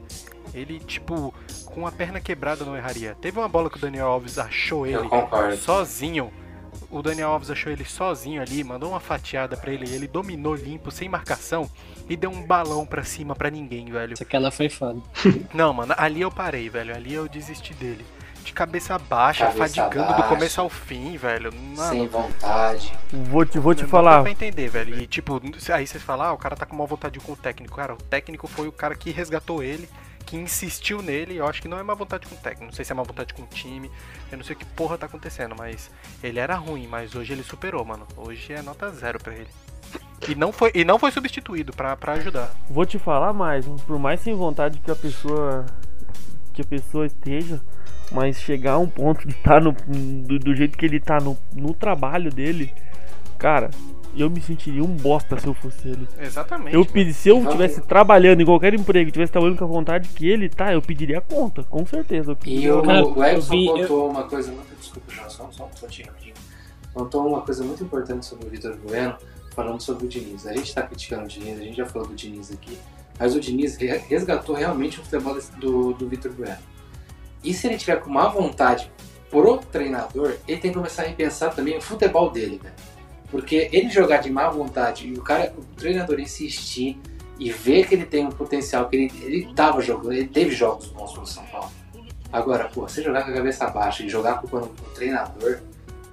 Ele, 0.53 0.79
tipo, 0.79 1.33
com 1.65 1.85
a 1.85 1.91
perna 1.91 2.19
quebrada 2.21 2.63
não 2.63 2.75
erraria. 2.77 3.15
Teve 3.19 3.37
uma 3.39 3.47
bola 3.47 3.69
que 3.69 3.77
o 3.77 3.81
Daniel 3.81 4.07
Alves 4.07 4.37
achou 4.39 4.87
ele 4.87 5.09
sozinho. 5.57 6.31
O 6.89 7.01
Daniel 7.01 7.29
Alves 7.29 7.49
achou 7.49 7.71
ele 7.71 7.85
sozinho 7.85 8.41
ali, 8.41 8.63
mandou 8.63 8.89
uma 8.89 8.99
fatiada 8.99 9.57
pra 9.57 9.71
ele, 9.71 9.89
ele 9.93 10.07
dominou 10.07 10.55
limpo, 10.55 10.91
sem 10.91 11.07
marcação, 11.09 11.69
e 12.09 12.15
deu 12.15 12.29
um 12.29 12.45
balão 12.45 12.85
pra 12.85 13.03
cima 13.03 13.35
pra 13.35 13.49
ninguém, 13.49 13.85
velho. 13.91 14.13
Essa 14.13 14.23
aquela 14.23 14.51
foi 14.51 14.69
foda. 14.69 15.01
Não, 15.53 15.73
mano, 15.73 15.93
ali 15.97 16.21
eu 16.21 16.31
parei, 16.31 16.69
velho. 16.69 16.95
Ali 16.95 17.13
eu 17.13 17.27
desisti 17.27 17.73
dele. 17.73 18.05
De 18.45 18.53
cabeça 18.53 18.97
baixa, 18.99 19.47
Cabeça 19.47 19.57
fadigando 19.81 20.07
do 20.13 20.13
baixa. 20.19 20.27
começo 20.29 20.61
ao 20.61 20.69
fim, 20.69 21.17
velho. 21.17 21.51
Mano, 21.53 21.89
Sem 21.89 22.07
vontade. 22.07 22.93
Vou 23.11 23.43
te, 23.43 23.57
vou 23.57 23.73
te 23.73 23.79
não 23.81 23.85
Dá 23.87 23.91
falar. 23.91 24.21
pra 24.21 24.29
entender, 24.31 24.69
velho. 24.69 24.97
E 25.01 25.07
tipo, 25.07 25.41
aí 25.73 25.87
você 25.87 25.97
fala, 25.97 26.27
ah, 26.27 26.33
o 26.33 26.37
cara 26.37 26.55
tá 26.55 26.63
com 26.65 26.75
má 26.75 26.85
vontade 26.85 27.19
com 27.19 27.31
o 27.31 27.35
técnico. 27.35 27.75
Cara, 27.75 27.93
o 27.93 27.97
técnico 27.97 28.47
foi 28.47 28.67
o 28.67 28.71
cara 28.71 28.93
que 28.95 29.09
resgatou 29.09 29.63
ele, 29.63 29.89
que 30.27 30.37
insistiu 30.37 31.01
nele. 31.01 31.35
Eu 31.37 31.47
acho 31.47 31.59
que 31.59 31.67
não 31.67 31.79
é 31.79 31.83
má 31.83 31.95
vontade 31.95 32.27
com 32.27 32.35
o 32.35 32.37
técnico. 32.37 32.65
Não 32.65 32.71
sei 32.71 32.85
se 32.85 32.91
é 32.91 32.95
má 32.95 33.01
vontade 33.01 33.33
com 33.33 33.41
o 33.41 33.47
time. 33.47 33.89
Eu 34.31 34.37
não 34.37 34.45
sei 34.45 34.55
o 34.55 34.59
que 34.59 34.65
porra 34.65 34.95
tá 34.95 35.07
acontecendo, 35.07 35.55
mas 35.57 35.89
ele 36.23 36.37
era 36.39 36.53
ruim, 36.55 36.85
mas 36.85 37.15
hoje 37.15 37.33
ele 37.33 37.43
superou, 37.43 37.83
mano. 37.83 38.07
Hoje 38.15 38.53
é 38.53 38.61
nota 38.61 38.91
zero 38.91 39.17
pra 39.19 39.33
ele. 39.33 39.49
E 40.29 40.35
não 40.35 40.51
foi, 40.51 40.71
e 40.75 40.85
não 40.85 40.99
foi 40.99 41.09
substituído 41.11 41.73
pra, 41.73 41.95
pra 41.97 42.13
ajudar. 42.13 42.51
Vou 42.69 42.85
te 42.85 42.99
falar 42.99 43.33
mais, 43.33 43.65
por 43.87 43.97
mais 43.97 44.19
sem 44.21 44.35
vontade 44.35 44.79
que 44.79 44.91
a 44.91 44.95
pessoa 44.95 45.65
que 46.53 46.61
a 46.61 46.65
pessoa 46.65 47.05
esteja, 47.05 47.61
mas 48.11 48.39
chegar 48.39 48.73
a 48.73 48.79
um 48.79 48.87
ponto 48.87 49.27
de 49.27 49.33
estar 49.33 49.61
no 49.61 49.71
do, 49.71 50.39
do 50.39 50.55
jeito 50.55 50.77
que 50.77 50.85
ele 50.85 50.99
tá 50.99 51.19
no, 51.19 51.37
no 51.53 51.73
trabalho 51.73 52.31
dele, 52.31 52.71
cara, 53.37 53.69
eu 54.15 54.29
me 54.29 54.39
sentiria 54.41 54.83
um 54.83 54.95
bosta 54.95 55.37
se 55.39 55.45
eu 55.47 55.53
fosse 55.53 55.87
ele. 55.89 56.07
Exatamente. 56.19 56.73
Eu 56.75 56.85
pedi, 56.85 57.13
se 57.13 57.29
eu 57.29 57.43
estivesse 57.43 57.81
trabalhando 57.81 58.41
em 58.41 58.45
qualquer 58.45 58.73
emprego, 58.73 59.11
tivesse 59.11 59.31
trabalhando 59.31 59.57
com 59.57 59.65
a 59.65 59.67
vontade 59.67 60.07
que 60.09 60.27
ele 60.29 60.47
tá, 60.47 60.71
eu 60.73 60.81
pediria 60.81 61.17
a 61.17 61.21
conta, 61.21 61.63
com 61.63 61.85
certeza. 61.85 62.31
Eu 62.31 62.37
E 62.45 62.71
o, 62.71 62.81
Cara, 62.81 63.05
o 63.05 63.23
Edson 63.23 63.53
eu 63.53 63.59
vi- 63.59 63.67
contou 63.81 64.09
uma 64.09 64.23
coisa 64.23 64.51
muito. 64.51 64.75
Desculpa, 64.79 65.11
João, 65.11 65.29
só, 65.29 65.49
só 65.51 65.65
um 65.65 65.69
pouquinho 65.79 66.07
rapidinho. 66.07 66.35
Contou 66.93 67.27
uma 67.27 67.41
coisa 67.41 67.63
muito 67.63 67.83
importante 67.83 68.25
sobre 68.25 68.47
o 68.47 68.49
Vitor 68.49 68.77
Bueno, 68.77 69.15
falando 69.53 69.81
sobre 69.81 70.05
o 70.05 70.07
Diniz. 70.07 70.47
A 70.47 70.53
gente 70.53 70.73
tá 70.73 70.81
criticando 70.83 71.23
o 71.25 71.27
Diniz, 71.27 71.59
a 71.59 71.63
gente 71.63 71.75
já 71.75 71.85
falou 71.85 72.07
do 72.07 72.15
Diniz 72.15 72.51
aqui, 72.53 72.77
mas 73.19 73.35
o 73.35 73.39
Diniz 73.41 73.75
re- 73.75 73.97
resgatou 74.07 74.55
realmente 74.55 75.01
o 75.01 75.03
futebol 75.03 75.37
do, 75.57 75.91
do 75.93 76.07
Vitor 76.07 76.31
Bueno. 76.31 76.55
E 77.45 77.53
se 77.53 77.67
ele 77.67 77.77
tiver 77.77 78.01
com 78.01 78.09
má 78.09 78.27
vontade 78.27 78.91
pro 79.29 79.57
treinador, 79.57 80.35
ele 80.47 80.59
tem 80.59 80.71
que 80.71 80.77
começar 80.77 81.03
a 81.03 81.05
repensar 81.05 81.53
também 81.53 81.77
o 81.77 81.81
futebol 81.81 82.31
dele, 82.31 82.59
velho. 82.61 82.75
Porque 83.29 83.69
ele 83.71 83.89
jogar 83.89 84.17
de 84.17 84.31
má 84.31 84.49
vontade 84.49 85.07
e 85.07 85.13
o 85.13 85.21
cara, 85.21 85.53
o 85.57 85.61
treinador 85.75 86.19
insistir 86.19 86.99
e 87.37 87.51
ver 87.51 87.87
que 87.87 87.95
ele 87.95 88.05
tem 88.05 88.25
um 88.25 88.29
potencial, 88.29 88.87
que 88.87 88.95
ele, 88.95 89.11
ele 89.21 89.53
tava 89.53 89.81
jogando, 89.81 90.13
ele 90.13 90.27
teve 90.27 90.51
jogos 90.51 90.87
bons 90.87 91.13
pelo 91.13 91.25
São 91.25 91.43
Paulo. 91.45 91.69
Agora, 92.31 92.65
pô, 92.65 92.81
você 92.81 93.01
jogar 93.01 93.23
com 93.23 93.31
a 93.31 93.33
cabeça 93.33 93.69
baixa 93.69 94.03
e 94.03 94.09
jogar 94.09 94.33
a 94.33 94.37
culpa 94.37 94.59
no, 94.59 94.65
no 94.67 94.89
treinador, 94.93 95.59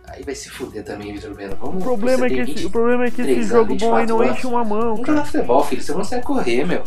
aí 0.08 0.22
vai 0.22 0.34
se 0.34 0.50
fuder 0.50 0.84
também, 0.84 1.12
Vitor 1.12 1.34
Bueno. 1.34 1.56
Vamos, 1.56 1.82
O 1.82 1.84
problema, 1.84 2.26
é 2.26 2.28
que 2.28 2.34
tem 2.34 2.44
esse, 2.44 2.54
20 2.54 2.66
o 2.66 2.70
problema 2.70 3.04
é 3.04 3.10
que 3.10 3.22
esse 3.22 3.34
23 3.34 3.48
jogo 3.48 3.74
bom 3.76 3.96
aí 3.96 4.06
não 4.06 4.18
24 4.18 4.30
enche 4.30 4.46
uma 4.46 4.64
mão, 4.64 4.80
Vamos 4.80 5.00
cara. 5.00 5.18
jogar 5.18 5.30
futebol, 5.30 5.64
filho. 5.64 5.82
Você 5.82 5.92
consegue 5.92 6.24
correr, 6.24 6.64
meu. 6.64 6.82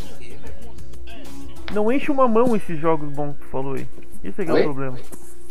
Não 1.74 1.92
enche 1.92 2.12
uma 2.12 2.28
mão 2.28 2.56
esses 2.56 2.80
jogos 2.80 3.10
bons 3.10 3.34
que 3.34 3.42
tu 3.42 3.48
falou 3.48 3.74
aí. 3.74 3.88
Esse 4.30 4.42
é 4.42 4.46
que 4.46 4.52
é 4.52 4.54
o 4.54 4.64
problema. 4.64 4.98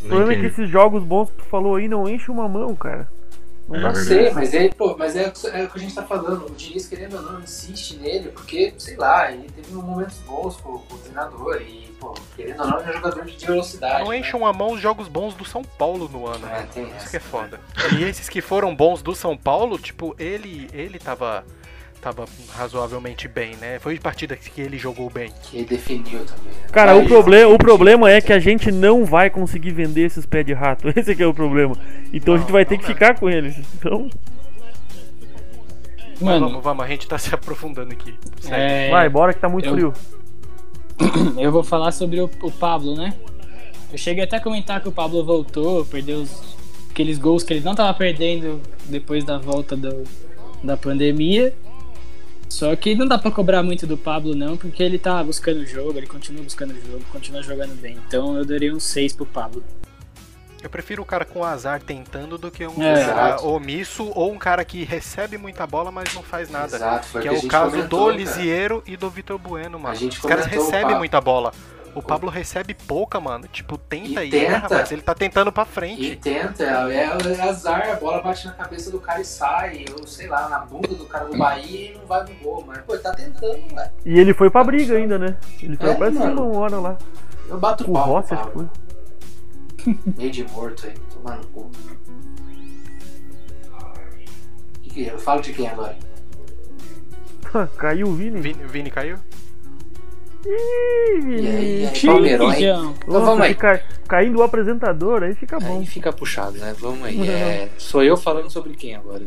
O 0.03 0.07
problema 0.09 0.33
é 0.33 0.37
que 0.37 0.47
esses 0.47 0.69
jogos 0.69 1.03
bons 1.03 1.31
que 1.31 1.37
tu 1.37 1.45
falou 1.45 1.77
aí 1.77 1.89
não 1.89 2.09
enche 2.09 2.31
uma 2.31 2.49
mão, 2.49 2.75
cara. 2.75 3.09
Não 3.67 3.77
É 3.77 3.81
dá 3.81 3.95
sei, 3.95 4.31
mas 4.31 4.53
ele, 4.53 4.75
pô, 4.75 4.95
mas 4.99 5.17
é, 5.17 5.33
é 5.55 5.65
o 5.65 5.71
que 5.71 5.79
a 5.79 5.81
gente 5.81 5.95
tá 5.95 6.03
falando. 6.03 6.45
O 6.47 6.51
Diniz, 6.51 6.87
querendo 6.87 7.17
ou 7.17 7.23
não, 7.23 7.41
insiste 7.41 7.97
nele, 7.97 8.29
porque, 8.29 8.75
sei 8.77 8.95
lá, 8.97 9.33
ele 9.33 9.49
teve 9.49 9.73
momentos 9.73 10.19
bons 10.27 10.57
com, 10.57 10.77
com 10.81 10.95
o 10.95 10.99
treinador 10.99 11.63
e, 11.63 11.89
pô, 11.99 12.13
querendo 12.37 12.61
ou 12.61 12.67
não, 12.69 12.81
ele 12.81 12.89
é 12.89 12.91
um 12.91 12.95
jogador 12.97 13.25
de 13.25 13.47
velocidade. 13.47 14.03
Não 14.05 14.11
né? 14.11 14.19
enchem 14.19 14.39
uma 14.39 14.53
mão 14.53 14.73
os 14.73 14.81
jogos 14.83 15.09
bons 15.09 15.33
do 15.33 15.47
São 15.47 15.63
Paulo 15.65 16.07
no 16.13 16.27
ano, 16.27 16.47
É, 16.47 16.51
né? 16.61 16.69
tem 16.75 16.85
Isso 16.85 16.95
essa. 16.97 17.11
que 17.11 17.17
é 17.17 17.21
foda. 17.21 17.59
E 17.99 18.03
esses 18.05 18.29
que 18.29 18.43
foram 18.43 18.77
bons 18.77 19.01
do 19.01 19.15
São 19.15 19.35
Paulo, 19.35 19.79
tipo, 19.79 20.15
ele 20.19 20.69
ele 20.75 20.99
tava, 20.99 21.43
tava 22.05 22.27
razoavelmente 22.55 23.27
bem, 23.27 23.57
né? 23.57 23.79
Foi 23.79 23.95
de 23.95 24.01
partida 24.01 24.37
que 24.37 24.61
ele 24.61 24.77
jogou 24.77 25.09
bem. 25.09 25.33
Que 25.43 25.57
ele 25.57 25.65
definiu 25.65 26.21
também. 26.27 26.53
né? 26.53 26.69
Cara, 26.71 26.93
Aí, 26.93 27.03
o, 27.03 27.09
problema, 27.09 27.55
o 27.55 27.57
problema 27.57 28.11
é 28.11 28.21
que 28.21 28.31
a 28.31 28.39
gente 28.39 28.71
não 28.71 29.07
vai 29.07 29.31
conseguir 29.31 29.71
vender 29.71 30.03
esses 30.03 30.27
pés 30.27 30.45
de 30.45 30.53
rato. 30.53 30.87
Esse 30.95 31.13
é 31.13 31.15
que 31.15 31.23
é 31.23 31.27
o 31.27 31.33
problema. 31.33 31.75
Então 32.13 32.35
a 32.35 32.39
gente 32.39 32.53
vai 32.53 32.67
ter 32.67 32.77
que 32.77 32.85
ficar 32.85 33.19
com 33.19 33.31
eles. 33.31 33.57
Então, 33.79 34.11
Mano, 36.21 36.49
vamos, 36.49 36.63
vamos, 36.63 36.85
a 36.85 36.89
gente 36.89 37.09
tá 37.09 37.17
se 37.19 37.35
aprofundando 37.35 37.93
aqui. 37.93 38.15
É, 38.51 38.91
vai, 38.91 39.09
bora 39.09 39.33
que 39.33 39.41
tá 39.41 39.49
muito 39.49 39.67
eu- 39.69 39.73
frio. 39.75 39.93
eu 41.41 41.51
vou 41.51 41.65
falar 41.65 41.91
sobre 41.91 42.21
o, 42.21 42.31
o 42.43 42.51
Pablo, 42.53 42.95
né? 42.97 43.15
Eu 43.91 43.97
cheguei 43.99 44.25
até 44.25 44.37
a 44.37 44.41
comentar 44.41 44.81
que 44.83 44.89
o 44.89 44.93
Pablo 44.93 45.25
voltou, 45.25 45.85
perdeu 45.87 46.21
os- 46.21 46.55
aqueles 46.91 47.19
gols 47.19 47.43
que 47.43 47.55
ele 47.55 47.65
não 47.65 47.75
tava 47.75 47.93
perdendo 47.95 48.61
depois 48.87 49.25
da 49.25 49.39
volta 49.39 49.75
do- 49.75 50.05
da 50.63 50.77
pandemia. 50.77 51.53
Só 52.55 52.77
que 52.77 52.95
não 52.95 53.05
dá 53.05 53.19
pra 53.19 53.33
cobrar 53.33 53.65
muito 53.65 53.85
do 53.85 53.97
Pablo, 53.99 54.33
não, 54.33 54.57
porque 54.57 54.81
ele 54.81 54.97
tá 54.97 55.21
buscando 55.25 55.59
o 55.63 55.67
jogo, 55.67 55.99
ele 55.99 56.07
continua 56.07 56.41
buscando 56.45 56.71
o 56.73 56.81
jogo, 56.81 57.05
continua 57.11 57.43
jogando 57.43 57.75
bem. 57.81 57.99
Então 58.07 58.37
eu 58.39 58.45
daria 58.45 58.73
um 58.73 58.79
6 58.79 59.13
pro 59.13 59.27
Pablo. 59.27 59.65
Eu 60.63 60.71
prefiro 60.71 61.03
o 61.03 61.05
cara 61.05 61.25
com 61.25 61.43
azar 61.45 61.83
tentando 61.83 62.39
do 62.39 62.53
que 62.53 62.65
um 62.65 62.81
É. 62.81 63.37
omisso 63.43 64.09
ou 64.15 64.33
um 64.33 64.39
cara 64.39 64.65
que 64.65 64.85
recebe 64.85 65.37
muita 65.37 65.67
bola, 65.67 65.91
mas 65.91 66.15
não 66.15 66.23
faz 66.23 66.49
nada. 66.49 66.77
Exato, 66.77 67.09
foi 67.09 67.23
que 67.23 67.29
é 67.29 67.31
que 67.33 67.37
a 67.37 67.41
o 67.41 67.49
caso 67.49 67.71
comentou, 67.73 68.13
do. 68.13 68.17
Lisieiro 68.19 68.85
e 68.87 68.97
do 68.97 69.11
Vitor 69.11 69.37
Bueno, 69.37 69.77
mano. 69.77 69.97
Os 69.97 70.19
caras 70.21 70.47
recebem 70.47 70.97
muita 70.97 71.21
bola. 71.21 71.53
O 71.95 72.03
Pablo 72.03 72.29
recebe 72.29 72.75
pouca, 72.75 73.21
mano. 73.21 73.47
Tipo, 73.47 73.79
tenta 73.79 74.25
E 74.25 74.31
e, 74.31 74.37
erra, 74.45 74.63
tenta. 74.63 74.75
mas 74.81 74.91
ele 74.93 75.03
tá 75.03 75.15
tentando 75.15 75.53
pra 75.53 75.63
E 75.63 75.67
frente. 75.67 76.17
tenta, 76.17 76.65
é, 76.93 77.05
é 77.05 77.41
azar, 77.43 77.89
a 77.91 77.95
bola 77.95 78.21
bate 78.21 78.47
na 78.47 78.53
cabeça 78.53 78.91
do 78.91 78.99
cara 79.01 79.21
e 79.21 79.25
sai, 79.25 79.85
ou 79.99 80.07
sei 80.07 80.27
lá, 80.27 80.49
na 80.49 80.59
bunda 80.61 80.89
do 80.89 81.07
cara 81.07 81.27
do 81.27 81.37
Bahia 81.39 81.93
e 81.93 81.99
não 81.99 82.05
vai 82.07 82.25
no 82.25 82.35
gol, 82.43 82.65
mas 82.67 82.79
pô, 82.83 82.95
ele 82.95 83.03
tá 83.03 83.13
tentando, 83.15 83.75
velho. 83.75 83.91
E 84.05 84.19
ele 84.19 84.35
foi 84.35 84.51
pra 84.51 84.65
briga 84.65 84.97
ainda, 84.97 85.19
né? 85.19 85.37
Ele 85.63 85.77
foi 85.77 85.91
É, 85.91 85.95
pra 85.95 86.11
cima 86.13 86.31
uma 86.43 86.59
hora 86.59 86.77
lá. 86.81 86.99
Eu 87.49 87.59
bato 87.59 87.85
Com 87.85 87.91
o 87.93 87.95
pau. 87.95 88.03
pro 88.05 88.13
Rossi, 88.15 88.35
acho 88.35 88.45
que 88.47 88.53
foi. 88.53 88.69
Meio 90.17 90.31
de 90.31 90.45
morto 90.49 90.87
aí, 90.87 90.95
tomar 91.13 91.37
no 91.37 91.47
cu. 91.49 91.71
Que 94.83 94.91
que- 94.91 95.07
Eu 95.07 95.19
falo 95.19 95.41
de 95.43 95.53
quem 95.53 95.69
agora? 95.69 95.97
Caiu 97.79 98.09
o 98.09 98.13
Vini. 98.15 98.41
Vini, 98.41 98.65
Vini 98.65 98.91
caiu? 98.91 99.19
Ih, 100.47 100.51
E 101.41 101.47
aí, 101.47 101.83
e 101.83 101.87
aí, 101.87 101.93
Vini. 101.95 102.07
Palmeirão, 102.07 102.53
hein? 102.53 102.95
Então 103.03 103.25
vamos 103.25 103.41
aí. 103.41 103.55
fica 103.55 103.83
caindo 104.07 104.39
o 104.39 104.43
apresentador, 104.43 105.23
aí 105.23 105.35
fica 105.35 105.59
bom. 105.59 105.79
Aí 105.81 105.87
fica 105.87 106.13
puxado, 106.13 106.59
né? 106.59 106.75
Vamos 106.79 107.03
aí. 107.05 107.29
É, 107.29 107.69
sou 107.79 108.03
eu 108.03 108.17
falando 108.17 108.51
sobre 108.51 108.75
quem 108.75 108.95
agora? 108.95 109.23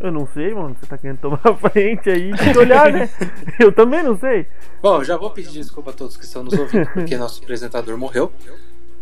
Eu 0.00 0.12
não 0.12 0.26
sei, 0.32 0.54
mano. 0.54 0.76
Você 0.78 0.86
tá 0.86 0.96
querendo 0.96 1.18
tomar 1.18 1.40
a 1.44 1.54
frente 1.54 2.08
aí, 2.08 2.30
que 2.32 2.58
olhar, 2.58 2.92
né? 2.92 3.08
Eu 3.58 3.72
também 3.72 4.02
não 4.02 4.16
sei. 4.16 4.46
Bom, 4.80 4.98
eu 4.98 5.04
já 5.04 5.16
vou 5.16 5.30
pedir 5.30 5.50
desculpa 5.50 5.90
a 5.90 5.92
todos 5.92 6.16
que 6.16 6.24
estão 6.24 6.44
nos 6.44 6.54
ouvindo, 6.56 6.86
porque 6.92 7.16
nosso 7.16 7.42
apresentador 7.42 7.98
morreu. 7.98 8.28
Tá, 8.46 8.52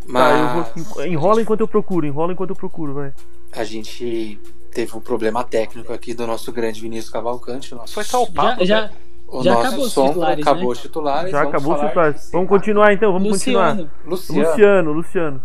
Mas 0.07 0.77
eu 0.77 0.85
vou. 0.85 1.07
Enrola 1.07 1.43
enquanto 1.43 1.61
eu 1.61 1.69
procuro, 1.69 2.07
enrola 2.07 2.33
enquanto 2.33 2.51
eu 2.51 2.57
procuro, 2.57 2.95
vai. 2.95 3.13
a 3.53 3.63
gente 3.65 4.41
teve 4.73 4.97
um 4.97 5.01
problema 5.01 5.45
técnico 5.45 5.93
aqui 5.93 6.15
do 6.15 6.27
nosso 6.27 6.51
grande 6.51 6.81
Vinícius 6.81 7.11
Cavalcante. 7.13 7.75
O 7.75 7.77
nosso, 7.77 7.93
Foi 7.93 8.05
só 8.05 8.23
o 8.23 8.29
Já, 8.35 8.65
já, 8.65 8.91
o 9.29 9.43
já 9.43 9.53
nosso 9.55 9.67
acabou 9.67 9.85
os 9.87 9.93
sombra, 9.93 10.11
titulares, 10.13 10.43
acabou 10.47 10.63
né? 10.65 10.69
os 10.73 10.79
titulares. 10.81 11.31
Já 11.31 11.39
vamos 11.39 11.55
acabou 11.55 11.73
o 11.73 11.77
falar 11.77 11.89
titular. 11.89 12.13
de- 12.13 12.33
Vamos 12.33 12.49
continuar 12.49 12.93
então, 12.93 13.13
vamos 13.13 13.29
Luciano. 13.29 13.69
continuar. 13.69 13.91
Luciano. 14.07 14.49
Luciano, 14.51 14.93
Luciano. 14.93 15.43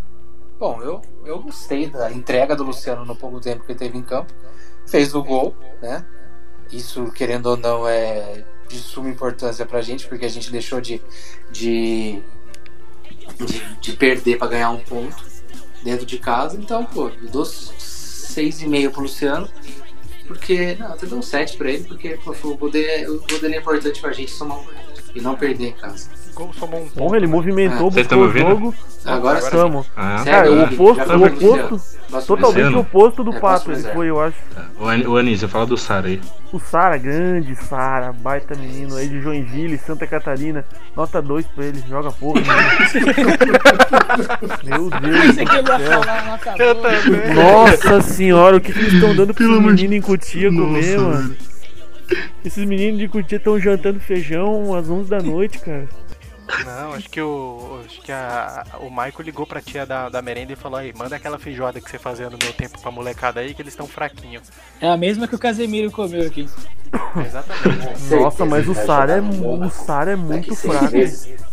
Bom, 0.60 0.80
eu, 0.84 1.02
eu 1.26 1.39
gostei 1.41 1.88
da 1.89 2.12
entrega 2.12 2.56
do 2.56 2.63
Luciano 2.63 3.04
no 3.06 3.15
pouco 3.15 3.39
tempo 3.39 3.63
que 3.65 3.72
ele 3.72 3.80
teve 3.80 3.98
em 3.98 4.04
campo. 4.04 4.32
Fez 4.88 5.15
o 5.15 5.24
gol, 5.24 5.56
né? 5.82 6.06
Isso, 6.72 7.06
querendo 7.12 7.48
ou 7.48 7.58
não, 7.58 7.88
é 7.88 8.44
de 8.70 8.78
suma 8.78 9.10
importância 9.10 9.65
pra 9.65 9.82
gente, 9.82 10.08
porque 10.08 10.26
a 10.26 10.30
gente 10.30 10.52
deixou 10.52 10.80
de, 10.80 11.02
de, 11.52 12.22
de, 13.39 13.78
de 13.82 13.94
perder 13.94 14.38
pra 14.38 14.48
ganhar 14.48 14.70
um 14.70 14.78
ponto 14.80 15.15
dentro 15.84 16.06
de 16.06 16.17
casa. 16.20 16.58
Então, 16.58 16.86
pô, 16.86 17.10
eu 17.10 17.30
dou 17.30 17.44
6,5 17.44 18.91
pro 18.91 19.02
Luciano. 19.02 19.50
Porque, 20.32 20.76
não, 20.76 20.96
eu 20.96 21.10
dou 21.10 21.20
um 21.20 21.22
7 21.22 21.58
pra 21.58 21.70
ele, 21.70 21.84
porque 21.84 22.17
pô, 22.24 22.32
o 22.32 22.56
gol 22.56 22.72
dele, 22.72 23.06
o 23.10 23.46
é 23.46 23.58
importante 23.58 24.00
pra 24.00 24.13
gente 24.13 24.32
somar 24.32 24.60
um 24.60 24.65
e 25.13 25.20
não 25.20 25.36
perder 25.36 25.67
em 25.67 25.74
casa. 25.74 26.10
Gol 26.34 26.54
somou 26.54 26.80
um 26.82 26.89
ponto. 26.89 27.10
Bom, 27.10 27.15
ele 27.15 27.28
movimentou, 27.28 27.88
Ah, 27.88 27.91
buscou 27.91 28.20
o 28.24 28.32
jogo. 28.32 28.76
Agora. 29.06 29.39
Estamos. 29.39 29.88
Ah, 29.96 30.22
Cara, 30.24 30.52
o 30.52 30.56
Henrique, 30.60 30.74
oposto, 30.76 31.02
o 31.02 31.06
pro 31.06 31.26
oposto, 31.26 32.28
totalmente 32.28 32.76
o 32.76 32.80
oposto 32.80 33.24
do 33.24 33.36
É, 33.36 33.39
Pato, 33.39 33.72
ele 33.72 33.82
foi, 33.84 34.10
eu 34.10 34.20
acho. 34.22 34.38
o, 34.80 34.88
An 34.88 35.10
o 35.10 35.17
Anísio, 35.17 35.48
fala 35.50 35.65
do 35.65 35.76
Sara 35.78 36.08
aí. 36.08 36.22
O 36.54 36.60
Sara, 36.60 36.98
grande 36.98 37.56
Sara, 37.56 38.13
baita 38.13 38.54
menino 38.56 38.96
aí 38.96 39.08
de 39.08 39.20
Joinville, 39.22 39.78
Santa 39.80 40.06
Catarina. 40.06 40.63
Nota 40.96 41.22
2 41.22 41.46
pra 41.48 41.65
ele, 41.65 41.84
joga 41.89 42.12
pouco. 42.12 42.39
né? 42.46 42.46
Meu 44.63 44.89
Deus 44.89 45.28
do 45.28 45.34
céu. 45.34 46.02
falar. 46.04 46.39
Nossa 47.36 48.02
senhora, 48.02 48.58
o 48.58 48.62
que, 48.62 48.72
que 48.72 48.80
eles 48.80 48.94
estão 48.94 49.15
dando 49.15 49.34
pra 49.34 49.44
esses 49.46 49.60
meninos 49.62 49.96
em 49.98 50.02
Cotia 50.02 50.50
comer, 50.50 51.00
mano? 51.00 51.36
Esses 52.44 52.65
meninos 52.65 53.00
de 53.00 53.08
Cotia 53.08 53.38
estão 53.38 53.58
jantando 53.60 54.00
feijão 54.00 54.76
às 54.76 54.89
11 54.89 55.10
da 55.10 55.22
noite, 55.22 55.60
cara. 55.60 55.88
Não, 56.66 56.94
acho 56.94 57.10
que 57.10 57.22
o. 57.22 57.82
Acho 57.86 58.02
que 58.02 58.12
a, 58.12 58.66
o 58.80 58.90
Michael 58.90 59.22
ligou 59.22 59.46
pra 59.46 59.62
tia 59.62 59.86
da, 59.86 60.10
da 60.10 60.22
merenda 60.22 60.54
e 60.54 60.56
falou 60.56 60.80
aí, 60.80 60.94
manda 60.94 61.16
aquela 61.16 61.40
feijoada 61.40 61.80
que 61.80 61.90
você 61.90 61.98
fazia 61.98 62.30
no 62.30 62.38
meu 62.42 62.54
tempo 62.54 62.80
pra 62.80 62.92
molecada 62.92 63.40
aí, 63.40 63.54
que 63.54 63.62
eles 63.62 63.74
estão 63.74 63.88
fraquinhos. 63.88 64.50
É 64.80 64.88
a 64.88 64.98
mesma 64.98 65.28
que 65.28 65.36
o 65.36 65.40
Casemiro 65.40 65.92
comeu 65.92 66.26
aqui. 66.26 66.48
Exatamente. 67.26 68.16
Nossa, 68.16 68.46
mas 68.46 68.68
o 68.68 68.76
Sara 68.76 69.18
é, 69.18 69.22
o 69.22 69.70
Sara 69.70 70.12
é 70.12 70.16
muito 70.16 70.56
fraco. 70.56 70.96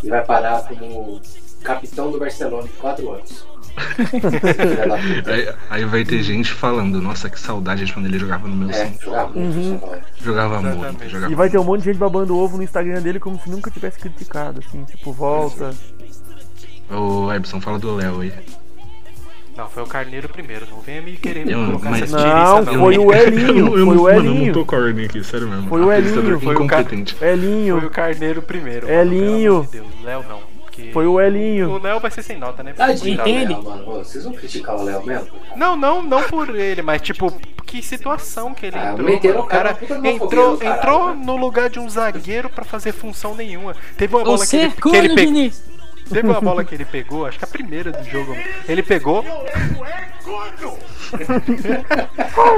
E 0.03 0.09
vai 0.09 0.25
parar 0.25 0.63
como 0.69 1.21
capitão 1.63 2.11
do 2.11 2.19
Barcelona 2.19 2.67
em 2.67 2.81
4 2.81 3.13
anos. 3.13 3.48
Aí. 5.27 5.49
aí 5.71 5.85
vai 5.85 6.05
ter 6.05 6.23
gente 6.23 6.53
falando, 6.53 7.01
nossa, 7.01 7.29
que 7.31 7.39
saudade 7.39 7.85
de 7.85 7.93
quando 7.93 8.07
ele 8.07 8.19
jogava 8.19 8.47
no 8.49 8.57
meu 8.57 8.71
É, 8.71 8.93
jogava 9.03 9.29
muito 9.33 9.57
Uhum. 9.59 9.81
Jogava 10.23 10.61
muito, 10.63 11.09
jogava 11.09 11.33
E 11.33 11.35
vai 11.35 11.49
ter 11.51 11.59
um 11.59 11.65
monte 11.65 11.81
de 11.81 11.85
gente 11.87 11.99
babando 11.99 12.37
ovo 12.37 12.57
no 12.57 12.63
Instagram 12.63 13.01
dele 13.03 13.19
como 13.21 13.39
se 13.41 13.49
nunca 13.51 13.71
tivesse 13.71 13.99
criticado, 13.99 14.61
assim, 14.67 14.85
tipo, 14.85 15.13
volta. 15.13 15.71
O 16.91 17.31
Ebson, 17.33 17.61
fala 17.61 17.79
do 17.79 17.95
Léo 17.95 18.21
aí. 18.21 18.33
Não, 19.57 19.69
foi 19.69 19.83
o 19.83 19.87
Carneiro 19.87 20.29
primeiro, 20.29 20.67
não 20.71 20.81
venha 20.81 21.03
me 21.03 21.17
querer 21.17 21.45
me 21.45 21.53
Eu- 21.53 21.67
colocar 21.67 21.91
mas- 21.91 22.13
Não, 22.13 22.65
foi 22.79 22.97
o 22.97 23.13
Elinho, 23.13 23.49
Eu- 23.67 23.79
eu 23.79 23.87
foi 23.87 23.95
não- 23.97 24.03
o 24.03 24.03
mano, 24.05 24.17
eu 24.19 24.23
não 24.23 24.33
Elinho. 24.37 24.53
tô 24.55 24.65
com 24.65 24.77
a 24.77 24.79
ordem 24.79 25.05
aqui, 25.07 25.25
sério 25.25 25.49
mesmo. 25.49 25.69
Foi 25.69 25.81
o 25.81 25.91
Apresentador 25.91 26.25
Elinho, 26.25 26.41
foi 26.41 26.49
o 26.49 26.53
incompetente. 26.55 27.15
Foi 27.15 27.29
o 27.29 27.31
Elinho, 27.33 27.91
Carneiro 27.91 28.41
primeiro. 28.41 28.89
Elinho. 28.89 29.55
Mano, 29.55 29.67
pelo 29.69 29.85
amor 29.85 29.91
de 29.93 29.97
Deus, 29.99 30.05
Léo 30.05 30.25
não. 30.29 30.58
Porque 30.79 30.93
foi 30.93 31.07
o 31.07 31.13
O 31.15 31.21
Elinho. 31.21 31.79
Léo 31.83 32.01
vai 32.01 32.11
ser 32.11 32.23
sem 32.23 32.39
nota, 32.39 32.63
né? 32.63 32.73
Do 32.73 33.09
Entende? 33.09 33.53
Léo, 33.53 33.63
mano. 33.65 33.85
Vocês 33.85 34.25
vão 34.25 34.33
criticar 34.33 34.77
o 34.77 34.83
Léo 34.83 35.05
mesmo? 35.05 35.29
Não, 35.57 35.77
não, 35.77 36.03
não 36.03 36.23
por 36.25 36.55
ele, 36.55 36.83
mas 36.83 37.03
tipo, 37.03 37.33
que 37.67 37.83
situação 37.83 38.55
que 38.55 38.67
ele 38.67 38.77
Ah, 38.79 38.93
entrou. 38.93 39.37
o 39.37 39.41
O 39.41 39.47
cara 39.47 39.75
cara 39.75 40.09
entrou, 40.09 40.53
fogueiro, 40.57 40.75
entrou 40.77 41.15
né? 41.15 41.23
no 41.25 41.37
lugar 41.37 41.69
de 41.69 41.79
um 41.79 41.89
zagueiro 41.89 42.49
pra 42.49 42.65
fazer 42.65 42.93
função 42.93 43.35
nenhuma. 43.35 43.75
Teve 43.97 44.15
uma 44.15 44.25
bola 44.25 44.47
que 44.47 44.57
ele, 44.57 44.65
é 44.67 44.71
que 44.71 44.97
ele 44.97 45.15
pegou. 45.15 45.51
Teve 46.13 46.29
uma 46.29 46.41
bola 46.41 46.65
que 46.65 46.75
ele 46.75 46.85
pegou, 46.85 47.27
acho 47.27 47.39
que 47.39 47.45
a 47.45 47.49
primeira 47.49 47.93
do 47.93 48.05
jogo. 48.05 48.35
Ele 48.69 48.83
pegou, 48.83 49.25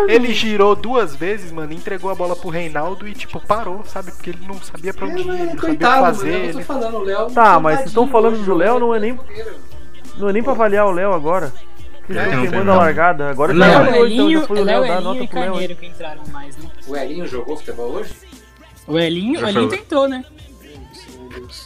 é 0.08 0.12
ele 0.14 0.32
girou 0.34 0.74
duas 0.74 1.14
vezes, 1.14 1.52
mano, 1.52 1.72
e 1.72 1.76
entregou 1.76 2.10
a 2.10 2.14
bola 2.14 2.34
pro 2.36 2.48
Reinaldo 2.48 3.06
e, 3.06 3.12
tipo, 3.14 3.40
parou, 3.40 3.84
sabe? 3.84 4.10
Porque 4.12 4.30
ele 4.30 4.40
não 4.46 4.60
sabia 4.60 4.92
pra 4.92 5.06
onde 5.06 5.20
ir, 5.22 5.28
ele 5.28 5.28
não 5.28 5.36
sabia 5.38 5.54
o 5.54 5.60
Coitado, 5.60 6.00
fazer. 6.02 6.52
tô 6.52 6.58
Ele... 6.58 6.64
falando, 6.64 6.96
o 6.96 7.02
Léo. 7.02 7.30
Tá, 7.30 7.60
mas 7.60 7.80
vocês 7.80 7.92
tão 7.92 8.04
tadinho, 8.06 8.12
falando 8.12 8.44
do 8.44 8.54
Léo, 8.54 8.78
não 8.80 8.94
é 8.94 8.98
nem-. 9.00 9.18
Não 10.16 10.28
é 10.28 10.32
nem 10.32 10.42
pra 10.42 10.52
avaliar 10.52 10.86
o 10.86 10.90
Léo 10.92 11.12
agora. 11.12 11.52
Que 12.06 12.12
É, 12.12 12.24
jogo 12.24 12.26
não 12.36 12.42
tem 12.42 12.50
queimando 12.50 12.70
a 12.70 12.74
não. 12.74 12.80
largada. 12.80 13.30
Agora 13.30 13.52
Não. 13.54 13.66
já 13.66 13.78
Léo, 13.82 13.88
então 13.90 14.04
Elinho, 14.06 14.40
já 14.40 14.46
foi 14.46 14.60
o 14.60 14.64
Léo, 14.64 14.80
Léo 14.80 14.88
dar 14.88 14.94
Elinho 14.96 15.04
nota 15.12 15.24
e 15.24 15.28
pro 15.28 15.38
Léo. 15.38 15.50
Carneiro 15.50 15.76
que 15.76 15.86
entraram 15.86 16.22
mais, 16.32 16.56
né? 16.56 16.70
O 16.88 16.96
Elinho 16.96 17.26
jogou 17.28 17.56
futebol 17.56 17.90
hoje? 17.92 18.12
O 18.86 18.98
Elinho, 18.98 19.44
o 19.44 19.48
Elinho 19.48 19.68
tentou, 19.68 20.08
né? 20.08 20.24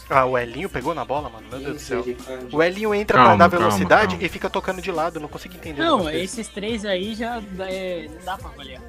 Ah, 0.09 0.25
o 0.25 0.37
Elinho 0.37 0.69
pegou 0.69 0.93
na 0.93 1.03
bola, 1.05 1.29
mano, 1.29 1.45
meu 1.49 1.59
Deus 1.59 1.73
do 1.73 1.79
céu. 1.79 2.05
O 2.51 2.61
Elinho 2.63 2.93
entra 2.93 3.17
Calma, 3.17 3.29
pra 3.29 3.45
dar 3.45 3.49
calma, 3.51 3.65
velocidade 3.67 4.11
calma. 4.15 4.25
e 4.25 4.29
fica 4.29 4.49
tocando 4.49 4.81
de 4.81 4.91
lado, 4.91 5.19
não 5.19 5.27
consigo 5.27 5.55
entender. 5.55 5.81
o 5.81 5.85
Não, 5.85 6.09
esses 6.09 6.47
três 6.47 6.85
aí 6.85 7.15
já 7.15 7.41
é, 7.59 8.07
não 8.09 8.25
dá 8.25 8.37
pra 8.37 8.49
avaliar. 8.49 8.81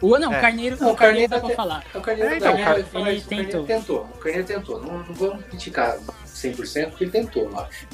O, 0.00 0.18
não, 0.18 0.32
É. 0.32 0.38
o 0.38 0.40
Carneiro, 0.40 0.76
Não, 0.80 0.92
o 0.92 0.96
Carneiro 0.96 1.28
dá 1.30 1.36
até- 1.36 1.46
pra 1.46 1.56
falar. 1.56 1.84
O 1.94 2.00
Carneiro, 2.00 2.32
É, 2.32 2.36
então, 2.38 2.48
Carneiro, 2.48 2.68
cara, 2.68 2.78
eu 2.78 2.82
ia 2.84 2.86
falar 2.90 3.10
ele 3.10 3.18
o 3.18 3.22
Carneiro 3.22 3.50
tentou. 3.50 3.66
tentou. 3.66 4.00
O 4.14 4.18
Carneiro 4.18 4.46
tentou. 4.46 4.80
Não, 4.82 4.98
não 4.98 5.14
vamos 5.14 5.44
criticar 5.44 5.98
100% 6.26 6.88
porque 6.90 7.04
ele 7.04 7.10
tentou, 7.10 7.42
eu 7.50 7.58
acho. 7.60 7.86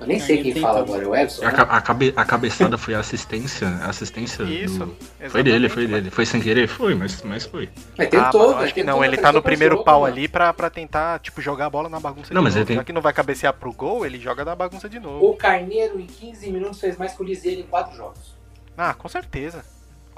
Eu 0.00 0.06
nem 0.06 0.20
sei 0.20 0.42
quem 0.42 0.54
fala 0.54 0.80
agora, 0.80 1.02
é 1.02 1.06
o 1.06 1.14
Edson. 1.16 1.44
A, 1.44 1.50
né? 1.50 1.58
a 1.68 1.80
cabe- 1.80 2.12
a 2.16 2.24
cabeçada 2.24 2.78
foi 2.78 2.94
a 2.94 3.00
assistência. 3.00 3.66
A 3.82 3.86
assistência 3.90 4.44
Isso, 4.44 4.78
do... 4.86 4.96
Foi 5.28 5.42
dele, 5.42 5.68
foi 5.68 5.86
dele. 5.86 6.10
Foi 6.10 6.24
sem 6.24 6.40
querer? 6.40 6.68
Foi, 6.68 6.94
mas, 6.94 7.20
mas 7.22 7.44
foi. 7.44 7.68
Mas 7.96 8.06
Ah, 8.06 8.10
tentou, 8.10 8.56
que 8.58 8.72
tentou, 8.74 8.94
não, 8.94 9.04
ele 9.04 9.16
mas 9.16 9.22
tá 9.22 9.32
no 9.32 9.42
primeiro 9.42 9.82
pau 9.82 10.02
mano. 10.02 10.12
ali 10.12 10.28
pra, 10.28 10.52
pra 10.54 10.70
tentar, 10.70 11.18
tipo, 11.18 11.40
jogar 11.42 11.66
a 11.66 11.70
bola 11.70 11.88
na 11.88 11.98
bagunça 11.98 12.32
Não, 12.32 12.40
de 12.40 12.44
mas 12.44 12.54
novo. 12.54 12.60
ele 12.62 12.66
tem- 12.66 12.76
Já 12.76 12.84
que 12.84 12.92
não 12.92 13.02
vai 13.02 13.12
cabecear 13.12 13.52
pro 13.52 13.72
gol, 13.72 14.06
ele 14.06 14.18
joga 14.20 14.44
na 14.44 14.54
bagunça 14.54 14.88
de 14.88 15.00
novo. 15.00 15.26
O 15.28 15.34
Carneiro 15.36 15.98
em 15.98 16.06
15 16.06 16.50
minutos 16.52 16.78
fez 16.80 16.96
mais 16.96 17.12
que 17.14 17.22
o 17.22 17.24
Liseiro 17.24 17.60
em 17.60 17.64
4 17.64 17.96
jogos. 17.96 18.36
Ah, 18.76 18.94
com 18.94 19.08
certeza. 19.08 19.64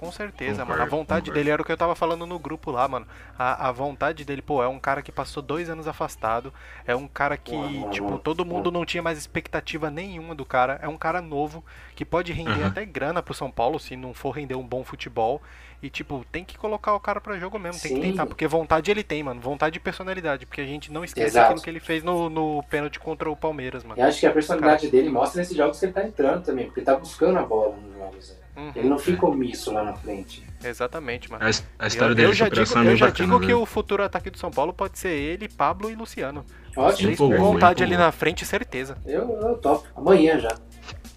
Com 0.01 0.11
certeza, 0.11 0.63
Concordo, 0.63 0.71
mano. 0.71 0.83
A 0.83 0.87
vontade 0.87 1.21
concordo. 1.27 1.35
dele 1.39 1.51
era 1.51 1.61
o 1.61 1.65
que 1.65 1.71
eu 1.71 1.77
tava 1.77 1.95
falando 1.95 2.25
no 2.27 2.39
grupo 2.39 2.71
lá, 2.71 2.89
mano. 2.89 3.07
A, 3.39 3.69
a 3.69 3.73
vontade 3.73 4.25
dele, 4.25 4.41
pô, 4.41 4.63
é 4.63 4.67
um 4.69 4.79
cara 4.79 5.03
que 5.03 5.13
passou 5.13 5.43
dois 5.43 5.69
anos 5.69 5.87
afastado. 5.87 6.53
É 6.87 6.97
um 6.97 7.07
cara 7.07 7.37
que, 7.37 7.55
Uhum. 7.55 7.91
tipo, 7.91 8.19
todo 8.19 8.45
mundo 8.45 8.71
não 8.71 8.87
tinha 8.87 9.03
mais 9.03 9.19
expectativa 9.19 9.91
nenhuma 9.91 10.35
do 10.35 10.45
cara. 10.47 10.79
É 10.83 10.89
um 10.89 10.97
cara 10.97 11.21
novo 11.21 11.63
que 11.95 12.05
pode 12.05 12.33
render 12.33 12.61
Uhum. 12.63 12.67
até 12.69 12.85
grana 12.87 13.23
pro 13.23 13.35
São 13.35 13.51
Paulo 13.51 13.79
se 13.79 13.95
não 13.95 14.15
for 14.15 14.31
render 14.31 14.55
um 14.55 14.67
bom 14.67 14.83
futebol. 14.83 15.43
E, 15.83 15.89
tipo, 15.89 16.25
tem 16.31 16.45
que 16.45 16.59
colocar 16.59 16.95
o 16.95 17.01
cara 17.01 17.23
pra 17.23 17.39
jogo 17.39 17.59
mesmo, 17.59 17.81
tem 17.81 17.95
que 17.95 18.01
Sim. 18.03 18.11
tentar. 18.11 18.27
Porque 18.27 18.47
vontade 18.47 18.91
ele 18.91 19.03
tem, 19.03 19.23
mano. 19.23 19.41
Vontade 19.41 19.77
e 19.79 19.81
personalidade. 19.81 20.45
Porque 20.45 20.61
a 20.61 20.67
gente 20.67 20.93
não 20.93 21.03
esquece 21.05 21.29
Exato. 21.29 21.47
aquilo 21.53 21.63
que 21.63 21.71
ele 21.71 21.81
fez 21.81 22.03
no, 22.03 22.29
no 22.29 22.63
pênalti 22.65 22.99
contra 23.01 23.31
o 23.31 23.37
Palmeiras, 23.37 23.83
mano. 23.83 23.99
E 23.99 24.03
acho 24.03 24.21
que 24.21 24.27
a 24.27 24.31
personalidade 24.33 24.89
dele 24.91 25.09
mostra 25.09 25.41
nesses 25.41 25.57
jogos 25.57 25.79
que 25.79 25.87
ele 25.87 25.93
tá 25.93 26.05
entrando 26.05 26.45
também, 26.45 26.67
porque 26.67 26.81
ele 26.81 26.87
tá 26.87 26.97
buscando 26.97 27.39
a 27.39 27.43
bola 27.43 27.77
nos 27.77 27.95
jogos. 27.97 28.29
né? 28.31 28.37
Uhum. 28.61 28.73
Ele 28.77 28.89
não 28.89 28.99
fica 28.99 29.27
omisso 29.27 29.73
lá 29.73 29.83
na 29.85 29.95
frente. 29.95 30.45
Exatamente, 30.63 31.31
mano. 31.31 31.43
A, 31.45 31.49
a 31.85 31.87
história 31.87 32.13
eu, 32.13 32.15
dele 32.17 32.29
eu 32.29 32.33
de 32.33 32.39
já 32.39 32.45
digo, 32.49 32.59
é 32.59 32.63
eu 32.63 32.97
já 32.97 33.07
bacana, 33.07 33.27
digo 33.29 33.41
que 33.41 33.47
velho. 33.47 33.61
o 33.63 33.67
futuro 33.67 34.03
ataque 34.03 34.29
do 34.31 34.39
São 34.39 34.51
Paulo 34.51 34.73
pode 34.73 34.99
ser 34.99 35.09
ele, 35.13 35.49
Pablo 35.49 35.91
e 35.91 35.95
Luciano. 35.95 36.45
Ótimo. 36.77 37.17
Com 37.17 37.37
vontade 37.37 37.83
ali 37.83 37.97
na 37.97 38.13
frente, 38.13 38.45
certeza. 38.45 38.97
Eu, 39.07 39.23
eu 39.41 39.55
topo. 39.59 39.87
Amanhã 39.97 40.39
já. 40.39 40.55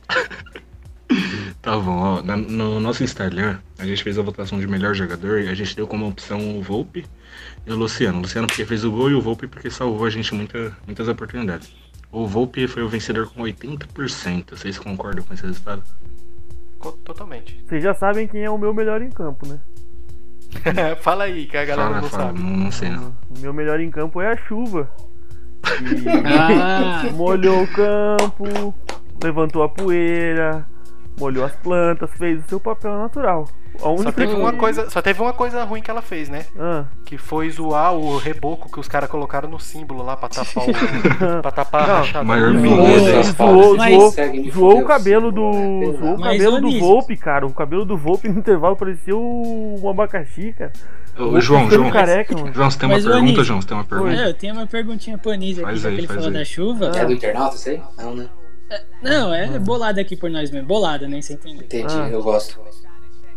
Tá 1.62 1.78
bom, 1.78 1.96
ó. 1.98 2.22
na- 2.24 2.36
no 2.36 2.80
nosso 2.80 3.04
Instagram, 3.04 3.60
a 3.78 3.86
gente 3.86 4.04
fez 4.04 4.18
a 4.18 4.22
votação 4.22 4.60
de 4.60 4.68
melhor 4.68 4.94
jogador 4.96 5.40
e 5.42 5.48
a 5.48 5.54
gente 5.54 5.76
deu 5.76 5.88
como 5.88 6.08
opção 6.08 6.58
o 6.58 6.62
Volpe 6.62 7.06
e 7.66 7.72
o 7.72 7.76
Luciano. 7.76 8.18
O 8.18 8.22
Luciano 8.22 8.48
porque 8.48 8.66
fez 8.66 8.84
o 8.84 8.92
gol 8.92 9.12
e 9.12 9.14
o 9.14 9.22
Volpe 9.22 9.48
porque 9.48 9.70
salvou 9.70 10.06
a 10.06 10.10
gente 10.10 10.34
muita, 10.34 10.76
muitas 10.86 11.08
oportunidades. 11.08 11.72
O 12.12 12.26
Volpe 12.28 12.68
foi 12.68 12.84
o 12.84 12.90
vencedor 12.90 13.30
com 13.32 13.42
80%. 13.44 14.52
Vocês 14.52 14.78
concordam 14.80 15.24
com 15.24 15.34
esse 15.34 15.44
resultado? 15.44 15.84
Totalmente. 16.92 17.64
Vocês 17.68 17.82
já 17.84 17.94
sabem 17.94 18.28
quem 18.28 18.44
é 18.44 18.50
o 18.50 18.58
meu 18.58 18.74
melhor 18.74 19.02
em 19.02 19.10
campo, 19.10 19.48
né? 19.48 19.60
Fala 21.02 21.24
aí, 21.24 21.46
que 21.48 21.58
a 21.58 21.66
galera 21.66 21.90
Fala, 21.90 22.02
não 22.02 22.10
fala. 22.10 22.24
sabe. 22.28 22.40
Não, 22.42 22.72
sei 22.72 22.90
não. 22.90 23.16
O 23.36 23.40
meu 23.40 23.54
melhor 23.54 23.80
em 23.80 23.90
campo 23.90 24.22
é 24.22 24.32
a 24.32 24.38
chuva. 24.38 24.90
Ah, 26.26 27.04
Que 27.08 27.14
molhou 27.14 27.64
o 27.64 27.68
campo, 27.74 28.74
levantou 29.24 29.64
a 29.64 29.70
poeira, 29.70 30.68
molhou 31.20 31.46
as 31.46 31.56
plantas, 31.56 32.10
fez 32.18 32.44
o 32.46 32.50
seu 32.50 32.60
papel 32.60 32.98
natural. 32.98 33.48
A 33.82 33.90
única 33.90 34.04
Só 34.04 34.12
teve, 34.12 34.34
uma 34.36 34.54
coisa, 34.54 34.90
só 34.92 35.02
teve 35.02 35.20
uma 35.20 35.34
coisa 35.34 35.64
ruim 35.64 35.82
que 35.82 35.90
ela 35.90 36.02
fez, 36.04 36.30
né? 36.30 36.46
Ah, 36.60 36.86
Que 37.06 37.18
foi 37.18 37.50
zoar 37.50 37.92
o 37.96 38.18
reboco 38.20 38.72
que 38.72 38.80
os 38.80 38.88
caras 38.88 39.10
colocaram 39.10 39.50
no 39.50 39.60
símbolo 39.60 40.04
lá 40.04 40.16
pra 40.16 40.30
tapar 40.30 40.64
o. 40.70 40.72
pra 41.42 41.52
tapar 41.52 41.88
Não, 41.88 41.94
a 41.96 41.98
rachadura. 41.98 42.24
maior 42.24 42.54
Zoou, 42.54 42.78
Nossa, 43.18 43.32
zoou, 43.32 43.78
mas- 43.78 44.54
zoou, 44.54 44.80
o 44.82 44.86
cabelo 44.86 45.32
do. 45.32 45.52
Zoou 45.98 46.14
o 46.16 46.22
cabelo 46.22 46.62
do. 46.62 46.80
Volpe, 46.80 47.18
cara. 47.18 47.48
O 47.48 47.54
cabelo 47.54 47.84
do 47.84 47.98
Volpe 47.98 48.30
no 48.30 48.40
intervalo 48.40 48.76
parecia 48.76 49.16
o- 49.18 49.80
um 49.84 49.90
abacaxi, 49.90 50.54
cara. 50.54 50.72
Ô, 51.18 51.40
João, 51.42 51.70
João. 51.70 51.90
careca. 51.90 52.36
João, 52.54 52.70
você 52.70 52.78
tem 52.78 52.88
uma 52.90 52.96
Mas, 52.96 53.04
pergunta, 53.06 53.24
Anísio. 53.24 53.44
João? 53.44 53.62
Você 53.62 53.68
tem 53.68 53.78
uma 53.78 53.84
pergunta? 53.84 54.14
é, 54.14 54.28
eu 54.30 54.34
tenho 54.36 54.54
uma 54.54 54.68
perguntinha 54.68 55.18
pro 55.18 55.32
Anísio 55.32 55.66
aqui, 55.66 55.78
já 55.78 55.90
que 55.90 55.96
ele 55.98 56.08
falou 56.08 56.26
aí. 56.28 56.34
da 56.34 56.46
chuva. 56.46 56.92
É 56.96 57.06
do 57.06 57.12
internauta, 57.12 57.56
isso 57.56 57.70
aí? 57.70 57.82
Não, 57.98 58.16
né? 58.16 58.28
Não, 59.02 59.34
é 59.34 59.60
bolada 59.60 60.02
aqui 60.02 60.16
por 60.16 60.30
nós 60.30 60.50
mesmo. 60.52 60.68
Bolada, 60.68 61.08
né? 61.08 61.22
Você 61.22 61.34
entendeu? 61.34 61.64
Entendi, 61.64 61.94
Ah. 61.94 62.10
eu 62.10 62.22
gosto. 62.24 62.60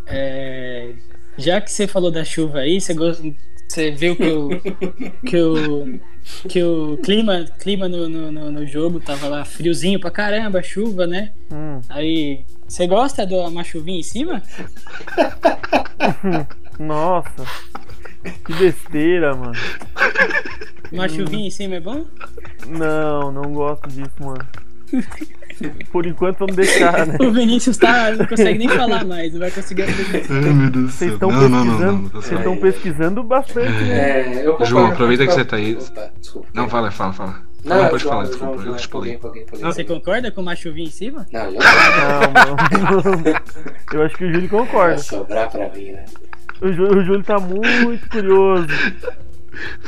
É, 0.07 0.92
já 1.37 1.61
que 1.61 1.70
você 1.70 1.87
falou 1.87 2.11
da 2.11 2.25
chuva 2.25 2.61
aí, 2.61 2.81
você, 2.81 2.94
gost- 2.94 3.22
você 3.68 3.90
viu 3.90 4.14
que 4.16 4.29
o, 4.29 4.49
que 5.27 5.37
o, 5.40 6.01
que 6.49 6.62
o 6.62 6.96
clima, 6.99 7.44
clima 7.59 7.88
no, 7.88 8.09
no, 8.09 8.31
no- 8.31 8.51
no 8.53 8.66
jogo 8.66 9.01
tava 9.01 9.27
lá 9.29 9.44
friozinho 9.44 9.99
pra 9.99 10.11
caramba, 10.11 10.62
chuva, 10.62 11.07
né? 11.07 11.33
Hum. 11.53 11.81
Aí, 11.88 12.44
você 12.68 12.87
gosta 12.87 13.27
de 13.27 13.35
uma 13.35 13.64
chuvinha 13.64 13.99
em 13.99 14.03
cima? 14.05 14.40
Nossa. 16.79 17.44
Que 18.44 18.53
besteira, 18.55 19.35
mano. 19.35 19.53
Uma 20.92 21.09
chuvinha 21.09 21.46
em 21.46 21.51
cima 21.51 21.77
é 21.77 21.81
bom? 21.81 22.05
Não, 22.66 23.31
não 23.33 23.53
gosto 23.53 23.88
disso, 23.88 24.11
mano. 24.20 24.46
Por 25.90 26.07
enquanto 26.07 26.38
vamos 26.40 26.55
deixar, 26.57 27.07
né? 27.07 27.16
O 27.20 27.33
Vinícius 27.33 27.79
tá, 27.79 28.12
não 28.12 28.27
consegue 28.27 28.59
nem 28.59 28.68
falar 28.68 29.05
mais, 29.05 29.33
não 29.33 29.40
vai 29.40 29.51
conseguir 29.51 29.85
Vocês 29.87 31.12
estão 31.12 31.31
Não, 31.31 31.49
não, 31.49 31.64
não, 31.64 31.64
pesquisando, 31.64 32.03
não, 32.03 32.09
vocês 32.11 32.38
estão 32.38 32.57
pesquisando 32.59 33.22
bastante, 33.22 33.70
né? 33.85 34.42
É, 34.42 34.46
eu 34.46 34.87
aproveita 34.87 35.27
que 35.27 35.33
você 35.33 35.44
tá 35.44 35.57
aí. 35.57 35.79
Desculpa. 36.20 36.49
Não, 36.53 36.68
fala, 36.68 36.90
fala, 36.90 37.12
fala. 37.12 37.46
Não, 37.64 37.83
Não, 37.83 37.88
pode 37.88 38.03
João, 38.03 38.14
falar, 38.14 38.27
desculpa. 38.29 38.59
João, 38.62 38.75
Eu 38.75 38.81
te 38.81 38.88
pulei. 38.88 39.18
Você 39.62 39.83
concorda 39.83 40.31
com 40.31 40.40
uma 40.40 40.55
chuvinha 40.55 40.87
em 40.87 40.90
cima? 40.90 41.27
Não, 41.33 41.51
já 41.53 41.59
Não, 42.81 43.03
mano. 43.03 43.40
Eu 43.92 44.03
acho 44.03 44.16
que 44.16 44.25
o 44.25 44.33
Júlio 44.33 44.49
vai 44.49 44.61
concorda. 44.61 44.99
sobrar 44.99 45.51
pra 45.51 45.68
mim, 45.70 45.92
né? 45.92 46.05
O 46.61 46.72
Júlio, 46.72 46.99
o 47.01 47.05
Júlio 47.05 47.25
tá 47.25 47.38
muito 47.38 48.09
curioso. 48.09 48.68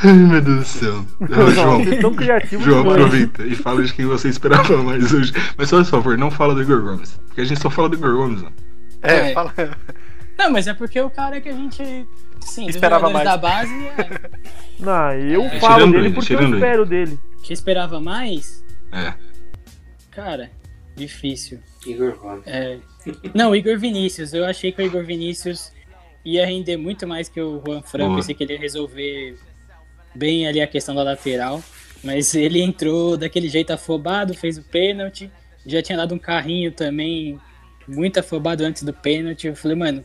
Ai, 0.02 0.12
meu 0.12 0.40
Deus 0.40 0.59
do 0.59 0.64
céu. 0.64 1.04
Ô, 1.20 1.50
João, 1.50 2.61
João, 2.61 2.90
aproveita 2.90 3.44
e 3.44 3.54
fala 3.54 3.83
de 3.85 3.92
quem 3.92 4.07
você 4.07 4.28
esperava 4.28 4.76
mais 4.83 5.12
hoje. 5.12 5.33
Mas 5.57 5.68
só, 5.68 5.76
por 5.78 5.85
favor, 5.87 6.18
não 6.18 6.31
fala 6.31 6.54
do 6.54 6.62
Igor 6.62 6.83
Gomes. 6.83 7.18
Porque 7.26 7.40
a 7.40 7.44
gente 7.44 7.61
só 7.61 7.68
fala 7.70 7.88
do 7.88 7.96
Igor 7.96 8.14
Gomes, 8.16 8.42
ó. 8.42 8.50
É, 9.02 9.31
É. 9.31 9.33
fala. 9.35 9.52
Não, 10.38 10.50
mas 10.50 10.66
é 10.68 10.74
porque 10.74 11.00
o 11.00 11.11
cara 11.11 11.40
que 11.40 11.48
a 11.48 11.52
gente. 11.52 11.83
Sim, 12.40 12.66
dos 12.66 12.76
Esperava 12.76 13.11
mais. 13.11 13.24
da 13.24 13.37
base, 13.37 13.72
é, 13.98 14.31
Não, 14.78 15.12
eu 15.12 15.42
É, 15.44 15.61
falo 15.61 15.87
dele 15.87 16.07
ele, 16.07 16.14
porque 16.14 16.33
eu 16.33 16.38
tirando 16.38 16.54
ele. 16.54 16.64
espero 16.64 16.87
dele. 16.87 17.20
que 17.42 17.52
esperava 17.52 18.00
mais, 18.00 18.64
É. 18.92 19.12
cara, 20.11 20.50
difícil. 20.96 21.59
Igor 21.87 22.16
Gomes. 22.18 22.42
É. 22.46 22.78
Não, 23.35 23.54
Igor 23.54 23.78
Vinícius. 23.78 24.33
Eu 24.33 24.44
achei 24.44 24.70
que 24.72 24.81
o 24.81 24.85
Igor 24.87 25.04
Vinícius 25.04 25.72
ia 26.24 26.46
render 26.46 26.76
muito 26.76 27.07
mais 27.07 27.28
que 27.28 27.40
o 27.40 27.61
Juan 27.66 27.83
Fran. 27.83 28.07
Boa. 28.07 28.16
Pensei 28.16 28.35
que 28.35 28.44
ele 28.44 28.52
ia 28.54 28.59
resolver 28.61 29.37
bem 30.18 30.46
ali 30.48 30.61
a 30.61 30.66
questão 30.66 30.94
da 30.94 31.02
lateral. 31.02 31.62
Mas 32.02 32.35
ele 32.35 32.61
entrou 32.61 33.16
daquele 33.16 33.48
jeito 33.48 33.72
afobado, 33.72 34.35
fez 34.35 34.59
o 34.59 34.62
pênalti. 34.62 35.31
Já 35.66 35.83
tinha 35.83 35.98
dado 35.98 36.14
um 36.14 36.18
carrinho 36.18 36.70
também, 36.72 37.38
muito 37.87 38.18
afobado 38.20 38.64
antes 38.64 38.83
do 38.83 38.92
pênalti. 38.92 39.46
Eu 39.46 39.57
falei, 39.57 39.76
mano. 39.76 40.04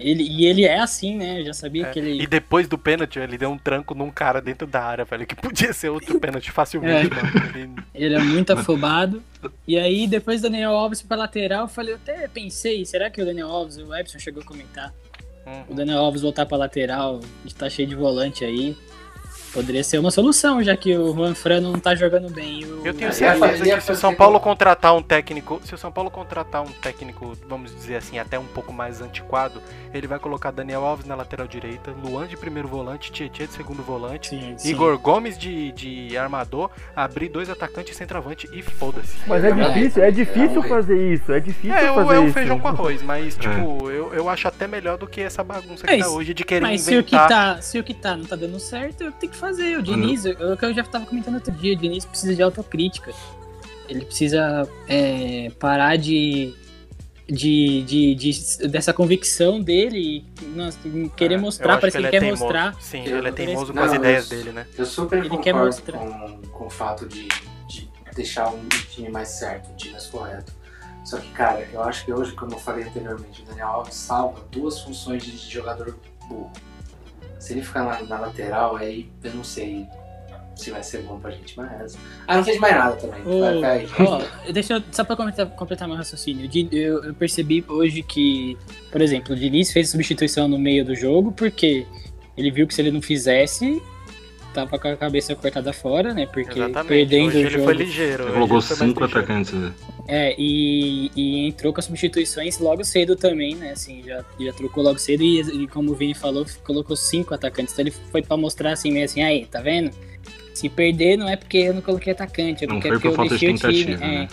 Ele, 0.00 0.24
e 0.24 0.46
ele 0.46 0.64
é 0.64 0.80
assim, 0.80 1.16
né? 1.16 1.40
Eu 1.40 1.44
já 1.46 1.52
sabia 1.52 1.84
que 1.90 1.98
ele. 1.98 2.20
E 2.20 2.26
depois 2.26 2.66
do 2.66 2.76
pênalti, 2.76 3.20
ele 3.20 3.38
deu 3.38 3.50
um 3.50 3.58
tranco 3.58 3.94
num 3.94 4.10
cara 4.10 4.40
dentro 4.40 4.66
da 4.66 4.82
área, 4.82 5.04
velho, 5.04 5.24
que 5.24 5.36
podia 5.36 5.72
ser 5.72 5.90
outro 5.90 6.18
pênalti 6.18 6.50
facilmente, 6.50 7.12
É. 7.12 7.14
mano. 7.14 7.30
Ele- 7.54 7.70
Ele 7.94 8.14
é 8.16 8.18
muito 8.18 8.52
afobado. 8.52 9.22
E 9.68 9.78
aí, 9.78 10.08
depois 10.08 10.40
do 10.40 10.50
Daniel 10.50 10.72
Alves 10.72 11.02
pra 11.02 11.16
lateral, 11.16 11.62
eu 11.64 11.68
falei, 11.68 11.92
eu 11.92 11.96
até 12.02 12.26
pensei, 12.26 12.84
será 12.84 13.10
que 13.10 13.22
o 13.22 13.24
Daniel 13.24 13.46
Alves, 13.48 13.76
o 13.76 13.94
Epson 13.94 14.18
chegou 14.18 14.42
a 14.42 14.46
comentar, 14.46 14.92
Hum. 15.46 15.62
o 15.68 15.74
Daniel 15.74 15.98
Alves 15.98 16.22
voltar 16.22 16.46
pra 16.46 16.56
lateral, 16.56 17.20
tá 17.56 17.70
cheio 17.70 17.86
de 17.86 17.94
volante 17.94 18.44
aí. 18.44 18.76
Poderia 19.52 19.84
ser 19.84 19.98
uma 19.98 20.10
solução, 20.10 20.62
já 20.62 20.74
que 20.76 20.96
o 20.96 21.12
Juan 21.14 21.34
Fran 21.34 21.60
não 21.60 21.74
tá 21.78 21.94
jogando 21.94 22.30
bem. 22.30 22.64
o- 22.64 22.86
Eu 22.86 22.94
tenho 22.94 23.12
certeza 23.12 23.62
que 23.64 23.80
se 23.82 23.92
o 23.92 23.96
São 23.96 24.14
Paulo 24.14 24.40
contratar 24.40 24.94
um 24.96 25.02
técnico, 25.02 25.60
se 25.64 25.74
o 25.74 25.78
São 25.78 25.92
Paulo 25.92 26.10
contratar 26.10 26.62
um 26.62 26.72
técnico, 26.72 27.36
vamos 27.46 27.74
dizer 27.74 27.96
assim, 27.96 28.18
até 28.18 28.38
um 28.38 28.46
pouco 28.46 28.72
mais 28.72 29.02
antiquado, 29.02 29.60
ele 29.92 30.06
vai 30.06 30.18
colocar 30.18 30.50
Daniel 30.50 30.84
Alves 30.86 31.04
na 31.06 31.14
lateral 31.14 31.46
direita, 31.46 31.90
Luan 32.02 32.26
de 32.26 32.36
primeiro 32.36 32.66
volante, 32.66 33.12
Tietchan 33.12 33.46
de 33.46 33.52
segundo 33.52 33.82
volante, 33.82 34.30
Sim, 34.30 34.54
sim. 34.56 34.70
Igor 34.70 34.96
Gomes 34.98 35.36
de, 35.36 35.70
de 35.72 36.16
armador, 36.16 36.70
abrir 36.96 37.28
dois 37.28 37.50
atacantes 37.50 37.94
e 37.94 37.98
centroavante 37.98 38.48
e 38.54 38.62
foda-se. 38.62 39.16
Mas 39.26 39.44
é 39.44 39.50
É, 39.50 39.52
difícil, 39.52 40.02
é 40.04 40.10
difícil 40.10 40.64
é, 40.64 40.68
fazer 40.68 41.12
isso, 41.12 41.30
é 41.30 41.40
difícil 41.40 41.74
É, 41.76 41.84
é 41.84 41.92
fazer 41.94 42.14
é 42.14 42.18
o 42.18 42.24
isso. 42.24 42.32
feijão 42.32 42.58
com 42.58 42.68
arroz, 42.68 43.02
mas 43.02 43.36
tipo, 43.36 43.90
eu, 43.90 44.14
eu 44.14 44.28
acho 44.30 44.48
até 44.48 44.66
melhor 44.66 44.96
do 44.96 45.06
que 45.06 45.20
essa 45.20 45.44
bagunça 45.44 45.86
que 45.86 45.92
É, 45.92 45.98
tá 45.98 46.08
hoje 46.08 46.32
de 46.32 46.42
querer 46.42 46.62
Mas 46.62 46.80
se 46.80 46.96
o, 46.96 47.04
que 47.04 47.14
inventar. 47.14 47.56
tá, 47.56 47.60
se 47.62 47.78
o 47.78 47.84
que 47.84 47.92
tá 47.92 48.16
não 48.16 48.24
tá 48.24 48.34
dando 48.34 48.58
certo, 48.58 49.02
eu 49.02 49.12
tenho 49.12 49.30
que 49.30 49.38
fazer. 49.42 49.78
O 49.78 49.82
Diniz, 49.82 50.24
eu- 50.24 50.52
o 50.52 50.56
que 50.56 50.64
eu 50.64 50.72
já 50.72 50.84
tava 50.84 51.04
comentando 51.04 51.34
outro 51.34 51.52
dia, 51.52 51.74
o 51.74 51.76
Diniz 51.76 52.04
precisa 52.04 52.34
de 52.34 52.42
autocrítica. 52.42 53.12
Ele 53.88 54.04
precisa 54.04 54.68
é, 54.88 55.50
parar 55.58 55.96
de, 55.96 56.54
de, 57.28 57.82
de, 57.82 58.14
de- 58.14 58.68
dessa 58.68 58.92
convicção 58.92 59.60
dele 59.60 60.24
e 60.40 60.44
nossa, 60.56 60.78
querer 61.16 61.34
É, 61.34 61.36
eu 61.36 61.40
mostrar, 61.40 61.78
parece 61.78 61.96
que 61.96 62.00
ele, 62.00 62.06
é 62.06 62.10
quer 62.10 62.20
teimoso. 62.20 62.42
mostrar. 62.44 62.74
Sim, 62.80 63.04
Eu- 63.04 63.18
ele 63.18 63.28
é 63.28 63.32
teimoso 63.32 63.66
com 63.66 63.72
Não, 63.74 63.82
as 63.84 63.92
eu- 63.92 63.98
ideias 63.98 64.28
dele, 64.28 64.52
né? 64.52 64.66
Eu 64.78 64.86
super 64.86 65.18
Ele 65.18 65.28
quer 65.28 65.52
concordo 65.52 65.66
mostrar. 65.66 65.98
com, 65.98 66.42
com 66.52 66.66
o 66.66 66.70
fato 66.70 67.06
de, 67.06 67.28
de 67.68 67.90
deixar 68.14 68.48
um 68.48 68.66
time 68.90 69.10
mais 69.10 69.28
certo, 69.28 69.70
um 69.70 69.76
time 69.76 69.92
mais 69.92 70.06
correto. 70.06 70.52
Só 71.04 71.18
que, 71.18 71.28
cara, 71.32 71.68
eu 71.72 71.82
acho 71.82 72.04
que 72.04 72.12
hoje, 72.12 72.32
como 72.32 72.52
eu 72.52 72.58
falei 72.60 72.84
anteriormente, 72.84 73.42
o 73.42 73.44
Daniel 73.44 73.66
Alves 73.66 73.94
salva 73.96 74.40
duas 74.52 74.80
funções 74.80 75.24
de 75.24 75.36
jogador 75.36 75.98
burro. 76.28 76.52
Se 77.42 77.54
ele 77.54 77.62
ficar 77.62 77.84
na, 77.84 78.02
na 78.04 78.20
lateral, 78.20 78.76
aí 78.76 79.08
eu 79.24 79.34
não 79.34 79.42
sei 79.42 79.86
se 80.54 80.70
vai 80.70 80.82
ser 80.82 81.02
bom 81.02 81.18
pra 81.18 81.30
gente, 81.30 81.56
mas. 81.56 81.98
Ah, 82.28 82.36
não 82.36 82.44
fez 82.44 82.58
mais 82.58 82.74
nada 82.74 82.94
também. 82.96 83.20
Ô, 83.26 83.60
Vai, 83.60 83.84
vai. 83.86 84.06
ó, 84.06 84.22
deixa 84.52 84.74
eu, 84.74 84.82
só 84.92 85.02
pra 85.02 85.16
completar, 85.16 85.46
completar 85.46 85.88
meu 85.88 85.96
raciocínio. 85.96 86.48
Eu, 86.70 87.02
eu 87.04 87.14
percebi 87.14 87.64
hoje 87.66 88.02
que, 88.02 88.56
por 88.90 89.00
exemplo, 89.00 89.34
o 89.34 89.36
Diniz 89.36 89.72
fez 89.72 89.90
substituição 89.90 90.46
no 90.46 90.58
meio 90.58 90.84
do 90.84 90.94
jogo 90.94 91.32
porque 91.32 91.84
ele 92.36 92.50
viu 92.50 92.66
que 92.66 92.74
se 92.74 92.80
ele 92.80 92.90
não 92.92 93.02
fizesse, 93.02 93.82
tava 94.52 94.78
com 94.78 94.88
a 94.88 94.96
cabeça 94.96 95.34
cortada 95.34 95.72
fora, 95.72 96.12
né? 96.14 96.26
Porque 96.26 96.58
Exatamente. 96.58 96.88
perdendo 96.88 97.28
Hoje 97.28 97.36
o 97.36 97.40
ele 97.40 97.50
jogo. 97.50 97.64
foi 97.64 97.74
ligeiro. 97.74 98.22
Ele 98.24 98.32
colocou 98.32 98.56
ele 98.58 98.66
cinco 98.66 99.04
atacantes. 99.04 99.52
né? 99.52 99.72
É, 100.08 100.34
e, 100.38 101.10
e 101.16 101.46
entrou 101.48 101.72
com 101.72 101.80
as 101.80 101.84
substituições 101.86 102.58
logo 102.58 102.84
cedo 102.84 103.16
também, 103.16 103.54
né? 103.54 103.70
Assim, 103.72 104.02
já, 104.04 104.24
já 104.38 104.52
trocou 104.52 104.82
logo 104.84 104.98
cedo 104.98 105.22
e, 105.22 105.40
e 105.62 105.66
como 105.68 105.92
o 105.92 105.94
Vini 105.94 106.14
falou, 106.14 106.44
colocou 106.64 106.94
cinco 106.96 107.34
atacantes. 107.34 107.72
Então 107.72 107.84
ele 107.84 107.90
foi 107.90 108.22
pra 108.22 108.36
mostrar 108.36 108.72
assim, 108.72 108.90
meio 108.92 109.04
assim, 109.04 109.22
aí, 109.22 109.46
tá 109.46 109.60
vendo? 109.60 109.90
Se 110.54 110.68
perder 110.68 111.16
não 111.16 111.28
é 111.28 111.36
porque 111.36 111.58
eu 111.58 111.74
não 111.74 111.80
coloquei 111.80 112.12
atacante, 112.12 112.64
é 112.64 112.66
Não 112.66 112.78
porque, 112.80 112.88
foi 112.88 112.96
é 112.96 113.00
porque 113.00 113.08
por 113.08 113.12
eu 113.12 113.16
falta 113.16 113.38
de 113.38 113.46
deixei 113.46 113.54
o 113.54 113.72
time. 113.72 113.96
tentativa, 113.96 114.06
né? 114.06 114.28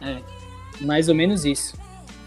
É, 0.00 0.10
é, 0.12 0.84
mais 0.84 1.08
ou 1.08 1.14
menos 1.14 1.44
isso. 1.44 1.76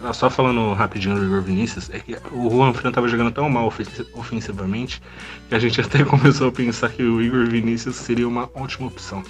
Ah, 0.03 0.11
Só 0.13 0.29
falando 0.29 0.73
rapidinho 0.73 1.15
do 1.15 1.23
Igor 1.25 1.41
Vinícius, 1.41 1.89
é 1.89 1.99
que 1.99 2.17
o 2.31 2.49
Juan 2.49 2.73
Fran 2.73 2.91
tava 2.91 3.07
jogando 3.07 3.31
tão 3.31 3.49
mal 3.49 3.67
ofen- 3.67 3.85
ofensivamente 4.13 5.01
que 5.47 5.55
a 5.55 5.59
gente 5.59 5.79
até 5.81 6.03
começou 6.03 6.49
a 6.49 6.51
pensar 6.51 6.89
que 6.89 7.03
o 7.03 7.21
Igor 7.21 7.47
Vinícius 7.47 7.95
seria 7.95 8.27
uma 8.27 8.49
ótima 8.53 8.87
opção. 8.87 9.23